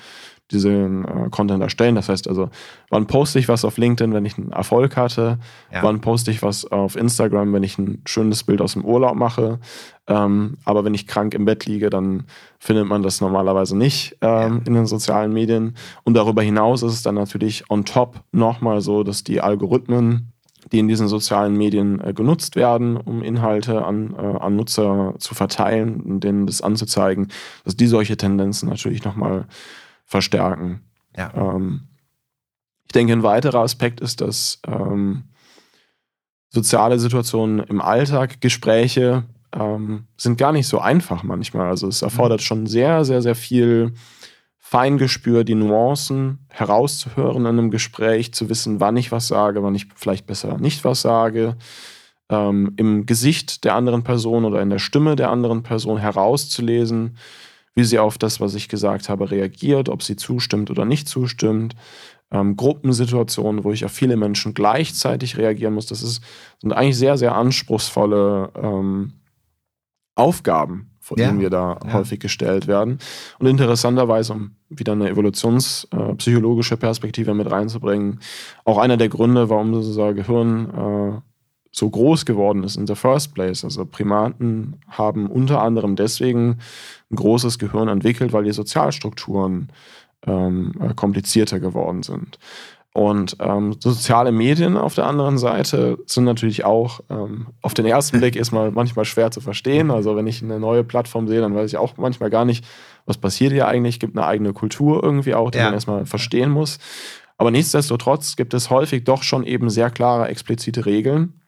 diesen 0.52 1.06
äh, 1.06 1.30
Content 1.32 1.62
erstellen. 1.62 1.96
Das 1.96 2.10
heißt 2.10 2.28
also, 2.28 2.50
wann 2.90 3.08
poste 3.08 3.40
ich 3.40 3.48
was 3.48 3.66
auf 3.66 3.78
LinkedIn, 3.78 4.14
wenn 4.14 4.26
ich 4.26 4.38
einen 4.38 4.52
Erfolg 4.52 4.96
hatte? 4.96 5.40
Ja. 5.72 5.84
Wann 5.84 6.02
poste 6.02 6.32
ich 6.32 6.44
was 6.44 6.66
auf 6.72 6.96
Instagram, 6.96 7.54
wenn 7.54 7.64
ich 7.64 7.78
ein 7.78 8.02
schönes 8.06 8.44
Bild 8.44 8.62
aus 8.62 8.74
dem 8.74 8.86
Urlaub 8.86 9.16
mache? 9.16 9.60
Ähm, 10.08 10.58
aber 10.64 10.86
wenn 10.86 10.94
ich 10.94 11.08
krank 11.08 11.34
im 11.34 11.46
Bett 11.46 11.66
liege, 11.66 11.90
dann 11.90 12.26
findet 12.60 12.88
man 12.88 13.02
das 13.02 13.22
normalerweise 13.22 13.76
nicht 13.76 14.18
ähm, 14.22 14.30
ja. 14.30 14.62
in 14.66 14.74
den 14.74 14.86
sozialen 14.86 15.34
Medien. 15.34 15.76
Und 16.04 16.14
darüber 16.14 16.44
hinaus 16.44 16.84
ist 16.84 16.94
es 16.94 17.04
dann 17.04 17.16
natürlich 17.16 17.70
on 17.70 17.86
top 17.86 18.22
nochmal 18.32 18.82
so, 18.82 19.04
dass 19.04 19.24
die 19.24 19.42
Algorithmen 19.42 20.32
die 20.72 20.80
in 20.80 20.88
diesen 20.88 21.08
sozialen 21.08 21.56
Medien 21.56 22.02
äh, 22.02 22.14
genutzt 22.14 22.56
werden, 22.56 22.98
um 22.98 23.22
Inhalte 23.22 23.86
an, 23.86 24.16
äh, 24.18 24.38
an 24.40 24.56
Nutzer 24.56 25.14
zu 25.20 25.36
verteilen 25.36 26.02
und 26.02 26.24
denen 26.24 26.48
das 26.48 26.62
anzuzeigen, 26.62 27.28
dass 27.64 27.76
die 27.76 27.88
solche 27.88 28.18
Tendenzen 28.18 28.70
natürlich 28.70 29.04
nochmal 29.04 29.46
verstärken. 30.06 30.82
Ja. 31.18 31.32
Ähm, 31.36 31.88
ich 32.86 32.92
denke, 32.94 33.14
ein 33.14 33.24
weiterer 33.24 33.60
Aspekt 33.60 34.00
ist, 34.00 34.22
dass 34.22 34.62
ähm, 34.68 35.26
soziale 36.50 37.00
Situationen 37.00 37.60
im 37.60 37.82
Alltag, 37.82 38.40
Gespräche 38.40 39.24
ähm, 39.54 40.08
sind 40.18 40.38
gar 40.38 40.52
nicht 40.52 40.68
so 40.68 40.80
einfach 40.80 41.24
manchmal. 41.24 41.68
Also 41.68 41.88
es 41.88 42.02
erfordert 42.02 42.42
mhm. 42.42 42.44
schon 42.44 42.68
sehr, 42.68 43.06
sehr, 43.06 43.22
sehr 43.22 43.36
viel 43.36 43.94
Feingespür, 44.58 45.44
die 45.44 45.56
Nuancen 45.56 46.48
herauszuhören 46.50 47.42
in 47.42 47.48
einem 47.48 47.72
Gespräch, 47.72 48.34
zu 48.34 48.50
wissen, 48.50 48.80
wann 48.80 48.98
ich 48.98 49.12
was 49.12 49.28
sage, 49.28 49.62
wann 49.62 49.76
ich 49.76 49.88
vielleicht 49.96 50.26
besser 50.26 50.58
nicht 50.58 50.84
was 50.84 51.02
sage, 51.02 51.56
ähm, 52.30 52.74
im 52.76 53.06
Gesicht 53.06 53.64
der 53.64 53.76
anderen 53.76 54.04
Person 54.04 54.44
oder 54.44 54.62
in 54.62 54.72
der 54.72 54.80
Stimme 54.80 55.16
der 55.16 55.30
anderen 55.30 55.62
Person 55.62 55.98
herauszulesen, 55.98 57.18
wie 57.76 57.84
sie 57.84 58.00
auf 58.00 58.18
das, 58.18 58.40
was 58.40 58.56
ich 58.56 58.70
gesagt 58.70 59.10
habe, 59.10 59.30
reagiert, 59.30 59.90
ob 59.90 60.02
sie 60.02 60.16
zustimmt 60.16 60.72
oder 60.72 60.86
nicht 60.86 61.08
zustimmt. 61.08 61.76
Ähm, 62.32 62.56
Gruppensituationen, 62.56 63.64
wo 63.64 63.72
ich 63.72 63.86
auf 63.86 63.92
viele 63.92 64.18
Menschen 64.18 64.54
gleichzeitig 64.54 65.38
reagieren 65.38 65.74
muss. 65.74 65.86
Das 65.86 66.02
ist, 66.02 66.24
sind 66.60 66.74
eigentlich 66.74 66.98
sehr, 66.98 67.18
sehr 67.18 67.36
anspruchsvolle 67.36 68.50
ähm, 68.56 69.14
Aufgaben, 70.16 70.92
vor 71.02 71.18
denen 71.18 71.38
ja. 71.38 71.42
wir 71.44 71.50
da 71.50 71.80
ja. 71.86 71.94
häufig 71.94 72.20
gestellt 72.20 72.68
werden. 72.68 73.00
Und 73.38 73.48
interessanterweise, 73.48 74.34
um 74.34 74.56
wieder 74.70 74.94
eine 74.94 75.10
evolutionspsychologische 75.10 76.78
Perspektive 76.78 77.34
mit 77.34 77.52
reinzubringen, 77.52 78.22
auch 78.64 78.78
einer 78.78 78.98
der 78.98 79.10
Gründe, 79.10 79.50
warum 79.50 79.74
unser 79.74 80.14
Gehirn 80.14 80.70
äh, 80.70 81.22
so 81.78 81.90
groß 81.90 82.26
geworden 82.26 82.64
ist 82.64 82.78
in 82.78 82.88
the 82.88 82.96
first 82.96 83.34
place. 83.34 83.66
Also 83.66 83.86
Primaten 83.86 84.78
haben 84.90 85.28
unter 85.28 85.62
anderem 85.62 85.98
deswegen 85.98 86.60
ein 87.12 87.16
großes 87.18 87.60
Gehirn 87.60 87.90
entwickelt, 87.90 88.32
weil 88.32 88.46
die 88.46 88.54
Sozialstrukturen 88.54 89.70
ähm, 90.26 90.72
äh, 90.80 90.94
komplizierter 90.94 91.60
geworden 91.60 92.02
sind. 92.02 92.40
Und 92.94 93.36
ähm, 93.42 93.76
soziale 93.78 94.32
Medien 94.32 94.78
auf 94.78 94.96
der 94.96 95.06
anderen 95.06 95.38
Seite 95.38 95.98
sind 96.06 96.24
natürlich 96.24 96.64
auch 96.64 97.02
ähm, 97.10 97.48
auf 97.62 97.74
den 97.74 97.86
ersten 97.86 98.20
Blick 98.20 98.38
erstmal 98.38 98.72
manchmal 98.72 99.04
schwer 99.04 99.32
zu 99.32 99.42
verstehen. 99.42 99.92
Also 99.92 100.16
wenn 100.16 100.28
ich 100.28 100.42
eine 100.42 100.62
neue 100.62 100.86
Plattform 100.86 101.28
sehe, 101.28 101.42
dann 101.42 101.54
weiß 101.54 101.72
ich 101.72 101.78
auch 101.78 101.98
manchmal 101.98 102.30
gar 102.30 102.46
nicht, 102.46 102.64
was 103.06 103.18
passiert 103.18 103.52
hier 103.52 103.68
eigentlich. 103.68 103.96
Es 103.96 104.00
gibt 104.00 104.18
eine 104.18 104.26
eigene 104.26 104.54
Kultur 104.54 105.04
irgendwie 105.04 105.36
auch, 105.36 105.52
die 105.52 105.58
ja. 105.58 105.66
man 105.66 105.74
erstmal 105.74 106.06
verstehen 106.06 106.52
muss. 106.52 106.80
Aber 107.38 107.52
nichtsdestotrotz 107.52 108.38
gibt 108.38 108.54
es 108.54 108.70
häufig 108.70 109.04
doch 109.04 109.24
schon 109.24 109.44
eben 109.44 109.70
sehr 109.70 109.90
klare, 109.90 110.30
explizite 110.30 110.86
Regeln, 110.86 111.42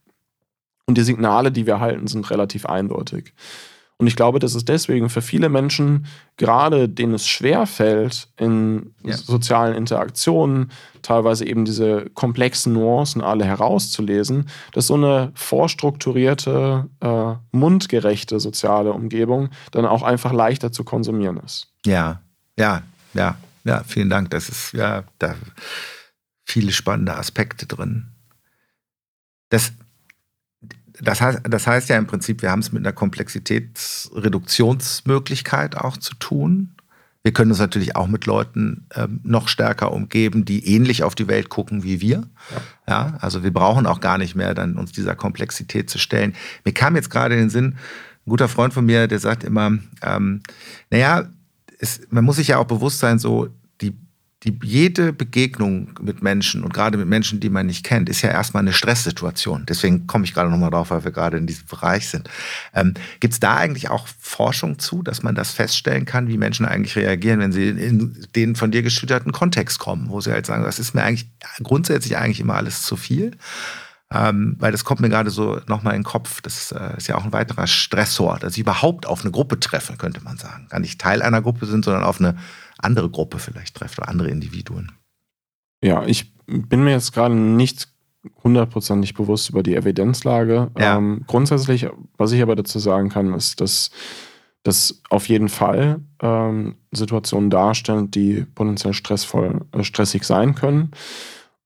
und 0.88 0.98
die 0.98 1.04
Signale, 1.04 1.52
die 1.52 1.66
wir 1.66 1.74
erhalten, 1.74 2.08
sind 2.08 2.30
relativ 2.32 2.66
eindeutig. 2.66 3.34
Und 4.00 4.06
ich 4.06 4.16
glaube, 4.16 4.38
dass 4.38 4.54
es 4.54 4.64
deswegen 4.64 5.10
für 5.10 5.24
viele 5.24 5.50
Menschen, 5.50 6.06
gerade 6.38 6.88
denen 6.88 7.16
es 7.16 7.28
schwerfällt, 7.28 8.28
in 8.38 8.94
ja. 9.04 9.18
sozialen 9.18 9.74
Interaktionen 9.74 10.72
teilweise 11.02 11.48
eben 11.48 11.66
diese 11.66 12.08
komplexen 12.14 12.74
Nuancen 12.74 13.22
alle 13.22 13.44
herauszulesen, 13.44 14.50
dass 14.74 14.88
so 14.88 14.94
eine 14.94 15.32
vorstrukturierte, 15.34 16.86
äh, 17.00 17.34
mundgerechte 17.52 18.40
soziale 18.40 18.94
Umgebung 18.94 19.50
dann 19.72 19.88
auch 19.88 20.04
einfach 20.04 20.32
leichter 20.32 20.72
zu 20.72 20.84
konsumieren 20.84 21.38
ist. 21.38 21.74
Ja, 21.84 22.22
ja, 22.58 22.84
ja, 23.16 23.36
ja, 23.64 23.84
vielen 23.84 24.12
Dank. 24.12 24.30
Das 24.30 24.48
ist 24.48 24.74
ja 24.74 25.06
da 25.18 25.34
viele 26.46 26.72
spannende 26.72 27.16
Aspekte 27.16 27.66
drin. 27.66 28.10
Das 29.50 29.72
das 31.02 31.22
heißt, 31.22 31.40
das 31.44 31.68
heißt 31.68 31.90
ja 31.90 31.98
im 31.98 32.08
Prinzip, 32.08 32.42
wir 32.42 32.50
haben 32.52 32.60
es 32.60 32.72
mit 32.72 32.86
einer 32.86 32.94
Komplexitätsreduktionsmöglichkeit 32.94 35.76
auch 35.78 35.98
zu 35.98 36.16
tun. 36.16 36.74
Wir 37.24 37.34
können 37.34 37.52
uns 37.52 37.60
natürlich 37.60 37.96
auch 37.96 38.08
mit 38.08 38.26
Leuten 38.26 38.88
ähm, 38.96 39.20
noch 39.24 39.50
stärker 39.50 39.92
umgeben, 39.92 40.46
die 40.46 40.74
ähnlich 40.74 41.04
auf 41.04 41.14
die 41.14 41.28
Welt 41.28 41.50
gucken 41.50 41.84
wie 41.84 42.00
wir. 42.00 42.24
Ja. 42.88 42.88
ja. 42.88 43.18
also 43.20 43.44
wir 43.44 43.52
brauchen 43.52 43.86
auch 43.86 44.00
gar 44.00 44.18
nicht 44.18 44.36
mehr 44.36 44.54
dann 44.54 44.78
uns 44.78 44.94
dieser 44.94 45.16
Komplexität 45.16 45.90
zu 45.90 46.00
stellen. 46.00 46.34
Mir 46.64 46.74
kam 46.74 46.96
jetzt 46.96 47.10
gerade 47.10 47.36
in 47.36 47.42
den 47.42 47.50
Sinn, 47.50 47.76
ein 48.26 48.30
guter 48.30 48.48
Freund 48.48 48.74
von 48.74 48.86
mir, 48.86 49.08
der 49.08 49.20
sagt 49.20 49.44
immer, 49.44 49.78
ähm, 50.02 50.42
naja, 50.90 51.28
es, 51.80 52.02
man 52.10 52.24
muss 52.24 52.38
sich 52.38 52.48
ja 52.50 52.58
auch 52.58 52.66
bewusst 52.66 53.00
sein, 53.00 53.20
so 53.20 53.50
die, 54.44 54.58
jede 54.62 55.14
Begegnung 55.14 55.96
mit 56.00 56.22
Menschen 56.22 56.64
und 56.64 56.72
gerade 56.74 56.98
mit 56.98 57.08
Menschen, 57.08 57.40
die 57.40 57.50
man 57.50 57.66
nicht 57.66 57.84
kennt, 57.84 58.08
ist 58.08 58.22
ja 58.22 58.30
erstmal 58.30 58.62
eine 58.62 58.74
Stresssituation. 58.74 59.66
Deswegen 59.68 60.06
komme 60.06 60.26
ich 60.26 60.34
gerade 60.34 60.52
nochmal 60.52 60.70
drauf, 60.70 60.92
weil 60.92 61.04
wir 61.04 61.12
gerade 61.12 61.38
in 61.38 61.48
diesem 61.48 61.66
Bereich 61.66 62.08
sind. 62.10 62.30
Ähm, 62.74 62.94
Gibt 63.20 63.34
es 63.34 63.40
da 63.40 63.56
eigentlich 63.56 63.90
auch 63.90 64.08
Forschung 64.20 64.78
zu, 64.78 65.02
dass 65.02 65.24
man 65.24 65.34
das 65.34 65.52
feststellen 65.52 66.06
kann, 66.06 66.28
wie 66.28 66.38
Menschen 66.38 66.68
eigentlich 66.68 66.96
reagieren, 66.96 67.40
wenn 67.40 67.52
sie 67.52 67.70
in 67.70 68.28
den 68.36 68.56
von 68.56 68.70
dir 68.70 68.84
geschilderten 68.84 69.32
Kontext 69.32 69.80
kommen, 69.80 70.10
wo 70.10 70.22
sie 70.22 70.32
halt 70.32 70.46
sagen, 70.46 70.64
das 70.64 70.78
ist 70.78 70.94
mir 70.94 71.04
eigentlich 71.04 71.30
grundsätzlich 71.64 72.18
eigentlich 72.18 72.40
immer 72.40 72.56
alles 72.56 72.84
zu 72.84 72.96
viel? 72.96 73.32
Ähm, 74.10 74.56
weil 74.60 74.72
das 74.72 74.86
kommt 74.86 75.02
mir 75.02 75.10
gerade 75.10 75.32
so 75.32 75.60
nochmal 75.68 75.96
in 75.96 76.02
den 76.02 76.06
Kopf. 76.06 76.42
Das 76.42 76.72
äh, 76.72 76.96
ist 76.96 77.08
ja 77.08 77.16
auch 77.16 77.26
ein 77.26 77.34
weiterer 77.34 77.68
Stressor, 77.68 78.38
dass 78.40 78.54
ich 78.54 78.60
überhaupt 78.60 79.06
auf 79.06 79.22
eine 79.22 79.32
Gruppe 79.32 79.60
treffe, 79.60 79.98
könnte 79.98 80.24
man 80.24 80.38
sagen. 80.38 80.68
Gar 80.70 80.80
nicht 80.80 81.02
Teil 81.02 81.22
einer 81.22 81.42
Gruppe 81.42 81.66
sind, 81.66 81.84
sondern 81.84 82.04
auf 82.04 82.20
eine 82.20 82.38
andere 82.80 83.10
Gruppe 83.10 83.40
vielleicht 83.40 83.76
trefft 83.76 84.00
oder 84.00 84.10
andere 84.10 84.30
Individuen. 84.30 84.92
Ja, 85.84 86.06
ich 86.06 86.34
bin 86.46 86.84
mir 86.84 86.92
jetzt 86.92 87.14
gerade 87.14 87.36
nicht 87.36 87.90
hundertprozentig 88.44 89.14
bewusst 89.14 89.50
über 89.50 89.64
die 89.64 89.76
Evidenzlage. 89.76 90.72
Ja. 90.78 90.98
Ähm, 90.98 91.24
grundsätzlich, 91.28 91.88
was 92.18 92.32
ich 92.32 92.42
aber 92.42 92.56
dazu 92.56 92.80
sagen 92.80 93.10
kann, 93.10 93.34
ist, 93.34 93.62
dass 93.62 93.92
das 94.64 95.02
auf 95.10 95.30
jeden 95.30 95.50
Fall 95.50 96.02
ähm, 96.22 96.76
Situationen 96.92 97.50
darstellen, 97.50 98.12
die 98.12 98.46
potenziell 98.54 98.94
stressvoll, 98.94 99.62
äh, 99.72 99.84
stressig 99.84 100.24
sein 100.24 100.56
können. 100.56 100.92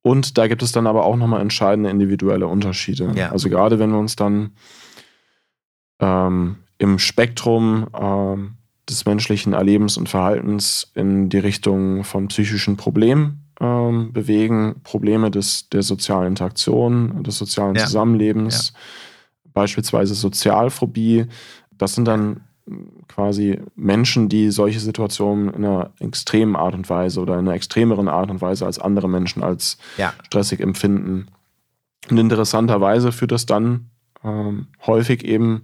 Und 0.04 0.38
da 0.38 0.48
gibt 0.48 0.62
es 0.62 0.72
dann 0.72 0.88
aber 0.88 1.06
auch 1.06 1.16
nochmal 1.16 1.42
entscheidende 1.42 1.90
individuelle 1.90 2.48
Unterschiede. 2.48 3.12
Ja. 3.16 3.32
Also 3.32 3.50
gerade 3.50 3.80
wenn 3.80 3.92
wir 3.92 4.00
uns 4.00 4.16
dann 4.16 4.52
ähm, 6.00 6.58
im 6.78 7.00
Spektrum 7.00 7.88
ähm, 8.00 8.58
des 8.90 9.06
menschlichen 9.06 9.54
Erlebens 9.54 9.98
und 9.98 10.10
Verhaltens 10.10 10.92
in 10.96 11.30
die 11.30 11.38
Richtung 11.40 12.04
von 12.04 12.28
psychischen 12.28 12.78
Problemen 12.78 13.44
ähm, 13.60 14.12
bewegen, 14.12 14.82
Probleme 14.84 15.32
des, 15.32 15.70
der 15.70 15.84
sozialen 15.84 16.28
Interaktion, 16.28 17.24
des 17.24 17.38
sozialen 17.38 17.76
ja. 17.76 17.86
Zusammenlebens, 17.86 18.74
ja. 18.74 18.80
beispielsweise 19.54 20.16
Sozialphobie. 20.16 21.26
Das 21.78 21.96
sind 21.96 22.08
dann 22.08 22.42
quasi 23.08 23.60
Menschen, 23.76 24.30
die 24.30 24.52
solche 24.52 24.80
Situationen 24.80 25.50
in 25.54 25.66
einer 25.66 25.92
extremen 26.00 26.56
Art 26.56 26.74
und 26.74 26.90
Weise 26.90 27.20
oder 27.20 27.34
in 27.34 27.42
einer 27.42 27.54
extremeren 27.54 28.08
Art 28.08 28.32
und 28.32 28.42
Weise 28.42 28.66
als 28.66 28.80
andere 28.80 29.10
Menschen 29.10 29.44
als 29.44 29.78
ja. 29.98 30.14
stressig 30.24 30.60
empfinden. 30.60 31.28
Und 32.10 32.18
interessanterweise 32.18 33.12
führt 33.12 33.32
das 33.32 33.46
dann 33.46 33.90
ähm, 34.24 34.68
häufig 34.86 35.24
eben 35.24 35.64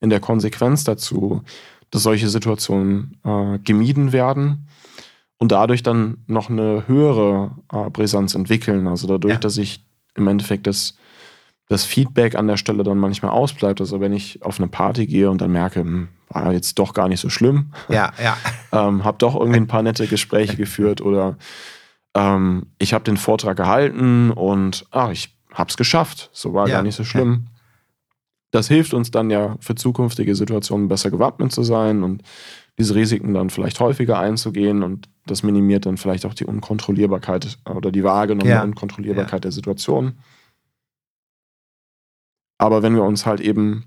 in 0.00 0.10
der 0.10 0.20
Konsequenz 0.20 0.84
dazu, 0.84 1.42
dass 1.90 2.02
solche 2.02 2.28
Situationen 2.28 3.18
äh, 3.24 3.58
gemieden 3.60 4.12
werden 4.12 4.68
und 5.38 5.52
dadurch 5.52 5.82
dann 5.82 6.18
noch 6.26 6.50
eine 6.50 6.86
höhere 6.86 7.52
äh, 7.72 7.90
Brisanz 7.90 8.34
entwickeln. 8.34 8.86
Also 8.86 9.06
dadurch, 9.06 9.34
ja. 9.34 9.40
dass 9.40 9.56
ich 9.56 9.84
im 10.14 10.26
Endeffekt 10.26 10.66
das, 10.66 10.96
das 11.68 11.84
Feedback 11.84 12.34
an 12.34 12.48
der 12.48 12.56
Stelle 12.56 12.82
dann 12.82 12.98
manchmal 12.98 13.30
ausbleibt. 13.30 13.80
Also 13.80 14.00
wenn 14.00 14.12
ich 14.12 14.42
auf 14.42 14.58
eine 14.58 14.68
Party 14.68 15.06
gehe 15.06 15.30
und 15.30 15.40
dann 15.40 15.52
merke, 15.52 15.80
hm, 15.80 16.08
war 16.28 16.52
jetzt 16.52 16.78
doch 16.78 16.92
gar 16.92 17.08
nicht 17.08 17.20
so 17.20 17.30
schlimm. 17.30 17.72
Ja, 17.88 18.12
ja. 18.22 18.36
ähm, 18.72 19.04
habe 19.04 19.18
doch 19.18 19.34
irgendwie 19.34 19.60
ein 19.60 19.68
paar 19.68 19.82
nette 19.82 20.06
Gespräche 20.06 20.56
geführt 20.58 21.00
oder 21.00 21.36
ähm, 22.14 22.66
ich 22.78 22.92
habe 22.92 23.04
den 23.04 23.16
Vortrag 23.16 23.56
gehalten 23.56 24.30
und 24.30 24.86
ah, 24.90 25.10
ich 25.10 25.36
habe 25.52 25.70
es 25.70 25.76
geschafft. 25.76 26.30
So 26.32 26.52
war 26.52 26.68
ja. 26.68 26.76
gar 26.76 26.82
nicht 26.82 26.96
so 26.96 27.04
schlimm. 27.04 27.46
Das 28.50 28.68
hilft 28.68 28.94
uns 28.94 29.10
dann 29.10 29.30
ja 29.30 29.56
für 29.60 29.74
zukünftige 29.74 30.34
Situationen 30.34 30.88
besser 30.88 31.10
gewappnet 31.10 31.52
zu 31.52 31.62
sein 31.62 32.02
und 32.02 32.22
diese 32.78 32.94
Risiken 32.94 33.34
dann 33.34 33.50
vielleicht 33.50 33.80
häufiger 33.80 34.18
einzugehen 34.18 34.82
und 34.82 35.08
das 35.26 35.42
minimiert 35.42 35.84
dann 35.84 35.96
vielleicht 35.96 36.24
auch 36.24 36.34
die 36.34 36.44
Unkontrollierbarkeit 36.44 37.58
oder 37.64 37.90
die 37.90 38.04
wahrgenommene 38.04 38.54
ja. 38.54 38.62
Unkontrollierbarkeit 38.62 39.32
ja. 39.32 39.40
der 39.40 39.52
Situation. 39.52 40.18
Aber 42.56 42.82
wenn 42.82 42.94
wir 42.94 43.02
uns 43.02 43.26
halt 43.26 43.40
eben 43.40 43.84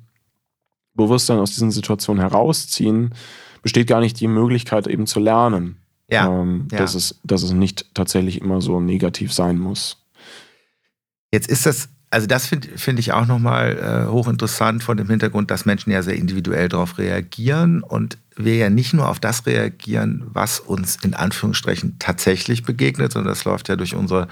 bewusst 0.94 1.30
dann 1.30 1.40
aus 1.40 1.52
diesen 1.52 1.72
Situationen 1.72 2.22
herausziehen, 2.22 3.14
besteht 3.62 3.88
gar 3.88 4.00
nicht 4.00 4.20
die 4.20 4.28
Möglichkeit 4.28 4.88
eben 4.88 5.08
zu 5.08 5.20
lernen. 5.20 5.78
Ja. 6.10 6.28
Ähm, 6.28 6.68
ja. 6.72 6.80
Dass, 6.80 6.96
es, 6.96 7.20
dass 7.24 7.44
es 7.44 7.52
nicht 7.52 7.94
tatsächlich 7.94 8.42
immer 8.42 8.62
so 8.62 8.80
negativ 8.80 9.32
sein 9.32 9.58
muss. 9.58 10.06
Jetzt 11.32 11.50
ist 11.50 11.66
das 11.66 11.90
also 12.12 12.28
das 12.28 12.46
finde 12.46 12.78
find 12.78 13.00
ich 13.00 13.14
auch 13.14 13.26
nochmal 13.26 13.78
äh, 13.78 14.12
hochinteressant 14.12 14.84
von 14.84 14.98
dem 14.98 15.08
Hintergrund, 15.08 15.50
dass 15.50 15.66
Menschen 15.66 15.92
ja 15.92 16.04
sehr 16.04 16.18
individuell 16.18 16.68
darauf 16.68 16.98
reagieren 16.98 17.82
und 17.82 18.18
wir 18.36 18.58
ja 18.58 18.70
nicht 18.70 18.94
nur 18.94 19.08
auf 19.08 19.22
das 19.22 19.46
reagieren, 19.46 20.26
was 20.28 20.60
uns 20.60 20.98
in 21.04 21.14
Anführungsstrichen 21.14 21.98
tatsächlich 22.00 22.64
begegnet, 22.64 23.14
sondern 23.14 23.32
das 23.32 23.46
läuft 23.46 23.70
ja 23.70 23.78
durch 23.78 23.96
unsere 23.96 24.28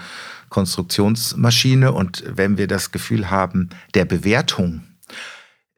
Konstruktionsmaschine 0.50 1.92
und 1.92 2.22
wenn 2.26 2.58
wir 2.58 2.66
das 2.66 2.92
Gefühl 2.92 3.30
haben 3.30 3.70
der 3.94 4.04
Bewertung, 4.04 4.82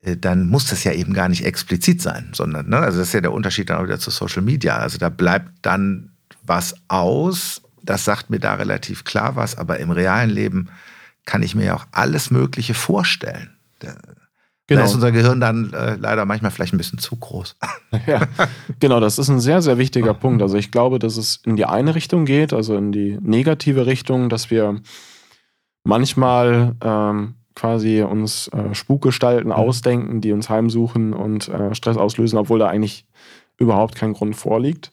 äh, 0.00 0.16
dann 0.16 0.48
muss 0.48 0.66
das 0.66 0.82
ja 0.82 0.92
eben 0.92 1.14
gar 1.14 1.28
nicht 1.28 1.44
explizit 1.44 2.03
sein, 2.03 2.32
sondern, 2.34 2.68
ne, 2.68 2.78
also 2.78 2.98
das 2.98 3.09
ist 3.09 3.14
ja 3.14 3.20
der 3.20 3.32
Unterschied 3.32 3.70
dann 3.70 3.78
auch 3.78 3.84
wieder 3.84 4.00
zu 4.00 4.11
Social 4.11 4.42
Media. 4.42 4.76
Also 4.76 4.98
da 4.98 5.09
bleibt 5.09 5.53
dann 5.62 6.11
was 6.44 6.74
aus, 6.88 7.62
das 7.80 8.05
sagt 8.05 8.28
mir 8.28 8.40
da 8.40 8.55
relativ 8.55 9.05
klar 9.05 9.36
was, 9.36 9.57
aber 9.57 9.78
im 9.78 9.92
realen 9.92 10.30
Leben 10.30 10.68
kann 11.25 11.43
ich 11.43 11.55
mir 11.55 11.64
ja 11.64 11.77
auch 11.77 11.87
alles 11.93 12.31
Mögliche 12.31 12.75
vorstellen. 12.75 13.51
Genau. 14.68 14.83
Da 14.83 14.87
ist 14.87 14.95
unser 14.95 15.12
Gehirn 15.12 15.41
dann 15.41 15.73
äh, 15.73 15.97
leider 15.97 16.25
manchmal 16.25 16.51
vielleicht 16.51 16.73
ein 16.73 16.79
bisschen 16.79 16.99
zu 16.99 17.16
groß. 17.16 17.57
Ja, 18.07 18.23
genau, 18.81 19.01
das 19.01 19.18
ist 19.18 19.29
ein 19.29 19.39
sehr, 19.39 19.61
sehr 19.61 19.77
wichtiger 19.77 20.14
Punkt. 20.14 20.41
Also 20.41 20.57
ich 20.57 20.70
glaube, 20.70 20.99
dass 20.99 21.18
es 21.18 21.41
in 21.45 21.57
die 21.57 21.66
eine 21.66 21.95
Richtung 21.95 22.25
geht, 22.25 22.55
also 22.55 22.75
in 22.75 22.91
die 22.91 23.18
negative 23.20 23.85
Richtung, 23.85 24.31
dass 24.31 24.51
wir 24.51 24.81
manchmal 25.85 26.75
ähm, 26.83 27.35
quasi 27.55 28.03
uns 28.03 28.49
äh, 28.49 28.75
Spukgestalten 28.75 29.49
mhm. 29.49 29.57
ausdenken, 29.57 30.20
die 30.23 30.33
uns 30.33 30.49
heimsuchen 30.49 31.12
und 31.12 31.49
äh, 31.49 31.75
Stress 31.75 31.99
auslösen, 31.99 32.39
obwohl 32.39 32.59
da 32.59 32.68
eigentlich 32.68 33.05
überhaupt 33.59 33.95
kein 33.95 34.14
Grund 34.14 34.37
vorliegt. 34.37 34.91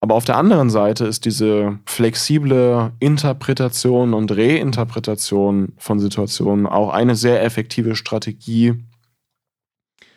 Aber 0.00 0.14
auf 0.14 0.24
der 0.24 0.36
anderen 0.36 0.70
Seite 0.70 1.06
ist 1.06 1.24
diese 1.24 1.78
flexible 1.84 2.92
Interpretation 3.00 4.14
und 4.14 4.30
Reinterpretation 4.30 5.72
von 5.76 5.98
Situationen 5.98 6.66
auch 6.66 6.90
eine 6.90 7.16
sehr 7.16 7.42
effektive 7.42 7.96
Strategie, 7.96 8.74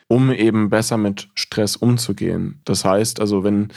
um 0.07 0.31
eben 0.31 0.69
besser 0.69 0.97
mit 0.97 1.29
Stress 1.33 1.75
umzugehen. 1.75 2.61
Das 2.63 2.85
heißt 2.85 3.19
also, 3.19 3.43
wenn 3.43 3.69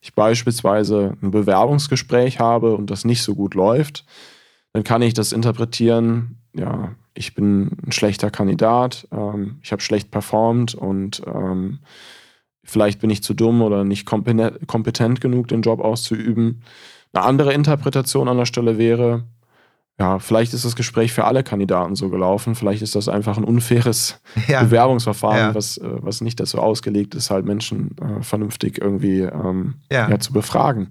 ich 0.00 0.14
beispielsweise 0.14 1.16
ein 1.22 1.30
Bewerbungsgespräch 1.30 2.40
habe 2.40 2.74
und 2.74 2.90
das 2.90 3.04
nicht 3.04 3.22
so 3.22 3.34
gut 3.34 3.54
läuft, 3.54 4.06
dann 4.72 4.84
kann 4.84 5.02
ich 5.02 5.12
das 5.12 5.32
interpretieren, 5.32 6.38
ja, 6.54 6.94
ich 7.12 7.34
bin 7.34 7.76
ein 7.86 7.92
schlechter 7.92 8.30
Kandidat, 8.30 9.06
ähm, 9.12 9.58
ich 9.62 9.72
habe 9.72 9.82
schlecht 9.82 10.10
performt 10.10 10.74
und 10.74 11.22
ähm, 11.26 11.80
Vielleicht 12.64 13.00
bin 13.00 13.10
ich 13.10 13.22
zu 13.22 13.34
dumm 13.34 13.62
oder 13.62 13.84
nicht 13.84 14.06
kompetent 14.06 15.20
genug, 15.20 15.48
den 15.48 15.62
Job 15.62 15.80
auszuüben. 15.80 16.62
Eine 17.12 17.24
andere 17.24 17.52
Interpretation 17.52 18.28
an 18.28 18.36
der 18.36 18.46
Stelle 18.46 18.78
wäre, 18.78 19.24
ja, 20.00 20.18
vielleicht 20.18 20.54
ist 20.54 20.64
das 20.64 20.76
Gespräch 20.76 21.12
für 21.12 21.24
alle 21.24 21.42
Kandidaten 21.42 21.94
so 21.94 22.08
gelaufen. 22.08 22.54
Vielleicht 22.54 22.80
ist 22.80 22.94
das 22.94 23.08
einfach 23.08 23.36
ein 23.36 23.44
unfaires 23.44 24.18
ja. 24.48 24.62
Bewerbungsverfahren, 24.62 25.48
ja. 25.48 25.54
Was, 25.54 25.78
was 25.82 26.22
nicht 26.22 26.40
dazu 26.40 26.58
ausgelegt 26.58 27.14
ist, 27.14 27.30
halt 27.30 27.44
Menschen 27.44 27.96
äh, 27.98 28.22
vernünftig 28.22 28.80
irgendwie 28.80 29.20
ähm, 29.20 29.74
ja. 29.92 30.08
ja. 30.08 30.18
zu 30.18 30.32
befragen. 30.32 30.88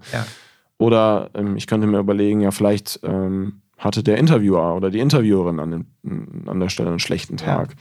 Oder 0.78 1.30
ähm, 1.34 1.56
ich 1.56 1.66
könnte 1.66 1.88
mir 1.88 1.98
überlegen, 1.98 2.40
ja, 2.40 2.52
vielleicht 2.52 3.00
ähm, 3.02 3.62
hatte 3.78 4.04
der 4.04 4.16
Interviewer 4.16 4.76
oder 4.76 4.90
die 4.90 5.00
Interviewerin 5.00 5.58
an, 5.58 5.70
den, 5.70 6.48
an 6.48 6.60
der 6.60 6.68
Stelle 6.68 6.90
einen 6.90 7.00
schlechten 7.00 7.36
Tag. 7.36 7.74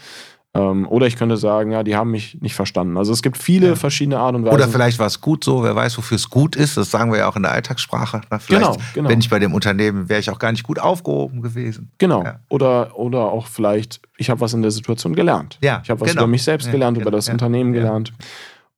Ähm, 0.55 0.87
oder 0.87 1.05
ich 1.05 1.15
könnte 1.15 1.37
sagen, 1.37 1.71
ja, 1.71 1.83
die 1.83 1.95
haben 1.95 2.09
mich 2.09 2.41
nicht 2.41 2.55
verstanden. 2.55 2.97
Also 2.97 3.13
es 3.13 3.21
gibt 3.21 3.37
viele 3.37 3.67
ja. 3.67 3.75
verschiedene 3.75 4.17
Art 4.17 4.33
und 4.35 4.45
Weisen. 4.45 4.55
Oder 4.55 4.67
vielleicht 4.67 4.97
war 4.97 5.05
es 5.05 5.21
gut 5.21 5.43
so, 5.43 5.63
wer 5.63 5.75
weiß, 5.75 5.95
wofür 5.97 6.15
es 6.15 6.29
gut 6.29 6.55
ist. 6.55 6.75
Das 6.75 6.89
sagen 6.89 7.11
wir 7.11 7.19
ja 7.19 7.29
auch 7.29 7.35
in 7.35 7.43
der 7.43 7.51
Alltagssprache. 7.51 8.21
Na, 8.31 8.39
vielleicht, 8.39 8.65
genau, 8.65 8.77
genau. 8.95 9.09
Wenn 9.09 9.19
ich 9.19 9.29
bei 9.29 9.37
dem 9.37 9.53
Unternehmen 9.53 10.09
wäre 10.09 10.19
ich 10.19 10.29
auch 10.31 10.39
gar 10.39 10.51
nicht 10.51 10.63
gut 10.63 10.79
aufgehoben 10.79 11.43
gewesen. 11.43 11.91
Genau. 11.99 12.23
Ja. 12.23 12.39
Oder, 12.49 12.97
oder 12.97 13.31
auch 13.31 13.45
vielleicht, 13.45 14.01
ich 14.17 14.31
habe 14.31 14.41
was 14.41 14.53
in 14.53 14.63
der 14.63 14.71
Situation 14.71 15.13
gelernt. 15.13 15.59
Ja, 15.61 15.81
ich 15.83 15.89
habe 15.91 16.01
was 16.01 16.09
genau. 16.09 16.23
über 16.23 16.27
mich 16.27 16.43
selbst 16.43 16.65
ja, 16.65 16.71
gelernt, 16.71 16.97
über 16.97 17.05
genau. 17.05 17.17
das 17.17 17.29
Unternehmen 17.29 17.71
gelernt. 17.71 18.11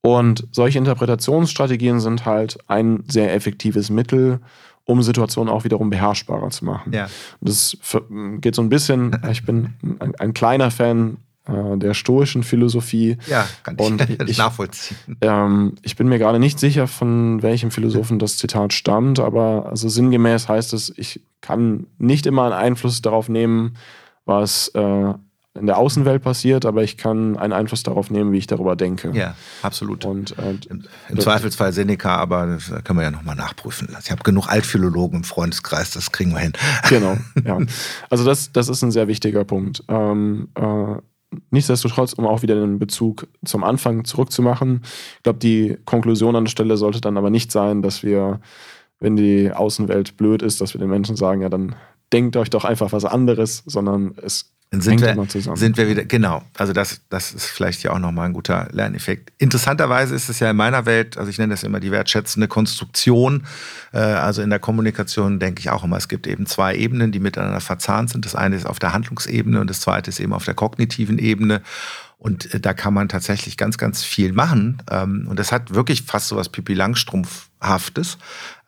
Und 0.02 0.48
solche 0.52 0.78
Interpretationsstrategien 0.78 2.02
sind 2.02 2.26
halt 2.26 2.58
ein 2.68 3.04
sehr 3.08 3.34
effektives 3.34 3.90
Mittel, 3.90 4.40
um 4.84 5.04
Situationen 5.04 5.54
auch 5.54 5.64
wiederum 5.64 5.90
beherrschbarer 5.90 6.50
zu 6.50 6.66
machen. 6.66 6.92
Ja. 6.92 7.08
Das 7.40 7.78
geht 8.40 8.56
so 8.56 8.62
ein 8.62 8.70
bisschen, 8.70 9.16
ich 9.32 9.46
bin 9.46 9.76
ein, 10.00 10.16
ein 10.16 10.34
kleiner 10.34 10.70
Fan 10.70 11.18
äh, 11.48 11.78
der 11.78 11.94
stoischen 11.94 12.44
Philosophie. 12.44 13.18
Ja, 13.28 13.48
kann 13.64 13.76
ich, 13.80 13.86
und 13.86 14.10
ich 14.30 14.38
nachvollziehen. 14.38 14.98
Ähm, 15.22 15.76
ich 15.82 15.96
bin 15.96 16.08
mir 16.08 16.20
gerade 16.20 16.40
nicht 16.40 16.60
sicher, 16.60 16.88
von 16.88 17.42
welchem 17.42 17.72
Philosophen 17.72 18.20
das 18.20 18.38
Zitat 18.38 18.74
stammt, 18.74 19.20
aber 19.20 19.68
also 19.70 19.90
sinngemäß 19.90 20.48
heißt 20.48 20.74
es, 20.74 20.94
ich 20.96 21.22
kann 21.42 21.88
nicht 21.98 22.26
immer 22.26 22.44
einen 22.44 22.54
Einfluss 22.54 23.02
darauf 23.02 23.28
nehmen, 23.28 23.76
was 24.26 24.68
äh, 24.70 25.14
in 25.54 25.66
der 25.66 25.78
Außenwelt 25.78 26.24
passiert, 26.24 26.66
aber 26.66 26.82
ich 26.82 26.98
kann 26.98 27.38
einen 27.38 27.52
Einfluss 27.52 27.84
darauf 27.84 28.10
nehmen, 28.10 28.32
wie 28.32 28.38
ich 28.38 28.48
darüber 28.48 28.78
denke. 28.78 29.12
Ja, 29.14 29.36
absolut. 29.64 30.06
Und, 30.06 30.38
äh, 30.38 30.56
Im, 30.70 30.86
Im 31.10 31.20
Zweifelsfall 31.20 31.74
Seneca, 31.74 32.16
aber 32.16 32.46
das 32.46 32.72
können 32.86 33.00
wir 33.00 33.04
ja 33.04 33.12
nochmal 33.12 33.36
nachprüfen. 33.36 33.90
Ich 34.02 34.12
habe 34.12 34.24
genug 34.24 34.48
Altphilologen 34.48 35.18
im 35.18 35.24
Freundeskreis, 35.26 35.92
das 35.92 36.12
kriegen 36.14 36.32
wir 36.32 36.40
hin. 36.40 36.54
Genau, 36.88 37.18
ja. 37.44 37.58
Also 38.10 38.24
das, 38.24 38.54
das 38.54 38.70
ist 38.70 38.82
ein 38.82 38.92
sehr 38.92 39.08
wichtiger 39.08 39.44
Punkt. 39.44 39.84
Ähm, 39.90 40.50
äh, 40.56 40.96
nichtsdestotrotz, 41.50 42.14
um 42.14 42.28
auch 42.28 42.42
wieder 42.42 42.56
den 42.56 42.80
Bezug 42.80 43.28
zum 43.46 43.64
Anfang 43.64 44.06
zurückzumachen, 44.06 44.82
ich 45.18 45.24
glaube, 45.24 45.40
die 45.40 45.78
Konklusion 45.86 46.36
an 46.36 46.46
der 46.46 46.52
Stelle 46.52 46.78
sollte 46.78 47.02
dann 47.02 47.18
aber 47.18 47.30
nicht 47.30 47.52
sein, 47.52 47.82
dass 47.82 48.04
wir, 48.04 48.42
wenn 49.00 49.16
die 49.16 49.52
Außenwelt 49.52 50.18
blöd 50.18 50.42
ist, 50.42 50.62
dass 50.62 50.74
wir 50.74 50.80
den 50.80 50.90
Menschen 50.90 51.16
sagen, 51.16 51.42
ja, 51.42 51.50
dann 51.50 51.76
denkt 52.12 52.36
euch 52.36 52.50
doch 52.50 52.66
einfach 52.66 52.92
was 52.92 53.06
anderes, 53.06 53.64
sondern 53.66 54.16
es 54.22 54.54
dann 54.72 54.80
sind 54.80 55.02
wir, 55.02 55.28
sind 55.58 55.76
wir 55.76 55.90
wieder, 55.90 56.06
genau. 56.06 56.44
Also 56.58 56.72
das, 56.72 57.02
das 57.10 57.34
ist 57.34 57.48
vielleicht 57.48 57.84
ja 57.84 57.92
auch 57.92 58.00
nochmal 58.00 58.28
ein 58.28 58.34
guter 58.34 58.70
Lerneffekt. 58.72 59.34
Interessanterweise 59.38 60.16
ist 60.16 60.30
es 60.30 60.40
ja 60.40 60.50
in 60.50 60.56
meiner 60.56 60.86
Welt, 60.86 61.18
also 61.18 61.30
ich 61.30 61.38
nenne 61.38 61.54
das 61.54 61.64
immer 61.64 61.82
die 61.82 61.92
wertschätzende 61.92 62.48
Konstruktion. 62.48 63.46
Äh, 63.92 63.98
also 63.98 64.42
in 64.42 64.50
der 64.50 64.60
Kommunikation 64.60 65.40
denke 65.40 65.60
ich 65.60 65.70
auch 65.70 65.84
immer, 65.84 65.98
es 65.98 66.08
gibt 66.08 66.26
eben 66.26 66.46
zwei 66.46 66.74
Ebenen, 66.74 67.12
die 67.12 67.20
miteinander 67.20 67.60
verzahnt 67.60 68.12
sind. 68.12 68.26
Das 68.26 68.34
eine 68.34 68.56
ist 68.56 68.66
auf 68.66 68.80
der 68.80 68.94
Handlungsebene 68.94 69.60
und 69.60 69.70
das 69.70 69.82
zweite 69.82 70.10
ist 70.10 70.22
eben 70.22 70.32
auf 70.32 70.46
der 70.46 70.54
kognitiven 70.54 71.20
Ebene. 71.20 71.62
Und 72.22 72.54
äh, 72.54 72.60
da 72.60 72.76
kann 72.76 72.94
man 72.94 73.10
tatsächlich 73.10 73.58
ganz, 73.58 73.80
ganz 73.80 74.04
viel 74.04 74.32
machen. 74.32 74.84
Ähm, 74.92 75.26
und 75.28 75.40
das 75.40 75.52
hat 75.52 75.74
wirklich 75.74 76.04
fast 76.04 76.28
so 76.28 76.36
was 76.36 76.50
Pipi 76.50 76.76
Langstrumpfhaftes. 76.76 78.20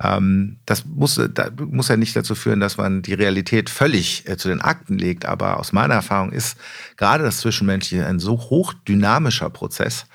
Ähm, 0.01 0.57
das 0.65 0.85
muss, 0.85 1.21
das 1.31 1.51
muss 1.59 1.87
ja 1.87 1.95
nicht 1.95 2.15
dazu 2.15 2.33
führen, 2.33 2.59
dass 2.59 2.77
man 2.77 3.03
die 3.03 3.13
Realität 3.13 3.69
völlig 3.69 4.27
äh, 4.27 4.37
zu 4.37 4.47
den 4.47 4.59
Akten 4.59 4.97
legt. 4.97 5.27
Aber 5.27 5.59
aus 5.59 5.71
meiner 5.71 5.93
Erfahrung 5.93 6.31
ist 6.31 6.57
gerade 6.97 7.23
das 7.23 7.37
Zwischenmenschliche 7.37 8.07
ein 8.07 8.17
so 8.17 8.39
hochdynamischer 8.39 9.51
Prozess, 9.51 10.01
äh, 10.01 10.07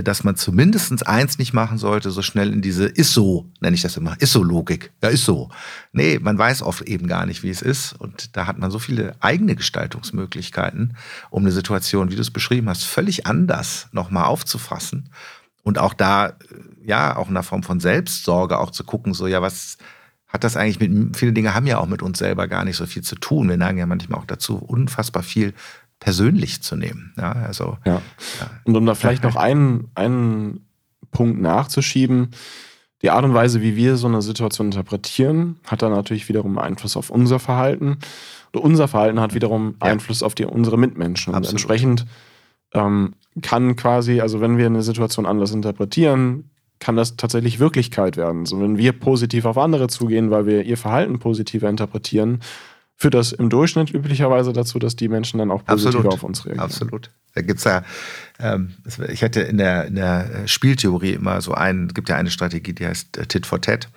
dass 0.00 0.24
man 0.24 0.36
zumindest 0.36 1.06
eins 1.06 1.38
nicht 1.38 1.52
machen 1.52 1.76
sollte, 1.76 2.10
so 2.10 2.22
schnell 2.22 2.52
in 2.52 2.62
diese 2.62 2.86
ist 2.86 3.12
so, 3.12 3.50
nenne 3.60 3.74
ich 3.74 3.82
das 3.82 3.96
immer, 3.96 4.16
ist 4.20 4.32
so 4.32 4.42
Logik. 4.42 4.92
Ja, 5.02 5.10
ist 5.10 5.24
so. 5.24 5.50
Nee, 5.92 6.18
man 6.18 6.38
weiß 6.38 6.62
oft 6.62 6.82
eben 6.82 7.06
gar 7.06 7.26
nicht, 7.26 7.42
wie 7.42 7.50
es 7.50 7.60
ist. 7.60 7.92
Und 7.94 8.36
da 8.36 8.46
hat 8.46 8.58
man 8.58 8.70
so 8.70 8.78
viele 8.78 9.14
eigene 9.20 9.54
Gestaltungsmöglichkeiten, 9.54 10.96
um 11.30 11.42
eine 11.42 11.52
Situation, 11.52 12.10
wie 12.10 12.16
du 12.16 12.22
es 12.22 12.30
beschrieben 12.30 12.68
hast, 12.68 12.84
völlig 12.84 13.26
anders 13.26 13.88
nochmal 13.92 14.24
aufzufassen. 14.24 15.10
Und 15.62 15.78
auch 15.78 15.94
da, 15.94 16.28
äh, 16.28 16.32
ja, 16.84 17.16
auch 17.16 17.28
in 17.28 17.36
einer 17.36 17.42
Form 17.42 17.62
von 17.62 17.80
Selbstsorge 17.80 18.58
auch 18.58 18.70
zu 18.70 18.84
gucken, 18.84 19.14
so, 19.14 19.26
ja, 19.26 19.42
was 19.42 19.76
hat 20.32 20.44
das 20.44 20.56
eigentlich 20.56 20.80
mit, 20.80 21.16
viele 21.16 21.34
Dinge 21.34 21.54
haben 21.54 21.66
ja 21.66 21.78
auch 21.78 21.86
mit 21.86 22.02
uns 22.02 22.18
selber 22.18 22.48
gar 22.48 22.64
nicht 22.64 22.76
so 22.76 22.86
viel 22.86 23.02
zu 23.02 23.16
tun. 23.16 23.50
Wir 23.50 23.58
neigen 23.58 23.76
ja 23.76 23.84
manchmal 23.84 24.18
auch 24.18 24.24
dazu, 24.24 24.56
unfassbar 24.56 25.22
viel 25.22 25.52
persönlich 26.02 26.62
zu 26.62 26.74
nehmen. 26.74 27.14
Ja, 27.16 27.30
also, 27.32 27.78
ja. 27.86 28.02
ja. 28.40 28.50
Und 28.64 28.76
um 28.76 28.84
da 28.84 28.96
vielleicht 28.96 29.22
noch 29.22 29.36
einen, 29.36 29.88
einen 29.94 30.66
Punkt 31.12 31.40
nachzuschieben, 31.40 32.30
Die 33.02 33.10
Art 33.10 33.24
und 33.24 33.34
Weise, 33.34 33.60
wie 33.62 33.74
wir 33.74 33.96
so 33.96 34.06
eine 34.06 34.22
Situation 34.22 34.68
interpretieren, 34.68 35.56
hat 35.66 35.82
dann 35.82 35.90
natürlich 35.90 36.28
wiederum 36.28 36.56
Einfluss 36.58 36.96
auf 36.96 37.10
unser 37.10 37.40
Verhalten. 37.40 37.98
Und 38.52 38.60
unser 38.60 38.86
Verhalten 38.86 39.20
hat 39.20 39.34
wiederum 39.34 39.74
ja. 39.82 39.90
Einfluss 39.90 40.22
auf 40.22 40.34
die, 40.36 40.44
unsere 40.44 40.78
Mitmenschen. 40.78 41.34
Und 41.34 41.48
entsprechend 41.48 42.06
ähm, 42.72 43.14
kann 43.42 43.74
quasi, 43.74 44.20
also 44.20 44.40
wenn 44.40 44.56
wir 44.56 44.66
eine 44.66 44.82
Situation 44.82 45.26
anders 45.26 45.50
interpretieren, 45.52 46.50
kann 46.78 46.96
das 46.96 47.16
tatsächlich 47.16 47.58
Wirklichkeit 47.58 48.16
werden. 48.16 48.46
So, 48.46 48.60
wenn 48.60 48.78
wir 48.78 48.92
positiv 48.92 49.46
auf 49.46 49.58
andere 49.58 49.88
zugehen, 49.88 50.30
weil 50.30 50.46
wir 50.46 50.62
ihr 50.62 50.76
Verhalten 50.76 51.18
positiver 51.18 51.68
interpretieren, 51.68 52.40
führt 53.02 53.14
das 53.14 53.32
im 53.32 53.50
Durchschnitt 53.50 53.92
üblicherweise 53.92 54.52
dazu, 54.52 54.78
dass 54.78 54.94
die 54.94 55.08
Menschen 55.08 55.38
dann 55.38 55.50
auch 55.50 55.64
positiver 55.64 55.98
Absolut. 55.98 56.14
auf 56.14 56.22
uns 56.22 56.46
reagieren. 56.46 56.64
Absolut. 56.64 57.10
Da 57.34 57.42
gibt's 57.42 57.64
ja, 57.64 57.82
ähm, 58.38 58.74
ich 59.08 59.24
hatte 59.24 59.40
in 59.40 59.58
der, 59.58 59.86
in 59.86 59.96
der 59.96 60.46
Spieltheorie 60.46 61.14
immer 61.14 61.40
so 61.40 61.52
ein, 61.52 61.88
gibt 61.88 62.08
ja 62.08 62.14
eine 62.14 62.30
Strategie, 62.30 62.72
die 62.72 62.86
heißt 62.86 63.18
äh, 63.18 63.26
Tit 63.26 63.44
for 63.44 63.60
Tat. 63.60 63.88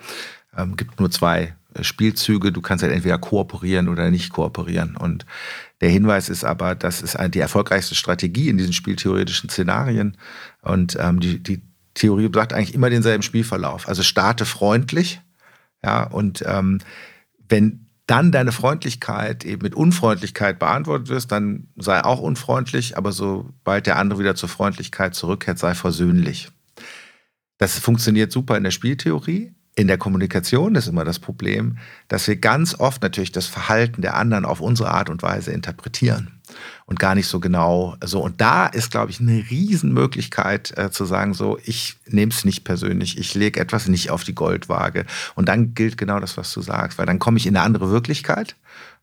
Ähm, 0.58 0.76
gibt 0.76 1.00
nur 1.00 1.12
zwei 1.12 1.54
äh, 1.76 1.84
Spielzüge. 1.84 2.52
Du 2.52 2.62
kannst 2.62 2.82
halt 2.84 2.94
entweder 2.94 3.20
kooperieren 3.20 3.90
oder 3.90 4.10
nicht 4.10 4.34
kooperieren. 4.34 4.98
Und 4.98 5.28
der 5.82 5.90
Hinweis 5.90 6.28
ist 6.28 6.44
aber, 6.44 6.74
das 6.74 7.04
ist 7.04 7.16
die 7.30 7.40
erfolgreichste 7.40 7.94
Strategie 7.94 8.50
in 8.50 8.58
diesen 8.58 8.74
spieltheoretischen 8.74 9.52
Szenarien. 9.52 10.18
Und 10.64 10.98
ähm, 11.00 11.20
die, 11.20 11.44
die 11.44 11.62
Theorie 11.94 12.32
sagt 12.34 12.54
eigentlich 12.54 12.74
immer 12.74 12.90
denselben 12.90 13.22
Spielverlauf. 13.22 13.88
Also 13.88 14.02
starte 14.02 14.46
freundlich, 14.46 15.22
ja, 15.84 16.04
und 16.06 16.44
ähm, 16.48 16.80
wenn 17.48 17.85
dann 18.08 18.32
deine 18.32 18.52
Freundlichkeit 18.52 19.46
eben 19.46 19.64
mit 19.64 19.74
Unfreundlichkeit 19.74 20.60
beantwortet 20.60 21.10
wirst, 21.10 21.32
dann 21.32 21.68
sei 21.76 22.04
auch 22.04 22.20
unfreundlich, 22.20 22.98
aber 22.98 23.12
sobald 23.12 23.88
der 23.88 23.98
andere 23.98 24.20
wieder 24.20 24.36
zur 24.36 24.50
Freundlichkeit 24.50 25.16
zurückkehrt, 25.16 25.58
sei 25.58 25.74
versöhnlich. 25.74 26.50
Das 27.58 27.80
funktioniert 27.80 28.32
super 28.32 28.58
in 28.58 28.64
der 28.64 28.72
Spieltheorie. 28.72 29.54
In 29.76 29.88
der 29.88 29.98
Kommunikation 29.98 30.76
ist 30.76 30.88
immer 30.88 31.04
das 31.04 31.20
Problem, 31.20 31.78
dass 32.08 32.28
wir 32.28 32.38
ganz 32.38 32.80
oft 32.80 33.02
natürlich 33.02 33.32
das 33.32 33.48
Verhalten 33.48 34.02
der 34.02 34.16
anderen 34.16 34.46
auf 34.46 34.62
unsere 34.62 34.92
Art 34.92 35.10
und 35.10 35.22
Weise 35.24 35.52
interpretieren 35.52 36.35
und 36.86 37.00
gar 37.00 37.16
nicht 37.16 37.28
so 37.28 37.40
genau 37.40 37.96
so. 38.04 38.22
Und 38.22 38.42
da 38.42 38.68
ist, 38.68 38.92
glaube 38.92 39.12
ich, 39.12 39.20
eine 39.20 39.44
Riesenmöglichkeit 39.50 40.78
äh, 40.78 40.92
zu 40.92 41.06
sagen, 41.06 41.34
so, 41.34 41.58
ich 41.64 41.98
nehme 42.08 42.32
es 42.32 42.46
nicht 42.46 42.64
persönlich, 42.64 43.18
ich 43.18 43.34
lege 43.34 43.60
etwas 43.60 43.88
nicht 43.88 44.10
auf 44.12 44.24
die 44.24 44.36
Goldwaage. 44.36 45.06
Und 45.36 45.50
dann 45.50 45.74
gilt 45.74 45.98
genau 45.98 46.20
das, 46.20 46.38
was 46.38 46.54
du 46.54 46.62
sagst, 46.62 46.98
weil 46.98 47.06
dann 47.06 47.20
komme 47.20 47.38
ich 47.38 47.48
in 47.48 47.56
eine 47.56 47.66
andere 47.66 47.90
Wirklichkeit 47.90 48.56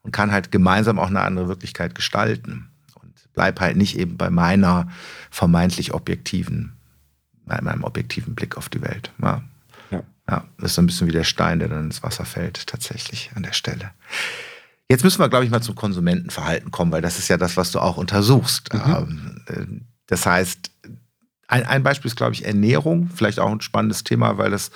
und 0.03 0.13
kann 0.13 0.33
halt 0.33 0.53
gemeinsam 0.53 0.99
auch 0.99 1.09
eine 1.09 1.23
andere 1.23 1.49
Wirklichkeit 1.49 1.95
gestalten. 1.95 2.69
Und 2.95 3.13
bleib 3.35 3.61
halt 3.61 3.77
nicht 3.77 3.99
eben 3.99 4.17
bei 4.17 4.31
meiner 4.31 4.89
vermeintlich 5.31 5.95
objektiven, 5.95 6.73
bei 7.47 7.61
meinem 7.61 7.85
objektiven 7.85 8.35
Blick 8.35 8.57
auf 8.57 8.69
die 8.69 8.83
Welt. 8.83 9.13
Ja. 9.21 9.43
Ja. 10.29 10.45
das 10.57 10.71
ist 10.71 10.75
so 10.77 10.83
ein 10.83 10.87
bisschen 10.87 11.09
wie 11.09 11.13
der 11.13 11.25
Stein, 11.25 11.59
der 11.59 11.69
dann 11.69 11.85
ins 11.85 12.03
Wasser 12.03 12.25
fällt, 12.25 12.67
tatsächlich 12.67 13.33
an 13.35 13.43
der 13.43 13.53
Stelle. 13.53 13.91
Jetzt 14.93 15.05
müssen 15.05 15.21
wir, 15.21 15.31
glaube 15.31 15.47
ich, 15.47 15.51
mal 15.51 15.63
zum 15.63 15.75
Konsumentenverhalten 15.75 16.71
kommen, 16.71 16.93
weil 16.93 17.01
das 17.01 17.19
ist 17.19 17.29
ja 17.29 17.39
das, 17.39 17.57
was 17.57 17.73
du 17.73 17.79
auch 17.79 17.97
untersuchst. 17.97 18.75
Mhm. 18.75 18.81
Ähm, 18.95 19.41
äh, 19.47 19.81
das 20.07 20.27
heißt, 20.27 20.71
ein, 21.49 21.65
ein 21.65 21.83
Beispiel 21.83 22.11
ist, 22.11 22.17
glaube 22.17 22.35
ich, 22.35 22.45
Ernährung, 22.45 23.09
vielleicht 23.09 23.41
auch 23.41 23.51
ein 23.51 23.63
spannendes 23.63 24.05
Thema, 24.05 24.37
weil 24.37 24.51
das 24.51 24.71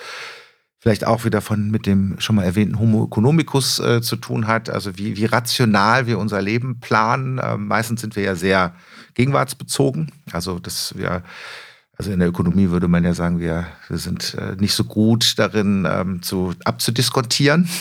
vielleicht 0.79 1.05
auch 1.05 1.23
wieder 1.23 1.39
von 1.39 1.69
mit 1.69 1.85
dem 1.85 2.15
schon 2.19 2.35
mal 2.35 2.45
erwähnten 2.45 2.79
Homo 2.79 3.05
economicus 3.05 3.77
äh, 3.77 4.01
zu 4.01 4.15
tun 4.15 4.47
hat, 4.47 4.71
also 4.71 4.97
wie, 4.97 5.17
wie 5.17 5.25
rational 5.25 6.07
wir 6.07 6.17
unser 6.17 6.41
Leben 6.41 6.79
planen. 6.79 7.37
Äh, 7.37 7.57
meistens 7.57 8.01
sind 8.01 8.15
wir 8.15 8.23
ja 8.23 8.33
sehr 8.33 8.73
gegenwartsbezogen, 9.13 10.11
also 10.31 10.57
dass 10.57 10.97
wir 10.97 11.21
also 11.97 12.11
in 12.11 12.19
der 12.19 12.29
Ökonomie 12.29 12.69
würde 12.69 12.87
man 12.87 13.03
ja 13.03 13.13
sagen, 13.13 13.39
wir, 13.39 13.65
wir 13.87 13.97
sind 13.97 14.35
äh, 14.35 14.55
nicht 14.59 14.73
so 14.73 14.83
gut 14.83 15.33
darin, 15.39 15.87
ähm, 15.89 16.21
zu, 16.21 16.53
abzudiskontieren. 16.63 17.67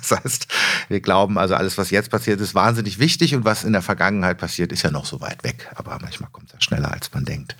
Das 0.00 0.22
heißt, 0.24 0.48
wir 0.88 1.00
glauben 1.00 1.38
also, 1.38 1.54
alles, 1.54 1.78
was 1.78 1.90
jetzt 1.90 2.10
passiert, 2.10 2.40
ist 2.40 2.54
wahnsinnig 2.54 2.98
wichtig 2.98 3.34
und 3.34 3.44
was 3.44 3.64
in 3.64 3.72
der 3.72 3.82
Vergangenheit 3.82 4.38
passiert, 4.38 4.72
ist 4.72 4.82
ja 4.82 4.90
noch 4.90 5.04
so 5.04 5.20
weit 5.20 5.44
weg. 5.44 5.70
Aber 5.74 5.98
manchmal 6.00 6.30
kommt 6.30 6.52
es 6.56 6.64
schneller, 6.64 6.90
als 6.90 7.12
man 7.12 7.24
denkt. 7.24 7.54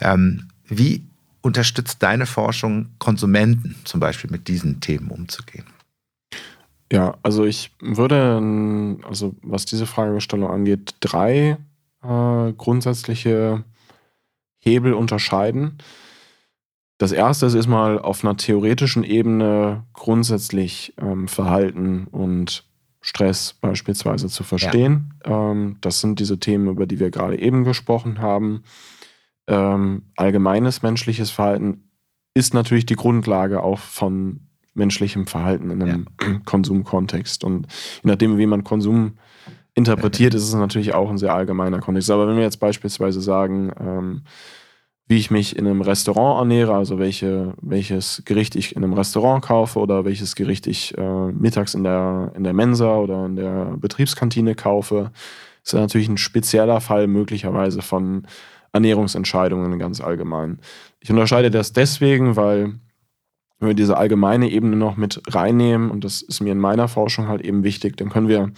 Ähm, 0.00 0.48
wie 0.66 1.06
unterstützt 1.40 2.02
deine 2.02 2.26
Forschung 2.26 2.90
Konsumenten 2.98 3.76
zum 3.84 4.00
Beispiel 4.00 4.30
mit 4.30 4.48
diesen 4.48 4.80
Themen 4.80 5.10
umzugehen? 5.10 5.64
Ja, 6.92 7.16
also 7.22 7.44
ich 7.44 7.70
würde, 7.80 8.96
also 9.08 9.34
was 9.42 9.64
diese 9.64 9.86
Fragestellung 9.86 10.50
angeht, 10.50 10.94
drei 11.00 11.56
äh, 12.02 12.52
grundsätzliche 12.52 13.64
Hebel 14.66 14.92
unterscheiden. 14.94 15.78
Das 16.98 17.12
erste 17.12 17.46
ist 17.46 17.66
mal 17.66 17.98
auf 17.98 18.24
einer 18.24 18.36
theoretischen 18.36 19.04
Ebene 19.04 19.84
grundsätzlich 19.92 20.94
ähm, 20.98 21.28
Verhalten 21.28 22.06
und 22.10 22.64
Stress 23.00 23.54
beispielsweise 23.60 24.28
zu 24.28 24.42
verstehen. 24.42 25.14
Ja. 25.24 25.52
Ähm, 25.52 25.76
das 25.80 26.00
sind 26.00 26.18
diese 26.18 26.40
Themen, 26.40 26.68
über 26.68 26.86
die 26.86 26.98
wir 26.98 27.10
gerade 27.10 27.38
eben 27.38 27.64
gesprochen 27.64 28.20
haben. 28.20 28.64
Ähm, 29.46 30.02
allgemeines 30.16 30.82
menschliches 30.82 31.30
Verhalten 31.30 31.90
ist 32.34 32.52
natürlich 32.52 32.86
die 32.86 32.96
Grundlage 32.96 33.62
auch 33.62 33.78
von 33.78 34.40
menschlichem 34.74 35.26
Verhalten 35.26 35.70
in 35.70 35.82
einem 35.82 36.06
ja. 36.20 36.38
Konsumkontext. 36.44 37.44
Und 37.44 37.66
je 38.02 38.10
nachdem, 38.10 38.38
wie 38.38 38.46
man 38.46 38.64
Konsum 38.64 39.18
interpretiert, 39.76 40.34
ist 40.34 40.42
es 40.42 40.54
natürlich 40.54 40.94
auch 40.94 41.08
ein 41.10 41.18
sehr 41.18 41.34
allgemeiner 41.34 41.80
Kontext. 41.80 42.10
Aber 42.10 42.26
wenn 42.26 42.36
wir 42.36 42.42
jetzt 42.42 42.58
beispielsweise 42.58 43.20
sagen, 43.20 43.70
ähm, 43.78 44.22
wie 45.06 45.18
ich 45.18 45.30
mich 45.30 45.54
in 45.54 45.66
einem 45.66 45.82
Restaurant 45.82 46.40
ernähre, 46.40 46.74
also 46.74 46.98
welche, 46.98 47.54
welches 47.60 48.22
Gericht 48.24 48.56
ich 48.56 48.74
in 48.74 48.82
einem 48.82 48.94
Restaurant 48.94 49.44
kaufe 49.44 49.78
oder 49.78 50.04
welches 50.04 50.34
Gericht 50.34 50.66
ich 50.66 50.96
äh, 50.98 51.30
mittags 51.30 51.74
in 51.74 51.84
der, 51.84 52.32
in 52.34 52.42
der 52.42 52.54
Mensa 52.54 52.96
oder 52.96 53.26
in 53.26 53.36
der 53.36 53.76
Betriebskantine 53.76 54.56
kaufe, 54.56 55.12
ist 55.62 55.74
natürlich 55.74 56.08
ein 56.08 56.18
spezieller 56.18 56.80
Fall 56.80 57.06
möglicherweise 57.06 57.82
von 57.82 58.26
Ernährungsentscheidungen 58.72 59.78
ganz 59.78 60.00
allgemein. 60.00 60.58
Ich 61.00 61.10
unterscheide 61.10 61.50
das 61.50 61.72
deswegen, 61.72 62.34
weil 62.34 62.74
wenn 63.58 63.68
wir 63.68 63.74
diese 63.74 63.96
allgemeine 63.96 64.50
Ebene 64.50 64.76
noch 64.76 64.96
mit 64.96 65.22
reinnehmen, 65.28 65.90
und 65.90 66.02
das 66.02 66.22
ist 66.22 66.40
mir 66.40 66.52
in 66.52 66.58
meiner 66.58 66.88
Forschung 66.88 67.28
halt 67.28 67.42
eben 67.42 67.62
wichtig, 67.62 67.96
dann 67.96 68.10
können 68.10 68.28
wir 68.28 68.52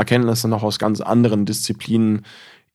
Erkenntnisse 0.00 0.48
noch 0.48 0.62
aus 0.62 0.78
ganz 0.78 1.00
anderen 1.00 1.46
Disziplinen 1.46 2.24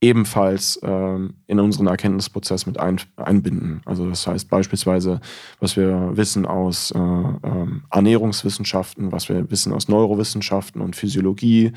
ebenfalls 0.01 0.79
ähm, 0.83 1.35
in 1.47 1.59
unseren 1.59 1.87
Erkenntnisprozess 1.87 2.65
mit 2.65 2.79
ein, 2.79 3.01
einbinden. 3.15 3.81
Also 3.85 4.07
das 4.07 4.27
heißt 4.27 4.49
beispielsweise, 4.49 5.19
was 5.59 5.77
wir 5.77 6.11
wissen 6.15 6.45
aus 6.45 6.91
äh, 6.91 6.99
ähm, 6.99 7.83
Ernährungswissenschaften, 7.89 9.11
was 9.11 9.29
wir 9.29 9.49
wissen 9.49 9.73
aus 9.73 9.87
Neurowissenschaften 9.87 10.81
und 10.81 10.95
Physiologie, 10.95 11.71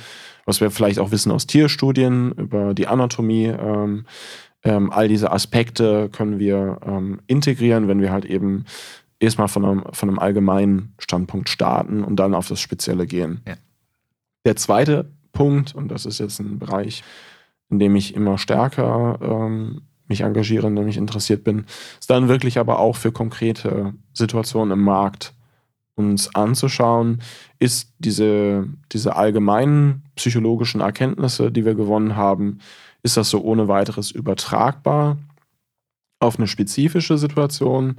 was 0.44 0.60
wir 0.60 0.70
vielleicht 0.70 0.98
auch 0.98 1.10
wissen 1.10 1.32
aus 1.32 1.46
Tierstudien 1.46 2.32
über 2.32 2.74
die 2.74 2.86
Anatomie. 2.86 3.46
Ähm, 3.46 4.04
ähm 4.64 4.90
all 4.90 5.08
diese 5.08 5.32
Aspekte 5.32 6.10
können 6.10 6.38
wir 6.38 6.80
ähm, 6.84 7.20
integrieren, 7.28 7.88
wenn 7.88 8.02
wir 8.02 8.12
halt 8.12 8.26
eben 8.26 8.64
erstmal 9.20 9.48
von 9.48 9.64
einem, 9.64 9.84
von 9.92 10.08
einem 10.08 10.18
allgemeinen 10.18 10.92
Standpunkt 10.98 11.48
starten 11.48 12.04
und 12.04 12.16
dann 12.16 12.34
auf 12.34 12.48
das 12.48 12.60
Spezielle 12.60 13.06
gehen. 13.06 13.40
Ja. 13.46 13.54
Der 14.44 14.56
zweite 14.56 15.10
Punkt, 15.38 15.72
und 15.72 15.88
das 15.88 16.04
ist 16.04 16.18
jetzt 16.18 16.40
ein 16.40 16.58
Bereich, 16.58 17.04
in 17.70 17.78
dem 17.78 17.94
ich 17.94 18.14
immer 18.14 18.38
stärker 18.38 19.20
ähm, 19.22 19.82
mich 20.08 20.22
engagiere, 20.22 20.66
in 20.66 20.74
dem 20.74 20.88
ich 20.88 20.96
interessiert 20.96 21.44
bin, 21.44 21.66
ist 22.00 22.10
dann 22.10 22.26
wirklich 22.26 22.58
aber 22.58 22.80
auch 22.80 22.96
für 22.96 23.12
konkrete 23.12 23.94
Situationen 24.12 24.72
im 24.72 24.82
Markt 24.82 25.34
uns 25.94 26.34
anzuschauen, 26.34 27.22
ist 27.60 27.92
diese, 28.00 28.66
diese 28.90 29.14
allgemeinen 29.14 30.02
psychologischen 30.16 30.80
Erkenntnisse, 30.80 31.52
die 31.52 31.64
wir 31.64 31.76
gewonnen 31.76 32.16
haben, 32.16 32.58
ist 33.04 33.16
das 33.16 33.30
so 33.30 33.40
ohne 33.40 33.68
weiteres 33.68 34.10
übertragbar 34.10 35.18
auf 36.18 36.36
eine 36.36 36.48
spezifische 36.48 37.16
Situation 37.16 37.96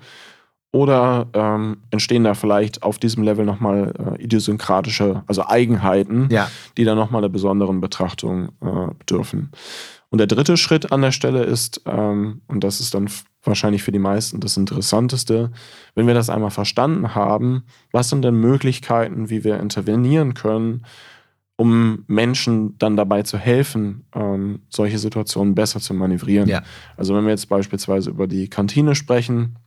oder 0.71 1.27
ähm, 1.33 1.77
entstehen 1.89 2.23
da 2.23 2.35
vielleicht 2.35 2.83
auf 2.83 2.99
diesem 2.99 3.23
Level 3.23 3.45
nochmal 3.45 3.93
äh, 3.97 4.23
idiosynkratische, 4.23 5.23
also 5.25 5.45
Eigenheiten, 5.45 6.27
ja. 6.29 6.49
die 6.77 6.83
dann 6.83 6.97
nochmal 6.97 7.21
einer 7.21 7.29
besonderen 7.29 7.81
Betrachtung 7.81 8.49
äh, 8.61 8.93
bedürfen. 8.99 9.51
Und 10.09 10.19
der 10.19 10.27
dritte 10.27 10.57
Schritt 10.57 10.91
an 10.91 11.01
der 11.01 11.11
Stelle 11.11 11.43
ist, 11.43 11.81
ähm, 11.85 12.41
und 12.47 12.63
das 12.63 12.79
ist 12.79 12.93
dann 12.93 13.09
wahrscheinlich 13.43 13.83
für 13.83 13.91
die 13.91 13.99
meisten 13.99 14.39
das 14.39 14.57
Interessanteste, 14.57 15.51
wenn 15.95 16.07
wir 16.07 16.13
das 16.13 16.29
einmal 16.29 16.51
verstanden 16.51 17.15
haben, 17.15 17.63
was 17.91 18.09
sind 18.09 18.23
denn 18.23 18.35
Möglichkeiten, 18.35 19.29
wie 19.29 19.43
wir 19.43 19.59
intervenieren 19.59 20.33
können, 20.33 20.85
um 21.55 22.05
Menschen 22.07 22.77
dann 22.77 22.95
dabei 22.95 23.23
zu 23.23 23.37
helfen, 23.37 24.05
ähm, 24.15 24.61
solche 24.69 24.97
Situationen 24.97 25.55
besser 25.55 25.79
zu 25.79 25.93
manövrieren. 25.93 26.47
Ja. 26.47 26.63
Also 26.95 27.15
wenn 27.15 27.25
wir 27.25 27.31
jetzt 27.31 27.49
beispielsweise 27.49 28.09
über 28.11 28.27
die 28.27 28.49
Kantine 28.49 28.95
sprechen, 28.95 29.57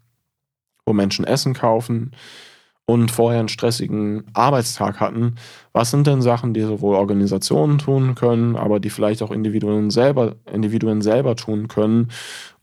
wo 0.87 0.93
Menschen 0.93 1.25
Essen 1.25 1.55
kaufen 1.55 2.13
und 2.85 3.11
vorher 3.11 3.41
einen 3.41 3.49
stressigen 3.49 4.25
Arbeitstag 4.35 5.01
hatten, 5.01 5.37
was 5.73 5.91
sind 5.91 6.07
denn 6.07 6.21
Sachen, 6.21 6.53
die 6.53 6.63
sowohl 6.63 6.97
Organisationen 6.97 7.79
tun 7.79 8.15
können, 8.15 8.57
aber 8.57 8.81
die 8.81 8.91
vielleicht 8.91 9.23
auch 9.23 9.31
Individuen 9.31 9.91
selber, 9.91 10.37
Individuen 10.53 11.01
selber 11.01 11.37
tun 11.37 11.69
können, 11.69 12.11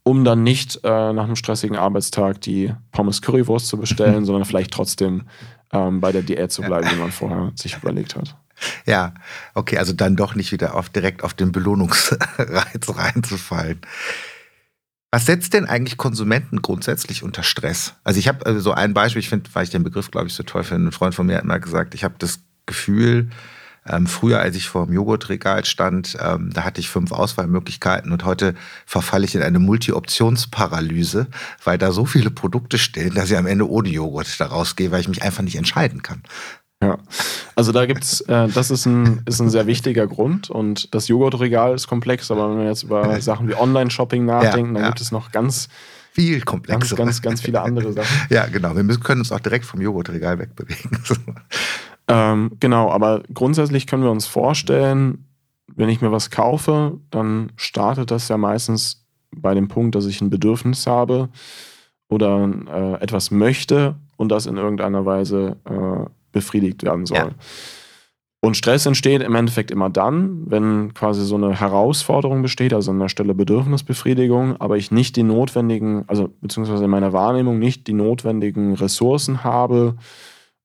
um 0.02 0.24
dann 0.24 0.42
nicht 0.42 0.80
äh, 0.84 1.12
nach 1.12 1.24
einem 1.24 1.36
stressigen 1.36 1.76
Arbeitstag 1.76 2.40
die 2.42 2.72
Pommes 2.92 3.22
Currywurst 3.22 3.66
zu 3.66 3.78
bestellen, 3.78 4.24
sondern 4.26 4.44
vielleicht 4.44 4.72
trotzdem 4.72 5.22
ähm, 5.72 6.00
bei 6.00 6.12
der 6.12 6.22
Diät 6.22 6.52
zu 6.52 6.62
bleiben, 6.62 6.88
die 6.92 7.00
man 7.00 7.12
vorher 7.12 7.52
sich 7.54 7.76
überlegt 7.76 8.16
hat. 8.16 8.36
Ja, 8.84 9.14
okay, 9.54 9.78
also 9.78 9.94
dann 9.94 10.16
doch 10.16 10.34
nicht 10.34 10.52
wieder 10.52 10.74
auf, 10.74 10.90
direkt 10.90 11.24
auf 11.24 11.32
den 11.32 11.50
Belohnungsreiz 11.50 12.20
reinzufallen. 12.94 13.80
Was 15.12 15.26
setzt 15.26 15.54
denn 15.54 15.66
eigentlich 15.66 15.96
Konsumenten 15.96 16.62
grundsätzlich 16.62 17.24
unter 17.24 17.42
Stress? 17.42 17.94
Also 18.04 18.20
ich 18.20 18.28
habe 18.28 18.46
also 18.46 18.60
so 18.60 18.72
ein 18.72 18.94
Beispiel, 18.94 19.20
ich 19.20 19.28
finde, 19.28 19.50
weil 19.54 19.64
ich 19.64 19.70
den 19.70 19.82
Begriff, 19.82 20.10
glaube 20.10 20.28
ich, 20.28 20.34
so 20.34 20.44
toll 20.44 20.62
finde, 20.62 20.88
ein 20.88 20.92
Freund 20.92 21.14
von 21.14 21.26
mir 21.26 21.36
hat 21.36 21.44
mal 21.44 21.58
gesagt, 21.58 21.94
ich 21.94 22.04
habe 22.04 22.14
das 22.18 22.40
Gefühl, 22.66 23.30
ähm, 23.86 24.06
früher, 24.06 24.40
als 24.40 24.54
ich 24.54 24.68
vor 24.68 24.86
dem 24.86 24.94
Joghurtregal 24.94 25.64
stand, 25.64 26.16
ähm, 26.20 26.50
da 26.52 26.64
hatte 26.64 26.80
ich 26.80 26.90
fünf 26.90 27.10
Auswahlmöglichkeiten 27.10 28.12
und 28.12 28.24
heute 28.24 28.54
verfalle 28.86 29.24
ich 29.24 29.34
in 29.34 29.42
eine 29.42 29.58
Multi-Options-Paralyse, 29.58 31.26
weil 31.64 31.78
da 31.78 31.90
so 31.90 32.04
viele 32.04 32.30
Produkte 32.30 32.78
stehen, 32.78 33.14
dass 33.14 33.30
ich 33.30 33.36
am 33.36 33.46
Ende 33.46 33.68
ohne 33.68 33.88
Joghurt 33.88 34.38
da 34.38 34.46
rausgehe, 34.46 34.92
weil 34.92 35.00
ich 35.00 35.08
mich 35.08 35.22
einfach 35.22 35.42
nicht 35.42 35.56
entscheiden 35.56 36.02
kann. 36.02 36.22
Ja, 36.82 36.96
also 37.56 37.72
da 37.72 37.84
gibt's, 37.84 38.22
äh, 38.22 38.48
das 38.48 38.70
ist 38.70 38.86
ein, 38.86 39.22
ist 39.26 39.40
ein 39.40 39.50
sehr 39.50 39.66
wichtiger 39.66 40.06
Grund 40.06 40.48
und 40.48 40.94
das 40.94 41.08
Joghurtregal 41.08 41.74
ist 41.74 41.88
komplex, 41.88 42.30
aber 42.30 42.50
wenn 42.50 42.58
wir 42.58 42.68
jetzt 42.68 42.84
über 42.84 43.20
Sachen 43.20 43.48
wie 43.48 43.54
Online-Shopping 43.54 44.24
nachdenken, 44.24 44.74
ja, 44.74 44.74
dann 44.74 44.82
ja. 44.82 44.88
gibt 44.88 45.00
es 45.02 45.12
noch 45.12 45.30
ganz 45.30 45.68
viel 46.12 46.40
komplexer. 46.40 46.96
Ganz, 46.96 47.20
ganz, 47.20 47.22
ganz 47.22 47.40
viele 47.42 47.60
andere 47.60 47.92
Sachen. 47.92 48.08
ja, 48.30 48.46
genau. 48.46 48.74
Wir 48.74 48.82
müssen, 48.82 49.02
können 49.02 49.20
uns 49.20 49.30
auch 49.30 49.40
direkt 49.40 49.64
vom 49.64 49.80
Joghurtregal 49.80 50.38
wegbewegen. 50.38 50.98
ähm, 52.08 52.52
genau, 52.60 52.90
aber 52.90 53.22
grundsätzlich 53.32 53.86
können 53.86 54.02
wir 54.02 54.10
uns 54.10 54.26
vorstellen, 54.26 55.26
wenn 55.76 55.88
ich 55.88 56.00
mir 56.00 56.12
was 56.12 56.30
kaufe, 56.30 56.98
dann 57.10 57.52
startet 57.56 58.10
das 58.10 58.28
ja 58.28 58.36
meistens 58.36 59.04
bei 59.36 59.54
dem 59.54 59.68
Punkt, 59.68 59.94
dass 59.94 60.06
ich 60.06 60.20
ein 60.20 60.30
Bedürfnis 60.30 60.86
habe 60.86 61.28
oder 62.08 62.50
äh, 62.68 63.02
etwas 63.02 63.30
möchte 63.30 63.94
und 64.16 64.30
das 64.30 64.46
in 64.46 64.56
irgendeiner 64.56 65.06
Weise 65.06 65.56
äh, 65.64 66.10
befriedigt 66.32 66.82
werden 66.82 67.06
soll. 67.06 67.18
Ja. 67.18 67.30
Und 68.42 68.56
Stress 68.56 68.86
entsteht 68.86 69.22
im 69.22 69.34
Endeffekt 69.34 69.70
immer 69.70 69.90
dann, 69.90 70.50
wenn 70.50 70.94
quasi 70.94 71.24
so 71.26 71.36
eine 71.36 71.60
Herausforderung 71.60 72.40
besteht, 72.40 72.72
also 72.72 72.90
an 72.90 72.98
der 72.98 73.10
Stelle 73.10 73.34
Bedürfnisbefriedigung, 73.34 74.56
aber 74.58 74.78
ich 74.78 74.90
nicht 74.90 75.16
die 75.16 75.22
notwendigen, 75.22 76.04
also 76.06 76.30
beziehungsweise 76.40 76.84
in 76.84 76.90
meiner 76.90 77.12
Wahrnehmung 77.12 77.58
nicht 77.58 77.86
die 77.86 77.92
notwendigen 77.92 78.74
Ressourcen 78.74 79.44
habe, 79.44 79.96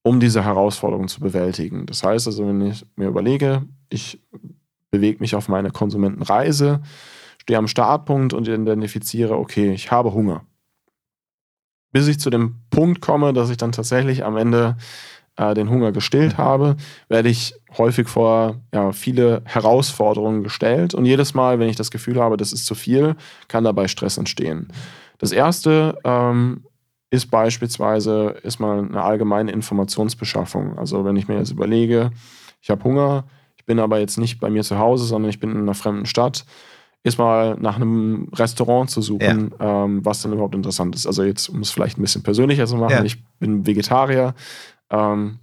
um 0.03 0.21
diese 0.21 0.45
Herausforderung 0.45 1.09
zu 1.09 1.19
bewältigen. 1.19 1.85
Das 1.85 2.01
heißt 2.01 2.27
also, 2.27 2.47
wenn 2.47 2.61
ich 2.61 2.85
mir 2.95 3.09
überlege, 3.09 3.63
ich 3.89 4.21
bewege 4.89 5.19
mich 5.19 5.35
auf 5.35 5.49
meine 5.49 5.71
Konsumentenreise, 5.71 6.81
stehe 7.41 7.59
am 7.59 7.67
Startpunkt 7.67 8.33
und 8.33 8.47
identifiziere, 8.47 9.37
okay, 9.37 9.73
ich 9.73 9.91
habe 9.91 10.13
Hunger. 10.13 10.45
Bis 11.91 12.07
ich 12.07 12.19
zu 12.19 12.29
dem 12.29 12.55
Punkt 12.69 13.01
komme, 13.01 13.33
dass 13.33 13.49
ich 13.49 13.57
dann 13.57 13.73
tatsächlich 13.73 14.23
am 14.23 14.37
Ende 14.37 14.77
äh, 15.37 15.53
den 15.53 15.69
Hunger 15.69 15.91
gestillt 15.91 16.37
mhm. 16.37 16.41
habe, 16.41 16.75
werde 17.07 17.29
ich 17.29 17.55
häufig 17.77 18.07
vor 18.07 18.55
ja, 18.73 18.91
viele 18.91 19.41
Herausforderungen 19.45 20.43
gestellt. 20.43 20.93
Und 20.93 21.05
jedes 21.05 21.33
Mal, 21.33 21.59
wenn 21.59 21.69
ich 21.69 21.75
das 21.75 21.91
Gefühl 21.91 22.19
habe, 22.19 22.37
das 22.37 22.53
ist 22.53 22.65
zu 22.65 22.75
viel, 22.75 23.15
kann 23.47 23.63
dabei 23.63 23.87
Stress 23.87 24.17
entstehen. 24.17 24.69
Das 25.17 25.31
erste 25.31 25.97
ähm, 26.03 26.63
ist 27.09 27.31
beispielsweise 27.31 28.35
ist 28.43 28.59
mal 28.59 28.79
eine 28.79 29.01
allgemeine 29.01 29.51
Informationsbeschaffung. 29.51 30.77
Also 30.77 31.05
wenn 31.05 31.15
ich 31.15 31.27
mir 31.27 31.37
jetzt 31.37 31.51
überlege, 31.51 32.11
ich 32.61 32.69
habe 32.69 32.83
Hunger, 32.83 33.25
ich 33.57 33.65
bin 33.65 33.79
aber 33.79 33.99
jetzt 33.99 34.17
nicht 34.17 34.39
bei 34.39 34.49
mir 34.49 34.63
zu 34.63 34.77
Hause, 34.77 35.05
sondern 35.05 35.29
ich 35.29 35.39
bin 35.39 35.51
in 35.51 35.57
einer 35.57 35.73
fremden 35.73 36.05
Stadt, 36.05 36.45
ist 37.03 37.19
mal 37.19 37.55
nach 37.59 37.75
einem 37.75 38.29
Restaurant 38.33 38.89
zu 38.89 38.99
suchen, 39.01 39.53
ja. 39.59 39.85
ähm, 39.85 40.03
was 40.03 40.23
dann 40.23 40.33
überhaupt 40.33 40.55
interessant 40.55 40.95
ist. 40.95 41.05
Also 41.05 41.23
jetzt, 41.23 41.49
um 41.49 41.61
es 41.61 41.69
vielleicht 41.69 41.99
ein 41.99 42.01
bisschen 42.01 42.23
persönlicher 42.23 42.65
zu 42.65 42.77
machen, 42.77 42.97
ja. 42.97 43.03
ich 43.03 43.23
bin 43.37 43.67
Vegetarier, 43.67 44.33
ähm, 44.95 45.39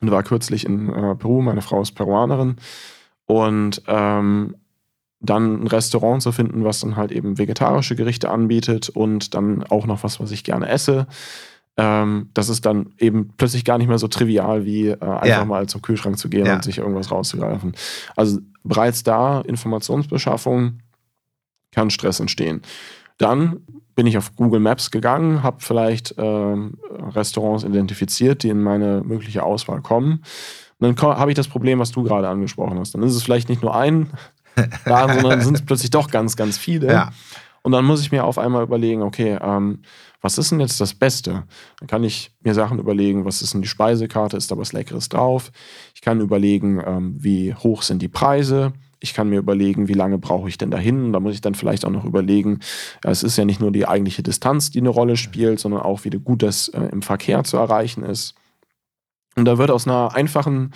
und 0.00 0.10
war 0.10 0.22
kürzlich 0.22 0.64
in 0.64 0.88
äh, 0.88 1.14
Peru, 1.14 1.42
meine 1.42 1.62
Frau 1.62 1.82
ist 1.82 1.92
Peruanerin. 1.92 2.56
Und 3.26 3.82
ähm, 3.86 4.56
dann 5.20 5.62
ein 5.62 5.66
Restaurant 5.66 6.22
zu 6.22 6.32
finden, 6.32 6.64
was 6.64 6.80
dann 6.80 6.96
halt 6.96 7.12
eben 7.12 7.38
vegetarische 7.38 7.94
Gerichte 7.94 8.30
anbietet 8.30 8.88
und 8.88 9.34
dann 9.34 9.62
auch 9.64 9.86
noch 9.86 10.02
was, 10.02 10.18
was 10.18 10.30
ich 10.30 10.44
gerne 10.44 10.68
esse. 10.68 11.06
Ähm, 11.76 12.30
das 12.34 12.48
ist 12.48 12.64
dann 12.66 12.94
eben 12.98 13.34
plötzlich 13.36 13.64
gar 13.64 13.78
nicht 13.78 13.88
mehr 13.88 13.98
so 13.98 14.08
trivial, 14.08 14.64
wie 14.64 14.88
äh, 14.88 14.98
einfach 15.00 15.26
ja. 15.26 15.44
mal 15.44 15.68
zum 15.68 15.82
Kühlschrank 15.82 16.18
zu 16.18 16.28
gehen 16.30 16.46
ja. 16.46 16.54
und 16.54 16.64
sich 16.64 16.78
irgendwas 16.78 17.10
rauszugreifen. 17.10 17.74
Also 18.16 18.40
bereits 18.64 19.02
da 19.02 19.42
Informationsbeschaffung 19.42 20.80
kann 21.70 21.90
Stress 21.90 22.18
entstehen. 22.18 22.62
Dann 23.18 23.60
bin 24.00 24.06
ich 24.06 24.16
auf 24.16 24.34
Google 24.34 24.60
Maps 24.60 24.90
gegangen, 24.90 25.42
habe 25.42 25.58
vielleicht 25.60 26.14
ähm, 26.16 26.78
Restaurants 27.14 27.64
identifiziert, 27.64 28.42
die 28.42 28.48
in 28.48 28.62
meine 28.62 29.02
mögliche 29.04 29.42
Auswahl 29.42 29.82
kommen. 29.82 30.22
Und 30.78 30.98
dann 30.98 31.18
habe 31.18 31.30
ich 31.30 31.34
das 31.34 31.48
Problem, 31.48 31.80
was 31.80 31.90
du 31.90 32.02
gerade 32.02 32.26
angesprochen 32.26 32.78
hast. 32.78 32.94
Dann 32.94 33.02
ist 33.02 33.14
es 33.14 33.22
vielleicht 33.22 33.50
nicht 33.50 33.60
nur 33.60 33.76
ein 33.76 34.08
Laden, 34.86 35.20
sondern 35.20 35.42
sind 35.42 35.54
es 35.54 35.66
plötzlich 35.66 35.90
doch 35.90 36.10
ganz, 36.10 36.34
ganz 36.34 36.56
viele. 36.56 36.90
Ja. 36.90 37.10
Und 37.60 37.72
dann 37.72 37.84
muss 37.84 38.00
ich 38.00 38.10
mir 38.10 38.24
auf 38.24 38.38
einmal 38.38 38.62
überlegen, 38.62 39.02
okay, 39.02 39.36
ähm, 39.38 39.80
was 40.22 40.38
ist 40.38 40.50
denn 40.50 40.60
jetzt 40.60 40.80
das 40.80 40.94
Beste? 40.94 41.42
Dann 41.80 41.86
kann 41.86 42.02
ich 42.02 42.32
mir 42.40 42.54
Sachen 42.54 42.78
überlegen, 42.78 43.26
was 43.26 43.42
ist 43.42 43.52
denn 43.52 43.60
die 43.60 43.68
Speisekarte, 43.68 44.34
ist 44.34 44.50
da 44.50 44.56
was 44.56 44.72
Leckeres 44.72 45.10
drauf? 45.10 45.52
Ich 45.94 46.00
kann 46.00 46.22
überlegen, 46.22 46.82
ähm, 46.86 47.16
wie 47.18 47.54
hoch 47.54 47.82
sind 47.82 48.00
die 48.00 48.08
Preise? 48.08 48.72
Ich 49.00 49.14
kann 49.14 49.30
mir 49.30 49.38
überlegen, 49.38 49.88
wie 49.88 49.94
lange 49.94 50.18
brauche 50.18 50.48
ich 50.48 50.58
denn 50.58 50.70
dahin. 50.70 51.12
Da 51.12 51.20
muss 51.20 51.34
ich 51.34 51.40
dann 51.40 51.54
vielleicht 51.54 51.84
auch 51.84 51.90
noch 51.90 52.04
überlegen, 52.04 52.60
ja, 53.02 53.10
es 53.10 53.22
ist 53.22 53.36
ja 53.36 53.44
nicht 53.44 53.60
nur 53.60 53.72
die 53.72 53.86
eigentliche 53.86 54.22
Distanz, 54.22 54.70
die 54.70 54.80
eine 54.80 54.90
Rolle 54.90 55.16
spielt, 55.16 55.58
sondern 55.58 55.80
auch, 55.80 56.04
wie 56.04 56.10
gut 56.10 56.42
das 56.42 56.68
äh, 56.68 56.82
im 56.92 57.02
Verkehr 57.02 57.42
zu 57.44 57.56
erreichen 57.56 58.02
ist. 58.02 58.34
Und 59.36 59.46
da 59.46 59.58
wird 59.58 59.70
aus 59.70 59.86
einer 59.86 60.14
einfachen, 60.14 60.72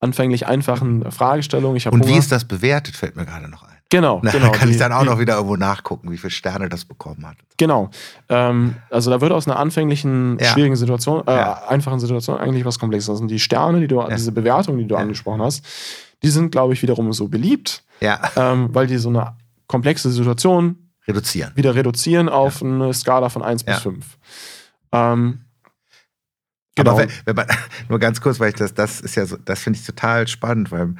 anfänglich 0.00 0.46
einfachen 0.46 1.10
Fragestellung. 1.12 1.76
Ich 1.76 1.86
Und 1.86 2.02
Hunger, 2.02 2.06
wie 2.06 2.18
ist 2.18 2.32
das 2.32 2.46
bewertet, 2.46 2.96
fällt 2.96 3.16
mir 3.16 3.24
gerade 3.24 3.48
noch 3.48 3.62
ein. 3.62 3.71
Genau, 3.92 4.20
Na, 4.22 4.32
genau. 4.32 4.50
kann 4.50 4.68
die, 4.68 4.72
ich 4.74 4.80
dann 4.80 4.92
auch 4.92 5.04
noch 5.04 5.20
wieder 5.20 5.34
irgendwo 5.34 5.56
nachgucken, 5.56 6.10
wie 6.10 6.16
viele 6.16 6.30
Sterne 6.30 6.68
das 6.68 6.84
bekommen 6.84 7.24
hat. 7.26 7.36
Genau. 7.58 7.90
Ähm, 8.28 8.76
also 8.90 9.10
da 9.10 9.20
wird 9.20 9.30
aus 9.30 9.46
einer 9.46 9.58
anfänglichen, 9.58 10.38
ja. 10.40 10.46
schwierigen 10.46 10.76
Situation, 10.76 11.22
äh, 11.26 11.32
ja. 11.32 11.62
einfachen 11.68 12.00
Situation 12.00 12.38
eigentlich 12.38 12.64
was 12.64 12.78
Komplexes. 12.78 13.18
Sind 13.18 13.30
die 13.30 13.38
Sterne, 13.38 13.80
die 13.80 13.86
du, 13.86 14.00
ja. 14.00 14.08
diese 14.08 14.32
Bewertung, 14.32 14.78
die 14.78 14.86
du 14.86 14.96
angesprochen 14.96 15.42
hast 15.42 15.62
die 16.22 16.28
sind, 16.28 16.52
glaube 16.52 16.72
ich, 16.72 16.82
wiederum 16.82 17.12
so 17.12 17.28
beliebt, 17.28 17.84
ähm, 18.00 18.68
weil 18.72 18.86
die 18.86 18.98
so 18.98 19.08
eine 19.08 19.36
komplexe 19.66 20.10
Situation 20.10 20.90
reduzieren. 21.06 21.52
wieder 21.54 21.74
reduzieren 21.74 22.28
auf 22.28 22.62
eine 22.62 22.94
Skala 22.94 23.28
von 23.28 23.42
1 23.42 23.64
ja. 23.66 23.74
bis 23.74 23.82
5. 23.82 24.18
Ähm, 24.92 25.40
Genau. 26.74 26.96
Wenn, 26.96 27.10
wenn 27.26 27.36
man, 27.36 27.46
nur 27.90 27.98
ganz 27.98 28.22
kurz, 28.22 28.40
weil 28.40 28.48
ich 28.48 28.54
das, 28.54 28.72
das 28.72 29.02
ist 29.02 29.14
ja 29.14 29.26
so, 29.26 29.36
das 29.36 29.60
finde 29.60 29.78
ich 29.78 29.84
total 29.84 30.26
spannend, 30.26 30.72
weil 30.72 30.94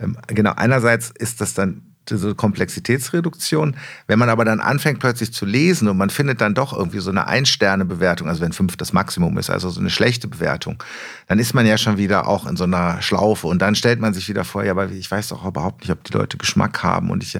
ähm, 0.00 0.16
genau, 0.28 0.52
einerseits 0.56 1.10
ist 1.10 1.42
das 1.42 1.52
dann 1.52 1.87
diese 2.10 2.34
Komplexitätsreduktion. 2.34 3.76
Wenn 4.06 4.18
man 4.18 4.28
aber 4.28 4.44
dann 4.44 4.60
anfängt 4.60 5.00
plötzlich 5.00 5.32
zu 5.32 5.44
lesen 5.44 5.88
und 5.88 5.96
man 5.96 6.10
findet 6.10 6.40
dann 6.40 6.54
doch 6.54 6.72
irgendwie 6.72 7.00
so 7.00 7.10
eine 7.10 7.26
Ein-Sterne-Bewertung, 7.26 8.28
also 8.28 8.40
wenn 8.40 8.52
fünf 8.52 8.76
das 8.76 8.92
Maximum 8.92 9.36
ist, 9.38 9.50
also 9.50 9.70
so 9.70 9.80
eine 9.80 9.90
schlechte 9.90 10.28
Bewertung, 10.28 10.82
dann 11.26 11.38
ist 11.38 11.54
man 11.54 11.66
ja 11.66 11.78
schon 11.78 11.98
wieder 11.98 12.26
auch 12.26 12.46
in 12.46 12.56
so 12.56 12.64
einer 12.64 13.02
Schlaufe 13.02 13.46
und 13.46 13.60
dann 13.60 13.74
stellt 13.74 14.00
man 14.00 14.14
sich 14.14 14.28
wieder 14.28 14.44
vor, 14.44 14.64
ja, 14.64 14.72
aber 14.72 14.90
ich 14.90 15.10
weiß 15.10 15.28
doch 15.28 15.44
überhaupt 15.44 15.82
nicht, 15.82 15.90
ob 15.90 16.04
die 16.04 16.12
Leute 16.12 16.36
Geschmack 16.36 16.82
haben 16.82 17.10
und 17.10 17.22
ich, 17.22 17.38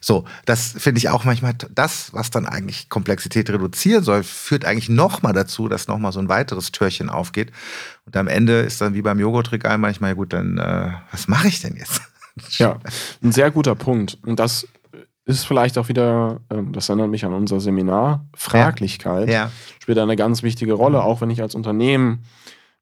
so, 0.00 0.24
das 0.44 0.74
finde 0.78 0.98
ich 0.98 1.08
auch 1.08 1.24
manchmal, 1.24 1.54
das, 1.74 2.12
was 2.12 2.30
dann 2.30 2.46
eigentlich 2.46 2.88
Komplexität 2.88 3.50
reduzieren 3.50 4.04
soll, 4.04 4.22
führt 4.22 4.64
eigentlich 4.64 4.88
nochmal 4.88 5.32
dazu, 5.32 5.68
dass 5.68 5.88
nochmal 5.88 6.12
so 6.12 6.20
ein 6.20 6.28
weiteres 6.28 6.72
Türchen 6.72 7.10
aufgeht 7.10 7.52
und 8.06 8.16
am 8.16 8.26
Ende 8.26 8.60
ist 8.60 8.80
dann 8.80 8.94
wie 8.94 9.02
beim 9.02 9.18
Joghurtregal 9.18 9.76
manchmal, 9.78 10.10
ja 10.10 10.14
gut, 10.14 10.32
dann, 10.32 10.56
äh, 10.56 10.92
was 11.10 11.28
mache 11.28 11.48
ich 11.48 11.60
denn 11.60 11.76
jetzt? 11.76 12.00
Ja, 12.58 12.78
ein 13.22 13.32
sehr 13.32 13.50
guter 13.50 13.74
Punkt. 13.74 14.18
Und 14.24 14.38
das 14.38 14.66
ist 15.28 15.44
vielleicht 15.44 15.76
auch 15.76 15.88
wieder, 15.88 16.40
ähm, 16.50 16.72
das 16.72 16.88
erinnert 16.88 17.10
mich 17.10 17.24
an 17.24 17.34
unser 17.34 17.60
Seminar, 17.60 18.24
Fraglichkeit 18.34 19.28
ja. 19.28 19.34
Ja. 19.34 19.50
spielt 19.78 19.98
eine 19.98 20.16
ganz 20.16 20.42
wichtige 20.42 20.72
Rolle, 20.72 21.02
auch 21.02 21.20
wenn 21.20 21.30
ich 21.30 21.42
als 21.42 21.54
Unternehmen 21.54 22.24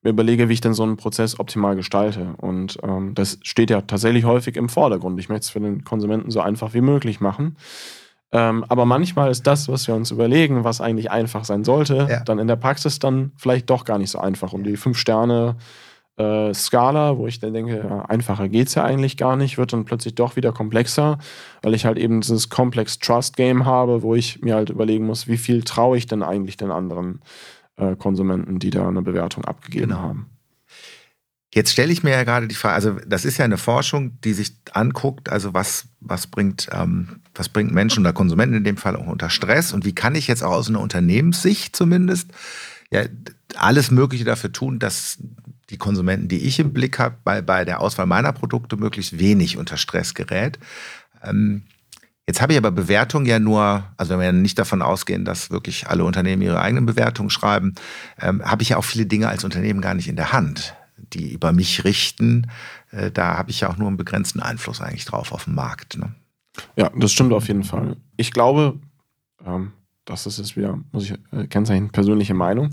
mir 0.02 0.10
überlege, 0.10 0.48
wie 0.48 0.52
ich 0.52 0.60
denn 0.60 0.72
so 0.74 0.84
einen 0.84 0.96
Prozess 0.96 1.40
optimal 1.40 1.74
gestalte. 1.74 2.34
Und 2.36 2.78
ähm, 2.84 3.14
das 3.14 3.38
steht 3.42 3.70
ja 3.70 3.80
tatsächlich 3.80 4.24
häufig 4.24 4.56
im 4.56 4.68
Vordergrund. 4.68 5.18
Ich 5.18 5.28
möchte 5.28 5.44
es 5.44 5.50
für 5.50 5.60
den 5.60 5.84
Konsumenten 5.84 6.30
so 6.30 6.40
einfach 6.40 6.72
wie 6.72 6.80
möglich 6.80 7.20
machen. 7.20 7.56
Ähm, 8.30 8.64
aber 8.68 8.84
manchmal 8.84 9.30
ist 9.30 9.46
das, 9.46 9.68
was 9.68 9.88
wir 9.88 9.96
uns 9.96 10.12
überlegen, 10.12 10.62
was 10.62 10.80
eigentlich 10.80 11.10
einfach 11.10 11.44
sein 11.44 11.64
sollte, 11.64 12.06
ja. 12.08 12.20
dann 12.20 12.38
in 12.38 12.46
der 12.46 12.56
Praxis 12.56 13.00
dann 13.00 13.32
vielleicht 13.36 13.70
doch 13.70 13.84
gar 13.84 13.98
nicht 13.98 14.10
so 14.10 14.18
einfach. 14.18 14.52
Und 14.52 14.64
die 14.64 14.76
fünf 14.76 14.98
Sterne 14.98 15.56
äh, 15.58 15.62
Skala, 16.18 17.18
wo 17.18 17.26
ich 17.26 17.40
dann 17.40 17.52
denke, 17.52 17.76
ja, 17.76 18.02
einfacher 18.06 18.48
geht 18.48 18.68
es 18.68 18.74
ja 18.74 18.84
eigentlich 18.84 19.18
gar 19.18 19.36
nicht, 19.36 19.58
wird 19.58 19.72
dann 19.72 19.84
plötzlich 19.84 20.14
doch 20.14 20.36
wieder 20.36 20.50
komplexer, 20.52 21.18
weil 21.62 21.74
ich 21.74 21.84
halt 21.84 21.98
eben 21.98 22.22
dieses 22.22 22.48
Complex 22.48 22.98
Trust 22.98 23.36
Game 23.36 23.66
habe, 23.66 24.02
wo 24.02 24.14
ich 24.14 24.40
mir 24.40 24.54
halt 24.54 24.70
überlegen 24.70 25.04
muss, 25.04 25.28
wie 25.28 25.36
viel 25.36 25.62
traue 25.62 25.98
ich 25.98 26.06
denn 26.06 26.22
eigentlich 26.22 26.56
den 26.56 26.70
anderen 26.70 27.20
äh, 27.76 27.96
Konsumenten, 27.96 28.58
die 28.58 28.70
da 28.70 28.88
eine 28.88 29.02
Bewertung 29.02 29.44
abgegeben 29.44 29.88
genau. 29.88 30.00
haben. 30.00 30.30
Jetzt 31.54 31.72
stelle 31.72 31.92
ich 31.92 32.02
mir 32.02 32.10
ja 32.10 32.24
gerade 32.24 32.48
die 32.48 32.54
Frage, 32.54 32.74
also 32.74 32.96
das 33.06 33.24
ist 33.24 33.38
ja 33.38 33.44
eine 33.44 33.58
Forschung, 33.58 34.20
die 34.22 34.32
sich 34.32 34.52
anguckt, 34.72 35.30
also 35.30 35.54
was, 35.54 35.88
was, 36.00 36.26
bringt, 36.26 36.68
ähm, 36.72 37.20
was 37.34 37.48
bringt 37.48 37.72
Menschen 37.72 38.00
oder 38.00 38.12
Konsumenten 38.12 38.56
in 38.56 38.64
dem 38.64 38.76
Fall 38.76 38.96
auch 38.96 39.06
unter 39.06 39.30
Stress 39.30 39.72
und 39.72 39.84
wie 39.84 39.94
kann 39.94 40.14
ich 40.14 40.28
jetzt 40.28 40.42
auch 40.42 40.52
aus 40.52 40.68
einer 40.68 40.80
Unternehmenssicht 40.80 41.76
zumindest 41.76 42.30
ja, 42.90 43.02
alles 43.56 43.90
Mögliche 43.90 44.24
dafür 44.24 44.52
tun, 44.52 44.78
dass 44.78 45.18
die 45.70 45.78
Konsumenten, 45.78 46.28
die 46.28 46.38
ich 46.38 46.58
im 46.58 46.72
Blick 46.72 46.98
habe, 46.98 47.16
bei, 47.24 47.42
bei 47.42 47.64
der 47.64 47.80
Auswahl 47.80 48.06
meiner 48.06 48.32
Produkte 48.32 48.76
möglichst 48.76 49.18
wenig 49.18 49.56
unter 49.56 49.76
Stress 49.76 50.14
gerät. 50.14 50.58
Ähm, 51.22 51.62
Jetzt 52.28 52.42
habe 52.42 52.54
ich 52.54 52.58
aber 52.58 52.72
Bewertungen 52.72 53.24
ja 53.24 53.38
nur, 53.38 53.84
also 53.96 54.14
wenn 54.14 54.20
wir 54.20 54.32
nicht 54.32 54.58
davon 54.58 54.82
ausgehen, 54.82 55.24
dass 55.24 55.52
wirklich 55.52 55.86
alle 55.86 56.02
Unternehmen 56.02 56.42
ihre 56.42 56.60
eigenen 56.60 56.84
Bewertungen 56.84 57.30
schreiben, 57.30 57.76
ähm, 58.20 58.42
habe 58.44 58.64
ich 58.64 58.70
ja 58.70 58.78
auch 58.78 58.84
viele 58.84 59.06
Dinge 59.06 59.28
als 59.28 59.44
Unternehmen 59.44 59.80
gar 59.80 59.94
nicht 59.94 60.08
in 60.08 60.16
der 60.16 60.32
Hand 60.32 60.74
die 61.12 61.32
über 61.32 61.52
mich 61.52 61.84
richten, 61.84 62.50
äh, 62.90 63.10
da 63.10 63.36
habe 63.36 63.50
ich 63.50 63.60
ja 63.60 63.70
auch 63.70 63.76
nur 63.76 63.88
einen 63.88 63.96
begrenzten 63.96 64.40
Einfluss 64.40 64.80
eigentlich 64.80 65.04
drauf 65.04 65.32
auf 65.32 65.44
den 65.44 65.54
Markt. 65.54 65.98
Ne? 65.98 66.14
Ja, 66.76 66.90
das 66.96 67.12
stimmt 67.12 67.32
auf 67.32 67.48
jeden 67.48 67.64
Fall. 67.64 67.96
Ich 68.16 68.32
glaube, 68.32 68.78
ähm, 69.44 69.72
das 70.04 70.26
ist 70.26 70.38
jetzt 70.38 70.56
wieder, 70.56 70.78
muss 70.92 71.04
ich 71.04 71.14
äh, 71.32 71.46
kennzeichnen, 71.46 71.90
persönliche 71.90 72.34
Meinung, 72.34 72.70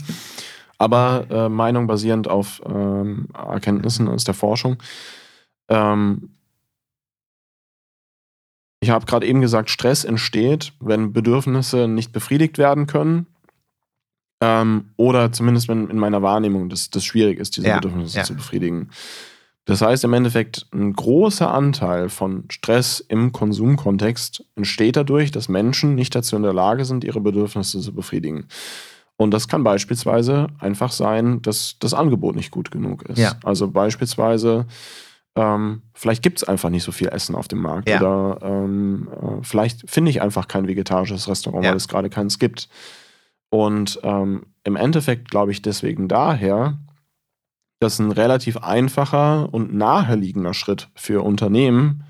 aber 0.84 1.26
äh, 1.30 1.50
Meinung 1.50 1.88
basierend 1.88 2.28
auf 2.28 2.62
ähm, 2.66 3.30
Erkenntnissen 3.34 4.10
aus 4.10 4.26
der 4.26 4.34
Forschung. 4.34 4.84
Ähm, 5.70 6.32
ich 8.82 8.90
habe 8.90 9.06
gerade 9.06 9.26
eben 9.26 9.40
gesagt, 9.40 9.70
Stress 9.70 10.04
entsteht, 10.04 10.74
wenn 10.82 11.14
Bedürfnisse 11.14 11.88
nicht 11.88 12.12
befriedigt 12.12 12.58
werden 12.58 12.86
können 12.86 13.28
ähm, 14.42 14.90
oder 14.98 15.32
zumindest 15.32 15.70
wenn 15.70 15.90
in 15.90 15.98
meiner 15.98 16.22
Wahrnehmung 16.22 16.68
das, 16.68 16.90
das 16.90 17.06
schwierig 17.06 17.40
ist, 17.40 17.56
diese 17.56 17.70
ja, 17.70 17.76
Bedürfnisse 17.76 18.18
ja. 18.18 18.24
zu 18.26 18.36
befriedigen. 18.36 18.90
Das 19.64 19.82
heißt 19.82 20.04
im 20.04 20.12
Endeffekt, 20.12 20.68
ein 20.74 20.92
großer 20.92 21.50
Anteil 21.50 22.10
von 22.10 22.44
Stress 22.50 23.00
im 23.00 23.32
Konsumkontext 23.32 24.44
entsteht 24.58 24.98
dadurch, 24.98 25.32
dass 25.32 25.48
Menschen 25.48 25.96
nicht 25.96 26.14
dazu 26.14 26.36
in 26.36 26.44
der 26.44 26.52
Lage 26.52 26.84
sind, 26.84 27.06
ihre 27.06 27.22
Bedürfnisse 27.22 27.80
zu 27.80 27.96
befriedigen. 27.96 28.48
Und 29.24 29.32
das 29.32 29.48
kann 29.48 29.64
beispielsweise 29.64 30.48
einfach 30.60 30.92
sein, 30.92 31.42
dass 31.42 31.78
das 31.80 31.94
Angebot 31.94 32.36
nicht 32.36 32.52
gut 32.52 32.72
genug 32.72 33.04
ist. 33.04 33.20
Ja. 33.20 33.34
Also 33.44 33.70
beispielsweise, 33.72 34.66
ähm, 35.36 35.82
vielleicht 35.94 36.22
gibt 36.22 36.40
es 36.40 36.44
einfach 36.44 36.70
nicht 36.70 36.84
so 36.84 36.92
viel 36.92 37.08
Essen 37.08 37.34
auf 37.34 37.48
dem 37.48 37.62
Markt. 37.62 37.88
Ja. 37.88 38.02
Oder 38.02 38.40
ähm, 38.44 39.08
äh, 39.10 39.42
vielleicht 39.42 39.90
finde 39.90 40.12
ich 40.12 40.22
einfach 40.22 40.50
kein 40.50 40.68
vegetarisches 40.68 41.30
Restaurant, 41.30 41.64
ja. 41.64 41.70
weil 41.72 41.78
es 41.78 41.88
gerade 41.88 42.10
keins 42.10 42.38
gibt. 42.38 42.68
Und 43.50 44.00
ähm, 44.04 44.48
im 44.66 44.76
Endeffekt 44.76 45.32
glaube 45.32 45.52
ich 45.54 45.62
deswegen 45.62 46.10
daher, 46.10 46.78
dass 47.80 48.00
ein 48.00 48.12
relativ 48.12 48.58
einfacher 48.58 49.54
und 49.54 49.74
naheliegender 49.74 50.54
Schritt 50.54 50.90
für 50.96 51.24
Unternehmen 51.24 52.04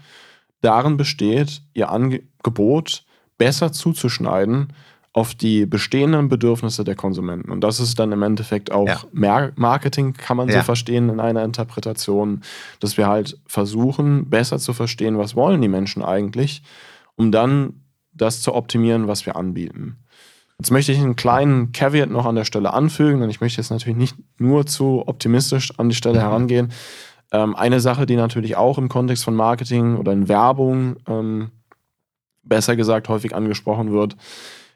darin 0.62 0.98
besteht, 0.98 1.62
ihr 1.74 1.90
Angebot 1.90 3.06
besser 3.38 3.72
zuzuschneiden 3.72 4.74
auf 5.14 5.36
die 5.36 5.68
bestehenden 5.68 6.28
Bedürfnisse 6.28 6.84
der 6.84 6.96
Konsumenten. 6.96 7.52
Und 7.52 7.62
das 7.62 7.80
ist 7.80 8.00
dann 8.00 8.12
im 8.12 8.24
Endeffekt 8.24 8.72
auch 8.72 8.88
ja. 8.88 9.52
Marketing, 9.56 10.14
kann 10.14 10.38
man 10.38 10.50
ja. 10.50 10.56
so 10.56 10.64
verstehen 10.64 11.10
in 11.10 11.20
einer 11.20 11.44
Interpretation, 11.44 12.42
dass 12.80 12.98
wir 12.98 13.08
halt 13.08 13.38
versuchen, 13.46 14.30
besser 14.30 14.58
zu 14.58 14.74
verstehen, 14.74 15.20
was 15.20 15.36
wollen 15.36 15.62
die 15.62 15.68
Menschen 15.68 16.04
eigentlich, 16.04 16.64
um 17.16 17.32
dann 17.32 17.84
das 18.12 18.42
zu 18.42 18.56
optimieren, 18.56 19.08
was 19.08 19.28
wir 19.28 19.36
anbieten. 19.36 19.98
Jetzt 20.58 20.72
möchte 20.72 20.92
ich 20.92 21.00
einen 21.00 21.16
kleinen 21.16 21.72
Caveat 21.74 22.10
noch 22.10 22.26
an 22.26 22.36
der 22.36 22.46
Stelle 22.46 22.74
anfügen, 22.74 23.22
denn 23.22 23.30
ich 23.30 23.42
möchte 23.42 23.62
jetzt 23.62 23.70
natürlich 23.70 23.98
nicht 23.98 24.16
nur 24.40 24.66
zu 24.66 25.04
optimistisch 25.06 25.78
an 25.78 25.90
die 25.90 25.96
Stelle 25.96 26.20
mhm. 26.20 26.24
herangehen. 26.24 26.72
Ähm, 27.32 27.56
eine 27.56 27.80
Sache, 27.80 28.08
die 28.08 28.16
natürlich 28.16 28.56
auch 28.56 28.80
im 28.80 28.90
Kontext 28.90 29.24
von 29.24 29.36
Marketing 29.36 29.98
oder 29.98 30.12
in 30.12 30.28
Werbung 30.28 30.96
ähm, 31.08 31.52
besser 32.44 32.76
gesagt 32.76 33.10
häufig 33.10 33.36
angesprochen 33.36 33.92
wird, 33.92 34.16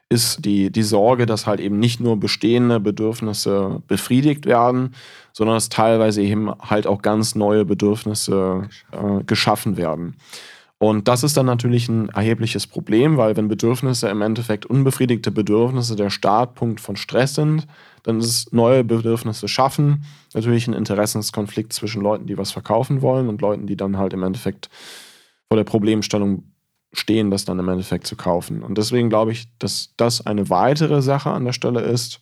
ist 0.09 0.45
die, 0.45 0.71
die 0.71 0.83
Sorge, 0.83 1.25
dass 1.25 1.47
halt 1.47 1.59
eben 1.59 1.79
nicht 1.79 1.99
nur 1.99 2.17
bestehende 2.17 2.79
Bedürfnisse 2.79 3.81
befriedigt 3.87 4.45
werden, 4.45 4.95
sondern 5.33 5.57
dass 5.57 5.69
teilweise 5.69 6.21
eben 6.21 6.51
halt 6.61 6.87
auch 6.87 7.01
ganz 7.01 7.35
neue 7.35 7.65
Bedürfnisse 7.65 8.69
äh, 8.91 9.23
geschaffen 9.25 9.75
werden. 9.75 10.15
Und 10.79 11.07
das 11.07 11.23
ist 11.23 11.35
dann 11.35 11.47
natürlich 11.47 11.89
ein 11.89 12.09
erhebliches 12.09 12.67
Problem, 12.67 13.17
weil 13.17 13.35
wenn 13.35 13.47
Bedürfnisse 13.47 14.09
im 14.09 14.21
Endeffekt 14.21 14.65
unbefriedigte 14.65 15.31
Bedürfnisse 15.31 15.95
der 15.95 16.11
Startpunkt 16.11 16.79
von 16.79 16.95
Stress 16.95 17.33
sind, 17.33 17.67
dann 18.03 18.19
ist 18.19 18.27
es 18.27 18.51
neue 18.53 18.83
Bedürfnisse 18.83 19.47
schaffen, 19.47 20.05
natürlich 20.33 20.67
ein 20.67 20.73
Interessenskonflikt 20.73 21.73
zwischen 21.73 22.01
Leuten, 22.01 22.27
die 22.27 22.37
was 22.37 22.51
verkaufen 22.51 23.01
wollen 23.01 23.27
und 23.27 23.41
Leuten, 23.41 23.65
die 23.65 23.75
dann 23.75 23.97
halt 23.97 24.13
im 24.13 24.21
Endeffekt 24.21 24.69
vor 25.47 25.57
der 25.57 25.63
Problemstellung 25.63 26.43
stehen, 26.97 27.31
das 27.31 27.45
dann 27.45 27.59
im 27.59 27.69
Endeffekt 27.69 28.07
zu 28.07 28.15
kaufen. 28.15 28.63
Und 28.63 28.77
deswegen 28.77 29.09
glaube 29.09 29.31
ich, 29.31 29.47
dass 29.59 29.93
das 29.97 30.25
eine 30.25 30.49
weitere 30.49 31.01
Sache 31.01 31.31
an 31.31 31.45
der 31.45 31.53
Stelle 31.53 31.81
ist, 31.81 32.21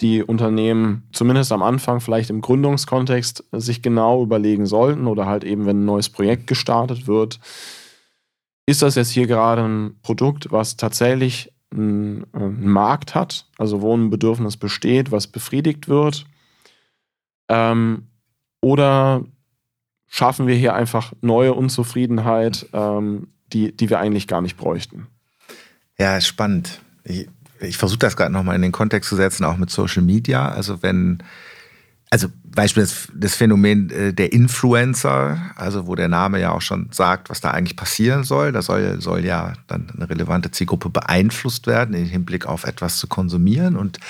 die 0.00 0.22
Unternehmen 0.22 1.08
zumindest 1.12 1.52
am 1.52 1.62
Anfang 1.62 2.00
vielleicht 2.00 2.30
im 2.30 2.40
Gründungskontext 2.40 3.44
sich 3.52 3.82
genau 3.82 4.22
überlegen 4.22 4.64
sollten 4.64 5.06
oder 5.06 5.26
halt 5.26 5.44
eben, 5.44 5.66
wenn 5.66 5.82
ein 5.82 5.84
neues 5.84 6.08
Projekt 6.08 6.46
gestartet 6.46 7.06
wird, 7.06 7.38
ist 8.66 8.82
das 8.82 8.94
jetzt 8.94 9.10
hier 9.10 9.26
gerade 9.26 9.62
ein 9.62 10.00
Produkt, 10.02 10.50
was 10.50 10.76
tatsächlich 10.76 11.52
einen, 11.70 12.24
einen 12.32 12.68
Markt 12.68 13.14
hat, 13.14 13.46
also 13.58 13.82
wo 13.82 13.94
ein 13.94 14.10
Bedürfnis 14.10 14.56
besteht, 14.56 15.12
was 15.12 15.26
befriedigt 15.26 15.88
wird? 15.88 16.24
Ähm, 17.48 18.06
oder 18.62 19.24
schaffen 20.10 20.46
wir 20.48 20.56
hier 20.56 20.74
einfach 20.74 21.12
neue 21.22 21.54
Unzufriedenheit, 21.54 22.66
ähm, 22.74 23.28
die, 23.52 23.74
die 23.74 23.88
wir 23.88 24.00
eigentlich 24.00 24.26
gar 24.26 24.42
nicht 24.42 24.58
bräuchten? 24.58 25.06
Ja, 25.98 26.20
spannend. 26.20 26.80
Ich, 27.04 27.28
ich 27.60 27.78
versuche 27.78 28.00
das 28.00 28.16
gerade 28.16 28.32
nochmal 28.32 28.56
in 28.56 28.62
den 28.62 28.72
Kontext 28.72 29.08
zu 29.08 29.16
setzen, 29.16 29.44
auch 29.44 29.56
mit 29.56 29.70
Social 29.70 30.02
Media. 30.02 30.48
Also 30.48 30.82
wenn, 30.82 31.22
also 32.10 32.26
Beispiel 32.42 32.82
das, 32.82 33.08
das 33.14 33.36
Phänomen 33.36 33.90
äh, 33.90 34.12
der 34.12 34.32
Influencer, 34.32 35.40
also 35.54 35.86
wo 35.86 35.94
der 35.94 36.08
Name 36.08 36.40
ja 36.40 36.50
auch 36.50 36.62
schon 36.62 36.88
sagt, 36.90 37.30
was 37.30 37.40
da 37.40 37.52
eigentlich 37.52 37.76
passieren 37.76 38.24
soll. 38.24 38.50
Da 38.50 38.62
soll, 38.62 39.00
soll 39.00 39.24
ja 39.24 39.52
dann 39.68 39.90
eine 39.94 40.10
relevante 40.10 40.50
Zielgruppe 40.50 40.90
beeinflusst 40.90 41.68
werden 41.68 41.94
im 41.94 42.06
Hinblick 42.06 42.46
auf 42.46 42.64
etwas 42.64 42.98
zu 42.98 43.06
konsumieren. 43.06 43.76
Und 43.76 44.00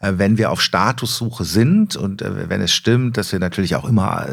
wenn 0.00 0.38
wir 0.38 0.50
auf 0.50 0.62
Statussuche 0.62 1.44
sind 1.44 1.94
und 1.94 2.22
äh, 2.22 2.48
wenn 2.48 2.62
es 2.62 2.72
stimmt, 2.72 3.16
dass 3.16 3.32
wir 3.32 3.38
natürlich 3.38 3.76
auch 3.76 3.88
immer 3.88 4.26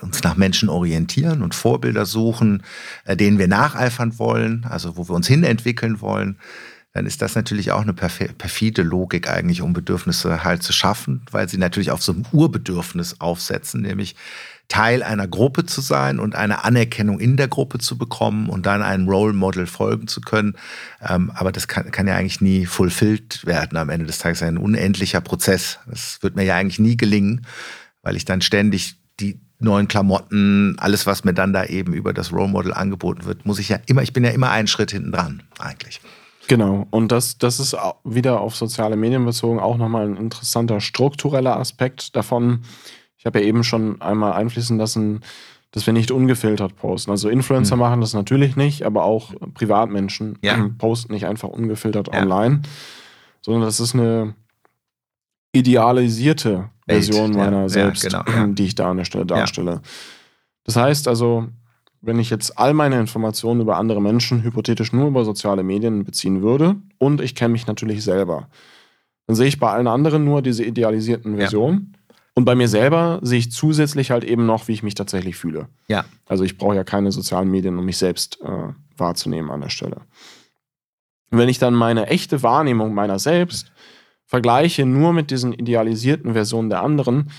uns 0.00 0.22
nach 0.24 0.36
Menschen 0.36 0.68
orientieren 0.68 1.42
und 1.42 1.54
Vorbilder 1.54 2.04
suchen, 2.04 2.62
denen 3.08 3.38
wir 3.38 3.48
nacheifern 3.48 4.18
wollen, 4.18 4.66
also 4.68 4.96
wo 4.96 5.08
wir 5.08 5.14
uns 5.14 5.28
hinentwickeln 5.28 6.00
wollen, 6.00 6.36
dann 6.94 7.06
ist 7.06 7.22
das 7.22 7.34
natürlich 7.34 7.72
auch 7.72 7.82
eine 7.82 7.92
perfide 7.92 8.82
Logik 8.82 9.28
eigentlich, 9.28 9.62
um 9.62 9.72
Bedürfnisse 9.72 10.44
halt 10.44 10.62
zu 10.62 10.72
schaffen, 10.72 11.22
weil 11.32 11.48
sie 11.48 11.58
natürlich 11.58 11.90
auf 11.90 12.02
so 12.02 12.12
einem 12.12 12.24
Urbedürfnis 12.30 13.20
aufsetzen, 13.20 13.82
nämlich 13.82 14.14
Teil 14.68 15.02
einer 15.02 15.28
Gruppe 15.28 15.66
zu 15.66 15.80
sein 15.80 16.18
und 16.18 16.34
eine 16.34 16.64
Anerkennung 16.64 17.20
in 17.20 17.36
der 17.36 17.48
Gruppe 17.48 17.78
zu 17.78 17.98
bekommen 17.98 18.48
und 18.48 18.66
dann 18.66 18.82
einem 18.82 19.08
Role 19.08 19.32
Model 19.32 19.66
folgen 19.66 20.08
zu 20.08 20.20
können. 20.20 20.56
Ähm, 21.06 21.30
aber 21.34 21.52
das 21.52 21.68
kann, 21.68 21.90
kann 21.90 22.06
ja 22.06 22.16
eigentlich 22.16 22.40
nie 22.40 22.66
fulfilled 22.66 23.44
werden 23.46 23.76
am 23.76 23.90
Ende 23.90 24.06
des 24.06 24.18
Tages. 24.18 24.42
Ein 24.42 24.58
unendlicher 24.58 25.20
Prozess. 25.20 25.78
Das 25.86 26.18
wird 26.22 26.36
mir 26.36 26.44
ja 26.44 26.56
eigentlich 26.56 26.78
nie 26.78 26.96
gelingen, 26.96 27.46
weil 28.02 28.16
ich 28.16 28.24
dann 28.24 28.40
ständig 28.40 28.96
die 29.20 29.40
neuen 29.58 29.88
Klamotten, 29.88 30.76
alles, 30.78 31.06
was 31.06 31.24
mir 31.24 31.34
dann 31.34 31.52
da 31.52 31.64
eben 31.64 31.92
über 31.92 32.12
das 32.12 32.32
Role 32.32 32.48
Model 32.48 32.72
angeboten 32.72 33.24
wird, 33.24 33.46
muss 33.46 33.58
ich 33.58 33.68
ja 33.68 33.78
immer, 33.86 34.02
ich 34.02 34.12
bin 34.12 34.24
ja 34.24 34.30
immer 34.30 34.50
einen 34.50 34.66
Schritt 34.66 34.90
hinten 34.90 35.12
dran, 35.12 35.42
eigentlich. 35.58 36.00
Genau, 36.46 36.86
und 36.90 37.10
das, 37.10 37.38
das 37.38 37.58
ist 37.58 37.76
wieder 38.04 38.40
auf 38.40 38.56
soziale 38.56 38.96
Medien 38.96 39.24
bezogen 39.24 39.58
auch 39.58 39.78
nochmal 39.78 40.06
ein 40.06 40.16
interessanter 40.16 40.80
struktureller 40.80 41.56
Aspekt 41.58 42.16
davon. 42.16 42.64
Ich 43.24 43.26
habe 43.26 43.40
ja 43.40 43.46
eben 43.46 43.64
schon 43.64 44.02
einmal 44.02 44.34
einfließen 44.34 44.76
lassen, 44.76 45.22
dass 45.70 45.86
wir 45.86 45.94
nicht 45.94 46.10
ungefiltert 46.10 46.76
posten. 46.76 47.10
Also 47.10 47.30
Influencer 47.30 47.76
mhm. 47.76 47.80
machen 47.80 48.00
das 48.02 48.12
natürlich 48.12 48.54
nicht, 48.54 48.82
aber 48.82 49.04
auch 49.04 49.32
Privatmenschen 49.54 50.38
ja. 50.42 50.68
posten 50.78 51.14
nicht 51.14 51.24
einfach 51.24 51.48
ungefiltert 51.48 52.10
ja. 52.12 52.20
online, 52.20 52.60
sondern 53.40 53.62
das 53.62 53.80
ist 53.80 53.94
eine 53.94 54.34
idealisierte 55.52 56.68
Version 56.86 57.30
Welt. 57.30 57.36
meiner 57.36 57.62
ja, 57.62 57.68
selbst, 57.70 58.02
genau, 58.02 58.24
die 58.48 58.66
ich 58.66 58.74
da 58.74 58.90
an 58.90 58.98
der 58.98 59.06
Stelle 59.06 59.24
darstelle. 59.24 59.80
Das 60.64 60.76
heißt 60.76 61.08
also, 61.08 61.48
wenn 62.02 62.18
ich 62.18 62.28
jetzt 62.28 62.58
all 62.58 62.74
meine 62.74 63.00
Informationen 63.00 63.62
über 63.62 63.78
andere 63.78 64.02
Menschen 64.02 64.42
hypothetisch 64.42 64.92
nur 64.92 65.08
über 65.08 65.24
soziale 65.24 65.62
Medien 65.62 66.04
beziehen 66.04 66.42
würde 66.42 66.76
und 66.98 67.22
ich 67.22 67.34
kenne 67.34 67.52
mich 67.52 67.66
natürlich 67.66 68.04
selber, 68.04 68.48
dann 69.26 69.34
sehe 69.34 69.46
ich 69.46 69.58
bei 69.58 69.70
allen 69.70 69.86
anderen 69.86 70.26
nur 70.26 70.42
diese 70.42 70.62
idealisierten 70.62 71.36
Versionen. 71.36 71.93
Ja. 72.34 72.40
Und 72.40 72.44
bei 72.44 72.54
mir 72.54 72.68
selber 72.68 73.20
sehe 73.22 73.38
ich 73.38 73.52
zusätzlich 73.52 74.10
halt 74.10 74.24
eben 74.24 74.44
noch, 74.44 74.66
wie 74.68 74.72
ich 74.72 74.82
mich 74.82 74.94
tatsächlich 74.94 75.36
fühle. 75.36 75.68
Ja. 75.86 76.04
Also 76.26 76.44
ich 76.44 76.58
brauche 76.58 76.74
ja 76.74 76.84
keine 76.84 77.12
sozialen 77.12 77.50
Medien, 77.50 77.78
um 77.78 77.84
mich 77.84 77.98
selbst 77.98 78.40
äh, 78.42 78.72
wahrzunehmen 78.96 79.50
an 79.50 79.60
der 79.60 79.70
Stelle. 79.70 80.02
Und 81.30 81.38
wenn 81.38 81.48
ich 81.48 81.58
dann 81.58 81.74
meine 81.74 82.08
echte 82.08 82.42
Wahrnehmung 82.42 82.94
meiner 82.94 83.18
selbst 83.18 83.72
vergleiche 84.26 84.84
nur 84.86 85.12
mit 85.12 85.30
diesen 85.30 85.52
idealisierten 85.52 86.32
Versionen 86.32 86.70
der 86.70 86.82
anderen, 86.82 87.30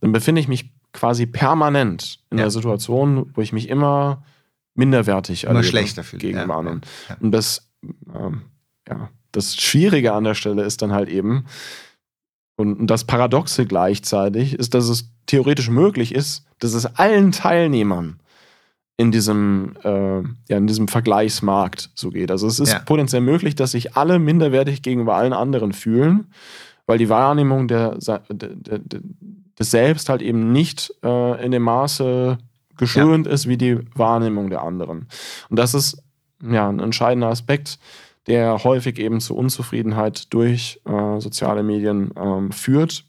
dann 0.00 0.12
befinde 0.12 0.40
ich 0.40 0.48
mich 0.48 0.70
quasi 0.92 1.26
permanent 1.26 2.18
in 2.30 2.38
ja. 2.38 2.44
der 2.44 2.50
Situation, 2.50 3.30
wo 3.34 3.40
ich 3.40 3.52
mich 3.52 3.68
immer 3.68 4.22
minderwertig 4.74 5.44
immer 5.44 5.62
schlechter 5.62 6.04
fühle 6.04 6.20
gegenüber 6.20 6.54
ja. 6.54 6.58
anderen. 6.58 6.80
Ja. 7.08 7.16
Und 7.20 7.32
das, 7.32 7.70
ähm, 8.14 8.42
ja, 8.88 9.10
das 9.32 9.56
Schwierige 9.56 10.12
an 10.12 10.24
der 10.24 10.34
Stelle 10.34 10.62
ist 10.62 10.82
dann 10.82 10.92
halt 10.92 11.08
eben, 11.08 11.46
und 12.56 12.86
das 12.86 13.04
Paradoxe 13.04 13.66
gleichzeitig 13.66 14.54
ist, 14.54 14.74
dass 14.74 14.88
es 14.88 15.10
theoretisch 15.26 15.70
möglich 15.70 16.14
ist, 16.14 16.44
dass 16.58 16.74
es 16.74 16.86
allen 16.86 17.32
Teilnehmern 17.32 18.20
in 18.96 19.10
diesem, 19.10 19.74
äh, 19.82 20.20
ja, 20.48 20.58
in 20.58 20.66
diesem 20.66 20.86
Vergleichsmarkt 20.86 21.90
so 21.94 22.10
geht. 22.10 22.30
Also 22.30 22.46
es 22.46 22.60
ist 22.60 22.72
ja. 22.72 22.78
potenziell 22.80 23.22
möglich, 23.22 23.54
dass 23.54 23.72
sich 23.72 23.96
alle 23.96 24.18
minderwertig 24.18 24.82
gegenüber 24.82 25.16
allen 25.16 25.32
anderen 25.32 25.72
fühlen, 25.72 26.26
weil 26.86 26.98
die 26.98 27.08
Wahrnehmung 27.08 27.68
der, 27.68 27.98
der, 27.98 28.22
der, 28.28 29.00
des 29.58 29.70
Selbst 29.70 30.08
halt 30.08 30.22
eben 30.22 30.52
nicht 30.52 30.94
äh, 31.02 31.44
in 31.44 31.52
dem 31.52 31.62
Maße 31.62 32.38
geschönt 32.76 33.26
ja. 33.26 33.32
ist 33.32 33.48
wie 33.48 33.56
die 33.56 33.78
Wahrnehmung 33.94 34.50
der 34.50 34.62
anderen. 34.62 35.06
Und 35.48 35.58
das 35.58 35.74
ist 35.74 36.02
ja 36.42 36.68
ein 36.68 36.80
entscheidender 36.80 37.28
Aspekt, 37.28 37.78
der 38.26 38.64
häufig 38.64 38.98
eben 38.98 39.20
zu 39.20 39.36
Unzufriedenheit 39.36 40.32
durch 40.32 40.80
äh, 40.84 41.20
soziale 41.20 41.62
Medien 41.62 42.12
ähm, 42.16 42.52
führt. 42.52 43.04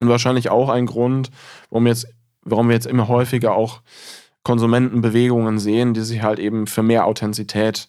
Und 0.00 0.08
wahrscheinlich 0.08 0.50
auch 0.50 0.68
ein 0.68 0.86
Grund, 0.86 1.30
warum, 1.70 1.86
jetzt, 1.86 2.06
warum 2.42 2.68
wir 2.68 2.74
jetzt 2.74 2.86
immer 2.86 3.08
häufiger 3.08 3.54
auch 3.54 3.80
Konsumentenbewegungen 4.42 5.58
sehen, 5.58 5.94
die 5.94 6.02
sich 6.02 6.22
halt 6.22 6.38
eben 6.38 6.66
für 6.66 6.82
mehr 6.82 7.06
Authentizität 7.06 7.88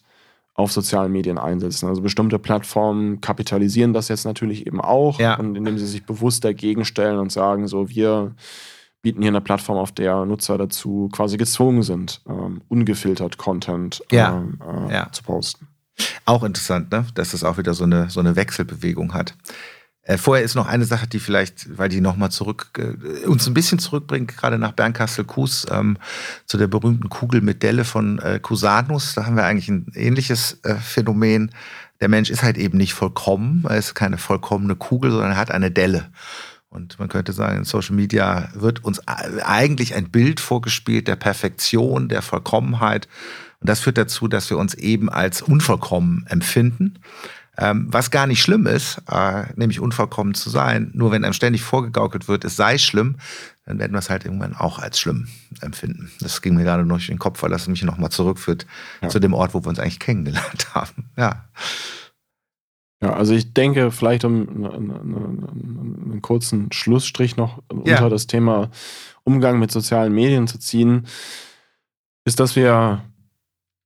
auf 0.54 0.72
sozialen 0.72 1.12
Medien 1.12 1.36
einsetzen. 1.36 1.86
Also 1.86 2.00
bestimmte 2.00 2.38
Plattformen 2.38 3.20
kapitalisieren 3.20 3.92
das 3.92 4.08
jetzt 4.08 4.24
natürlich 4.24 4.66
eben 4.66 4.80
auch, 4.80 5.20
ja. 5.20 5.38
und 5.38 5.54
indem 5.54 5.76
sie 5.76 5.86
sich 5.86 6.06
bewusst 6.06 6.44
dagegen 6.44 6.86
stellen 6.86 7.18
und 7.18 7.30
sagen, 7.30 7.68
so 7.68 7.90
wir 7.90 8.34
bieten 9.02 9.20
hier 9.20 9.30
eine 9.30 9.42
Plattform, 9.42 9.76
auf 9.76 9.92
der 9.92 10.24
Nutzer 10.24 10.56
dazu 10.56 11.10
quasi 11.12 11.36
gezwungen 11.36 11.82
sind, 11.82 12.22
ähm, 12.26 12.62
ungefiltert 12.68 13.36
Content 13.36 14.02
ja. 14.10 14.38
Ähm, 14.38 14.58
äh, 14.88 14.94
ja. 14.94 15.12
zu 15.12 15.22
posten. 15.22 15.68
Auch 16.24 16.42
interessant, 16.42 16.90
ne? 16.90 17.06
dass 17.14 17.32
es 17.34 17.44
auch 17.44 17.58
wieder 17.58 17.74
so 17.74 17.84
eine, 17.84 18.10
so 18.10 18.20
eine 18.20 18.36
Wechselbewegung 18.36 19.14
hat. 19.14 19.34
Äh, 20.06 20.18
vorher 20.18 20.44
ist 20.44 20.54
noch 20.54 20.68
eine 20.68 20.84
Sache, 20.84 21.08
die 21.08 21.18
vielleicht, 21.18 21.76
weil 21.76 21.88
die 21.88 22.00
nochmal 22.00 22.30
zurück, 22.30 22.70
äh, 22.78 23.26
uns 23.26 23.46
ein 23.46 23.54
bisschen 23.54 23.80
zurückbringt, 23.80 24.36
gerade 24.36 24.56
nach 24.56 24.72
Bernkastel-Kues, 24.72 25.66
ähm, 25.70 25.98
zu 26.46 26.58
der 26.58 26.68
berühmten 26.68 27.08
Kugel 27.08 27.40
mit 27.40 27.62
Delle 27.62 27.84
von 27.84 28.20
äh, 28.20 28.38
Cusanus. 28.40 29.14
Da 29.14 29.26
haben 29.26 29.36
wir 29.36 29.44
eigentlich 29.44 29.68
ein 29.68 29.90
ähnliches 29.94 30.60
äh, 30.62 30.76
Phänomen. 30.76 31.50
Der 32.00 32.08
Mensch 32.08 32.30
ist 32.30 32.44
halt 32.44 32.56
eben 32.56 32.78
nicht 32.78 32.94
vollkommen. 32.94 33.64
Er 33.68 33.78
ist 33.78 33.94
keine 33.94 34.16
vollkommene 34.16 34.76
Kugel, 34.76 35.10
sondern 35.10 35.32
er 35.32 35.38
hat 35.38 35.50
eine 35.50 35.72
Delle. 35.72 36.08
Und 36.68 36.98
man 36.98 37.08
könnte 37.08 37.32
sagen, 37.32 37.58
in 37.58 37.64
Social 37.64 37.96
Media 37.96 38.50
wird 38.54 38.84
uns 38.84 39.00
eigentlich 39.08 39.94
ein 39.94 40.10
Bild 40.10 40.40
vorgespielt 40.40 41.08
der 41.08 41.16
Perfektion, 41.16 42.08
der 42.08 42.22
Vollkommenheit. 42.22 43.08
Und 43.60 43.68
das 43.68 43.80
führt 43.80 43.98
dazu, 43.98 44.28
dass 44.28 44.50
wir 44.50 44.58
uns 44.58 44.74
eben 44.74 45.08
als 45.08 45.42
unvollkommen 45.42 46.26
empfinden. 46.28 46.98
Ähm, 47.58 47.86
was 47.88 48.10
gar 48.10 48.26
nicht 48.26 48.42
schlimm 48.42 48.66
ist, 48.66 49.02
äh, 49.10 49.44
nämlich 49.56 49.80
unvollkommen 49.80 50.34
zu 50.34 50.50
sein. 50.50 50.90
Nur 50.94 51.10
wenn 51.10 51.24
einem 51.24 51.32
ständig 51.32 51.62
vorgegaukelt 51.62 52.28
wird, 52.28 52.44
es 52.44 52.56
sei 52.56 52.76
schlimm, 52.76 53.16
dann 53.64 53.78
werden 53.78 53.92
wir 53.92 53.98
es 53.98 54.10
halt 54.10 54.26
irgendwann 54.26 54.54
auch 54.54 54.78
als 54.78 55.00
schlimm 55.00 55.28
empfinden. 55.62 56.10
Das 56.20 56.42
ging 56.42 56.54
mir 56.54 56.64
gerade 56.64 56.84
noch 56.84 56.96
durch 56.96 57.06
den 57.06 57.18
Kopf, 57.18 57.42
weil 57.42 57.50
das 57.50 57.66
mich 57.66 57.82
nochmal 57.82 58.10
zurückführt 58.10 58.66
ja. 59.00 59.08
zu 59.08 59.18
dem 59.20 59.32
Ort, 59.32 59.54
wo 59.54 59.64
wir 59.64 59.68
uns 59.68 59.78
eigentlich 59.78 60.00
kennengelernt 60.00 60.68
haben. 60.74 61.10
Ja. 61.16 61.46
Ja, 63.02 63.12
also 63.12 63.34
ich 63.34 63.52
denke, 63.52 63.90
vielleicht 63.90 64.24
um 64.24 64.64
einen, 64.64 66.20
kurzen 66.22 66.72
Schlussstrich 66.72 67.36
noch 67.36 67.62
ja. 67.84 67.96
unter 67.96 68.08
das 68.08 68.26
Thema 68.26 68.70
Umgang 69.22 69.58
mit 69.58 69.70
sozialen 69.70 70.14
Medien 70.14 70.46
zu 70.46 70.58
ziehen, 70.58 71.06
ist, 72.24 72.40
dass 72.40 72.56
wir 72.56 73.02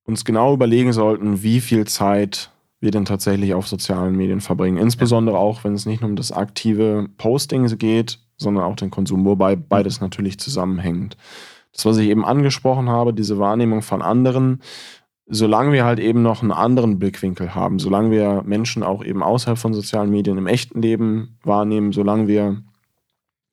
uns 0.05 0.25
genau 0.25 0.55
überlegen 0.55 0.93
sollten, 0.93 1.43
wie 1.43 1.61
viel 1.61 1.87
Zeit 1.87 2.51
wir 2.81 2.91
denn 2.91 3.05
tatsächlich 3.05 3.55
auf 3.55 3.69
sozialen 3.69 4.17
Medien 4.17 4.41
verbringen. 4.41 4.79
Insbesondere 4.79 5.39
auch, 5.39 5.65
wenn 5.65 5.75
es 5.75 5.87
nicht 5.87 6.01
nur 6.01 6.11
um 6.11 6.17
das 6.17 6.33
aktive 6.33 7.09
Posting 7.19 7.67
geht, 7.79 8.19
sondern 8.37 8.65
auch 8.65 8.77
den 8.77 8.91
Konsum, 8.91 9.25
wobei 9.25 9.55
beides 9.55 10.01
natürlich 10.01 10.39
zusammenhängt. 10.41 11.17
Das, 11.73 11.85
was 11.85 11.99
ich 11.99 12.09
eben 12.09 12.25
angesprochen 12.25 12.89
habe, 12.89 13.13
diese 13.13 13.39
Wahrnehmung 13.39 13.83
von 13.83 14.03
anderen, 14.03 14.61
solange 15.27 15.73
wir 15.73 15.85
halt 15.85 16.01
eben 16.01 16.23
noch 16.23 16.43
einen 16.43 16.51
anderen 16.51 16.99
Blickwinkel 16.99 17.55
haben, 17.55 17.79
solange 17.79 18.11
wir 18.11 18.43
Menschen 18.45 18.83
auch 18.83 19.05
eben 19.05 19.23
außerhalb 19.23 19.59
von 19.59 19.75
sozialen 19.75 20.11
Medien 20.11 20.39
im 20.39 20.47
echten 20.47 20.83
Leben 20.83 21.39
wahrnehmen, 21.45 21.93
solange 21.93 22.27
wir 22.27 22.63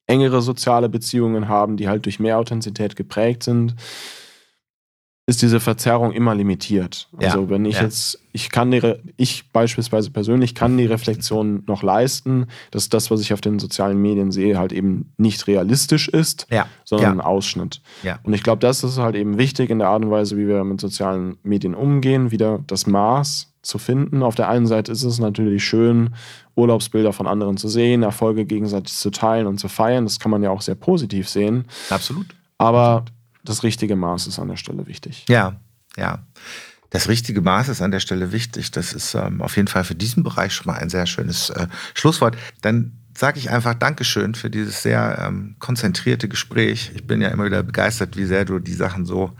engere 0.08 0.42
soziale 0.42 0.90
Beziehungen 0.90 1.50
haben, 1.50 1.78
die 1.78 1.88
halt 1.88 2.06
durch 2.06 2.20
mehr 2.20 2.40
Authentizität 2.40 2.96
geprägt 2.96 3.44
sind, 3.44 3.76
ist 5.30 5.42
diese 5.42 5.60
Verzerrung 5.60 6.14
immer 6.14 6.34
limitiert. 6.34 7.10
Also 7.18 7.42
ja, 7.42 7.50
wenn 7.50 7.66
ich 7.66 7.76
ja. 7.76 7.84
jetzt, 7.84 8.18
ich 8.32 8.50
kann 8.50 8.72
die, 8.72 8.82
ich 9.18 9.52
beispielsweise 9.52 10.10
persönlich 10.10 10.56
kann 10.56 10.78
die 10.78 10.86
Reflexion 10.86 11.64
noch 11.68 11.84
leisten, 11.84 12.48
dass 12.72 12.88
das, 12.88 13.12
was 13.12 13.20
ich 13.20 13.34
auf 13.34 13.42
den 13.42 13.60
sozialen 13.60 14.02
Medien 14.02 14.32
sehe, 14.32 14.58
halt 14.58 14.72
eben 14.72 15.12
nicht 15.18 15.46
realistisch 15.46 16.08
ist, 16.08 16.48
ja, 16.50 16.66
sondern 16.86 17.20
ein 17.20 17.22
Ausschnitt. 17.22 17.82
Und 18.24 18.34
ich 18.34 18.42
glaube, 18.42 18.60
das 18.60 18.86
ist 18.86 19.00
halt 19.00 19.16
eben 19.16 19.38
wichtig 19.38 19.70
in 19.70 19.80
der 19.80 19.90
Art 19.90 20.02
und 20.06 20.12
Weise, 20.12 20.38
wie 20.38 20.48
wir 20.48 20.64
mit 20.64 20.80
sozialen 20.80 21.36
Medien 21.44 21.76
umgehen, 21.76 22.32
wieder 22.32 22.64
das 22.66 22.88
Maß 22.88 23.52
zu 23.62 23.80
finden. 23.80 24.24
Auf 24.24 24.36
der 24.36 24.48
einen 24.48 24.66
Seite 24.66 24.94
ist 24.94 25.04
es 25.04 25.20
natürlich 25.20 25.66
schön, 25.66 26.12
Urlaubsbilder 26.56 27.12
von 27.12 27.28
anderen 27.28 27.58
zu 27.58 27.68
sehen, 27.68 28.02
Erfolge 28.02 28.46
gegenseitig 28.46 28.94
zu 28.94 29.12
teilen 29.12 29.46
und 29.46 29.60
zu 29.60 29.68
feiern. 29.68 30.06
Das 30.06 30.20
kann 30.20 30.32
man 30.32 30.42
ja 30.42 30.52
auch 30.52 30.62
sehr 30.62 30.76
positiv 30.76 31.28
sehen. 31.28 31.66
Absolut. 31.90 32.28
Aber 32.58 33.04
das 33.50 33.64
richtige 33.64 33.96
Maß 33.96 34.28
ist 34.28 34.40
an 34.40 34.50
der 34.50 34.58
Stelle 34.58 34.88
wichtig. 34.88 35.26
Ja, 35.30 35.60
ja. 35.96 36.20
Das 36.90 37.10
richtige 37.10 37.42
Maß 37.42 37.70
ist 37.70 37.82
an 37.82 37.92
der 37.92 38.00
Stelle 38.00 38.32
wichtig. 38.32 38.72
Das 38.72 38.94
ist 38.94 39.14
ähm, 39.14 39.42
auf 39.42 39.58
jeden 39.58 39.68
Fall 39.68 39.84
für 39.84 39.96
diesen 39.96 40.24
Bereich 40.24 40.54
schon 40.54 40.68
mal 40.68 40.80
ein 40.80 40.90
sehr 40.90 41.06
schönes 41.06 41.50
äh, 41.50 41.68
Schlusswort. 41.94 42.38
Dann 42.62 42.94
sage 43.18 43.40
ich 43.40 43.50
einfach 43.50 43.74
Dankeschön 43.74 44.36
für 44.36 44.50
dieses 44.50 44.84
sehr 44.84 45.26
ähm, 45.28 45.56
konzentrierte 45.60 46.30
Gespräch. 46.30 46.92
Ich 46.96 47.06
bin 47.06 47.20
ja 47.20 47.30
immer 47.30 47.46
wieder 47.46 47.64
begeistert, 47.64 48.16
wie 48.16 48.26
sehr 48.26 48.46
du 48.46 48.60
die 48.60 48.74
Sachen 48.74 49.06
so 49.06 49.34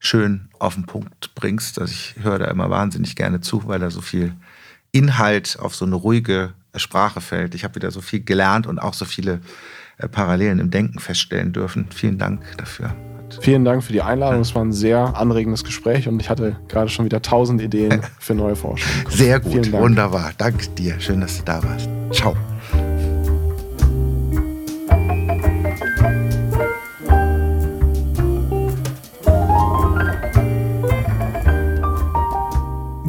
schön 0.00 0.48
auf 0.58 0.74
den 0.74 0.86
Punkt 0.86 1.34
bringst. 1.34 1.78
Also 1.78 1.92
ich 1.92 2.16
höre 2.22 2.38
da 2.38 2.46
immer 2.46 2.70
wahnsinnig 2.70 3.16
gerne 3.16 3.40
zu, 3.40 3.66
weil 3.68 3.78
da 3.78 3.90
so 3.90 4.00
viel 4.00 4.34
Inhalt 4.90 5.58
auf 5.60 5.74
so 5.74 5.84
eine 5.84 5.94
ruhige 5.94 6.54
Sprache 6.74 7.20
fällt. 7.20 7.54
Ich 7.54 7.64
habe 7.64 7.76
wieder 7.76 7.90
so 7.90 8.00
viel 8.00 8.24
gelernt 8.24 8.66
und 8.66 8.78
auch 8.78 8.94
so 8.94 9.04
viele 9.04 9.40
äh, 9.98 10.08
Parallelen 10.08 10.58
im 10.58 10.70
Denken 10.70 10.98
feststellen 10.98 11.52
dürfen. 11.52 11.88
Vielen 11.90 12.18
Dank 12.18 12.56
dafür. 12.56 12.94
Vielen 13.40 13.64
Dank 13.64 13.82
für 13.84 13.92
die 13.92 14.02
Einladung. 14.02 14.40
Es 14.40 14.54
war 14.54 14.62
ein 14.62 14.72
sehr 14.72 15.16
anregendes 15.16 15.64
Gespräch 15.64 16.08
und 16.08 16.20
ich 16.20 16.30
hatte 16.30 16.56
gerade 16.68 16.88
schon 16.88 17.04
wieder 17.04 17.22
tausend 17.22 17.60
Ideen 17.60 18.02
für 18.18 18.34
neue 18.34 18.56
Forschung. 18.56 18.88
Sehr 19.10 19.40
gut, 19.40 19.70
wunderbar. 19.72 20.32
Danke 20.38 20.68
dir. 20.70 20.98
Schön, 21.00 21.20
dass 21.20 21.38
du 21.38 21.44
da 21.44 21.62
warst. 21.62 21.88
Ciao. 22.12 22.34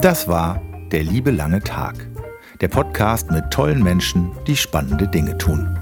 Das 0.01 0.27
war 0.27 0.61
Der 0.91 1.03
liebe 1.03 1.29
lange 1.29 1.59
Tag. 1.59 2.07
Der 2.61 2.67
Podcast 2.67 3.29
mit 3.31 3.51
tollen 3.51 3.83
Menschen, 3.83 4.31
die 4.47 4.55
spannende 4.55 5.07
Dinge 5.07 5.37
tun. 5.37 5.77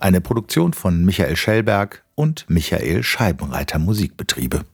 Eine 0.00 0.22
Produktion 0.22 0.72
von 0.72 1.04
Michael 1.04 1.36
Schellberg 1.36 2.04
und 2.14 2.46
Michael 2.48 3.02
Scheibenreiter 3.02 3.78
Musikbetriebe. 3.78 4.64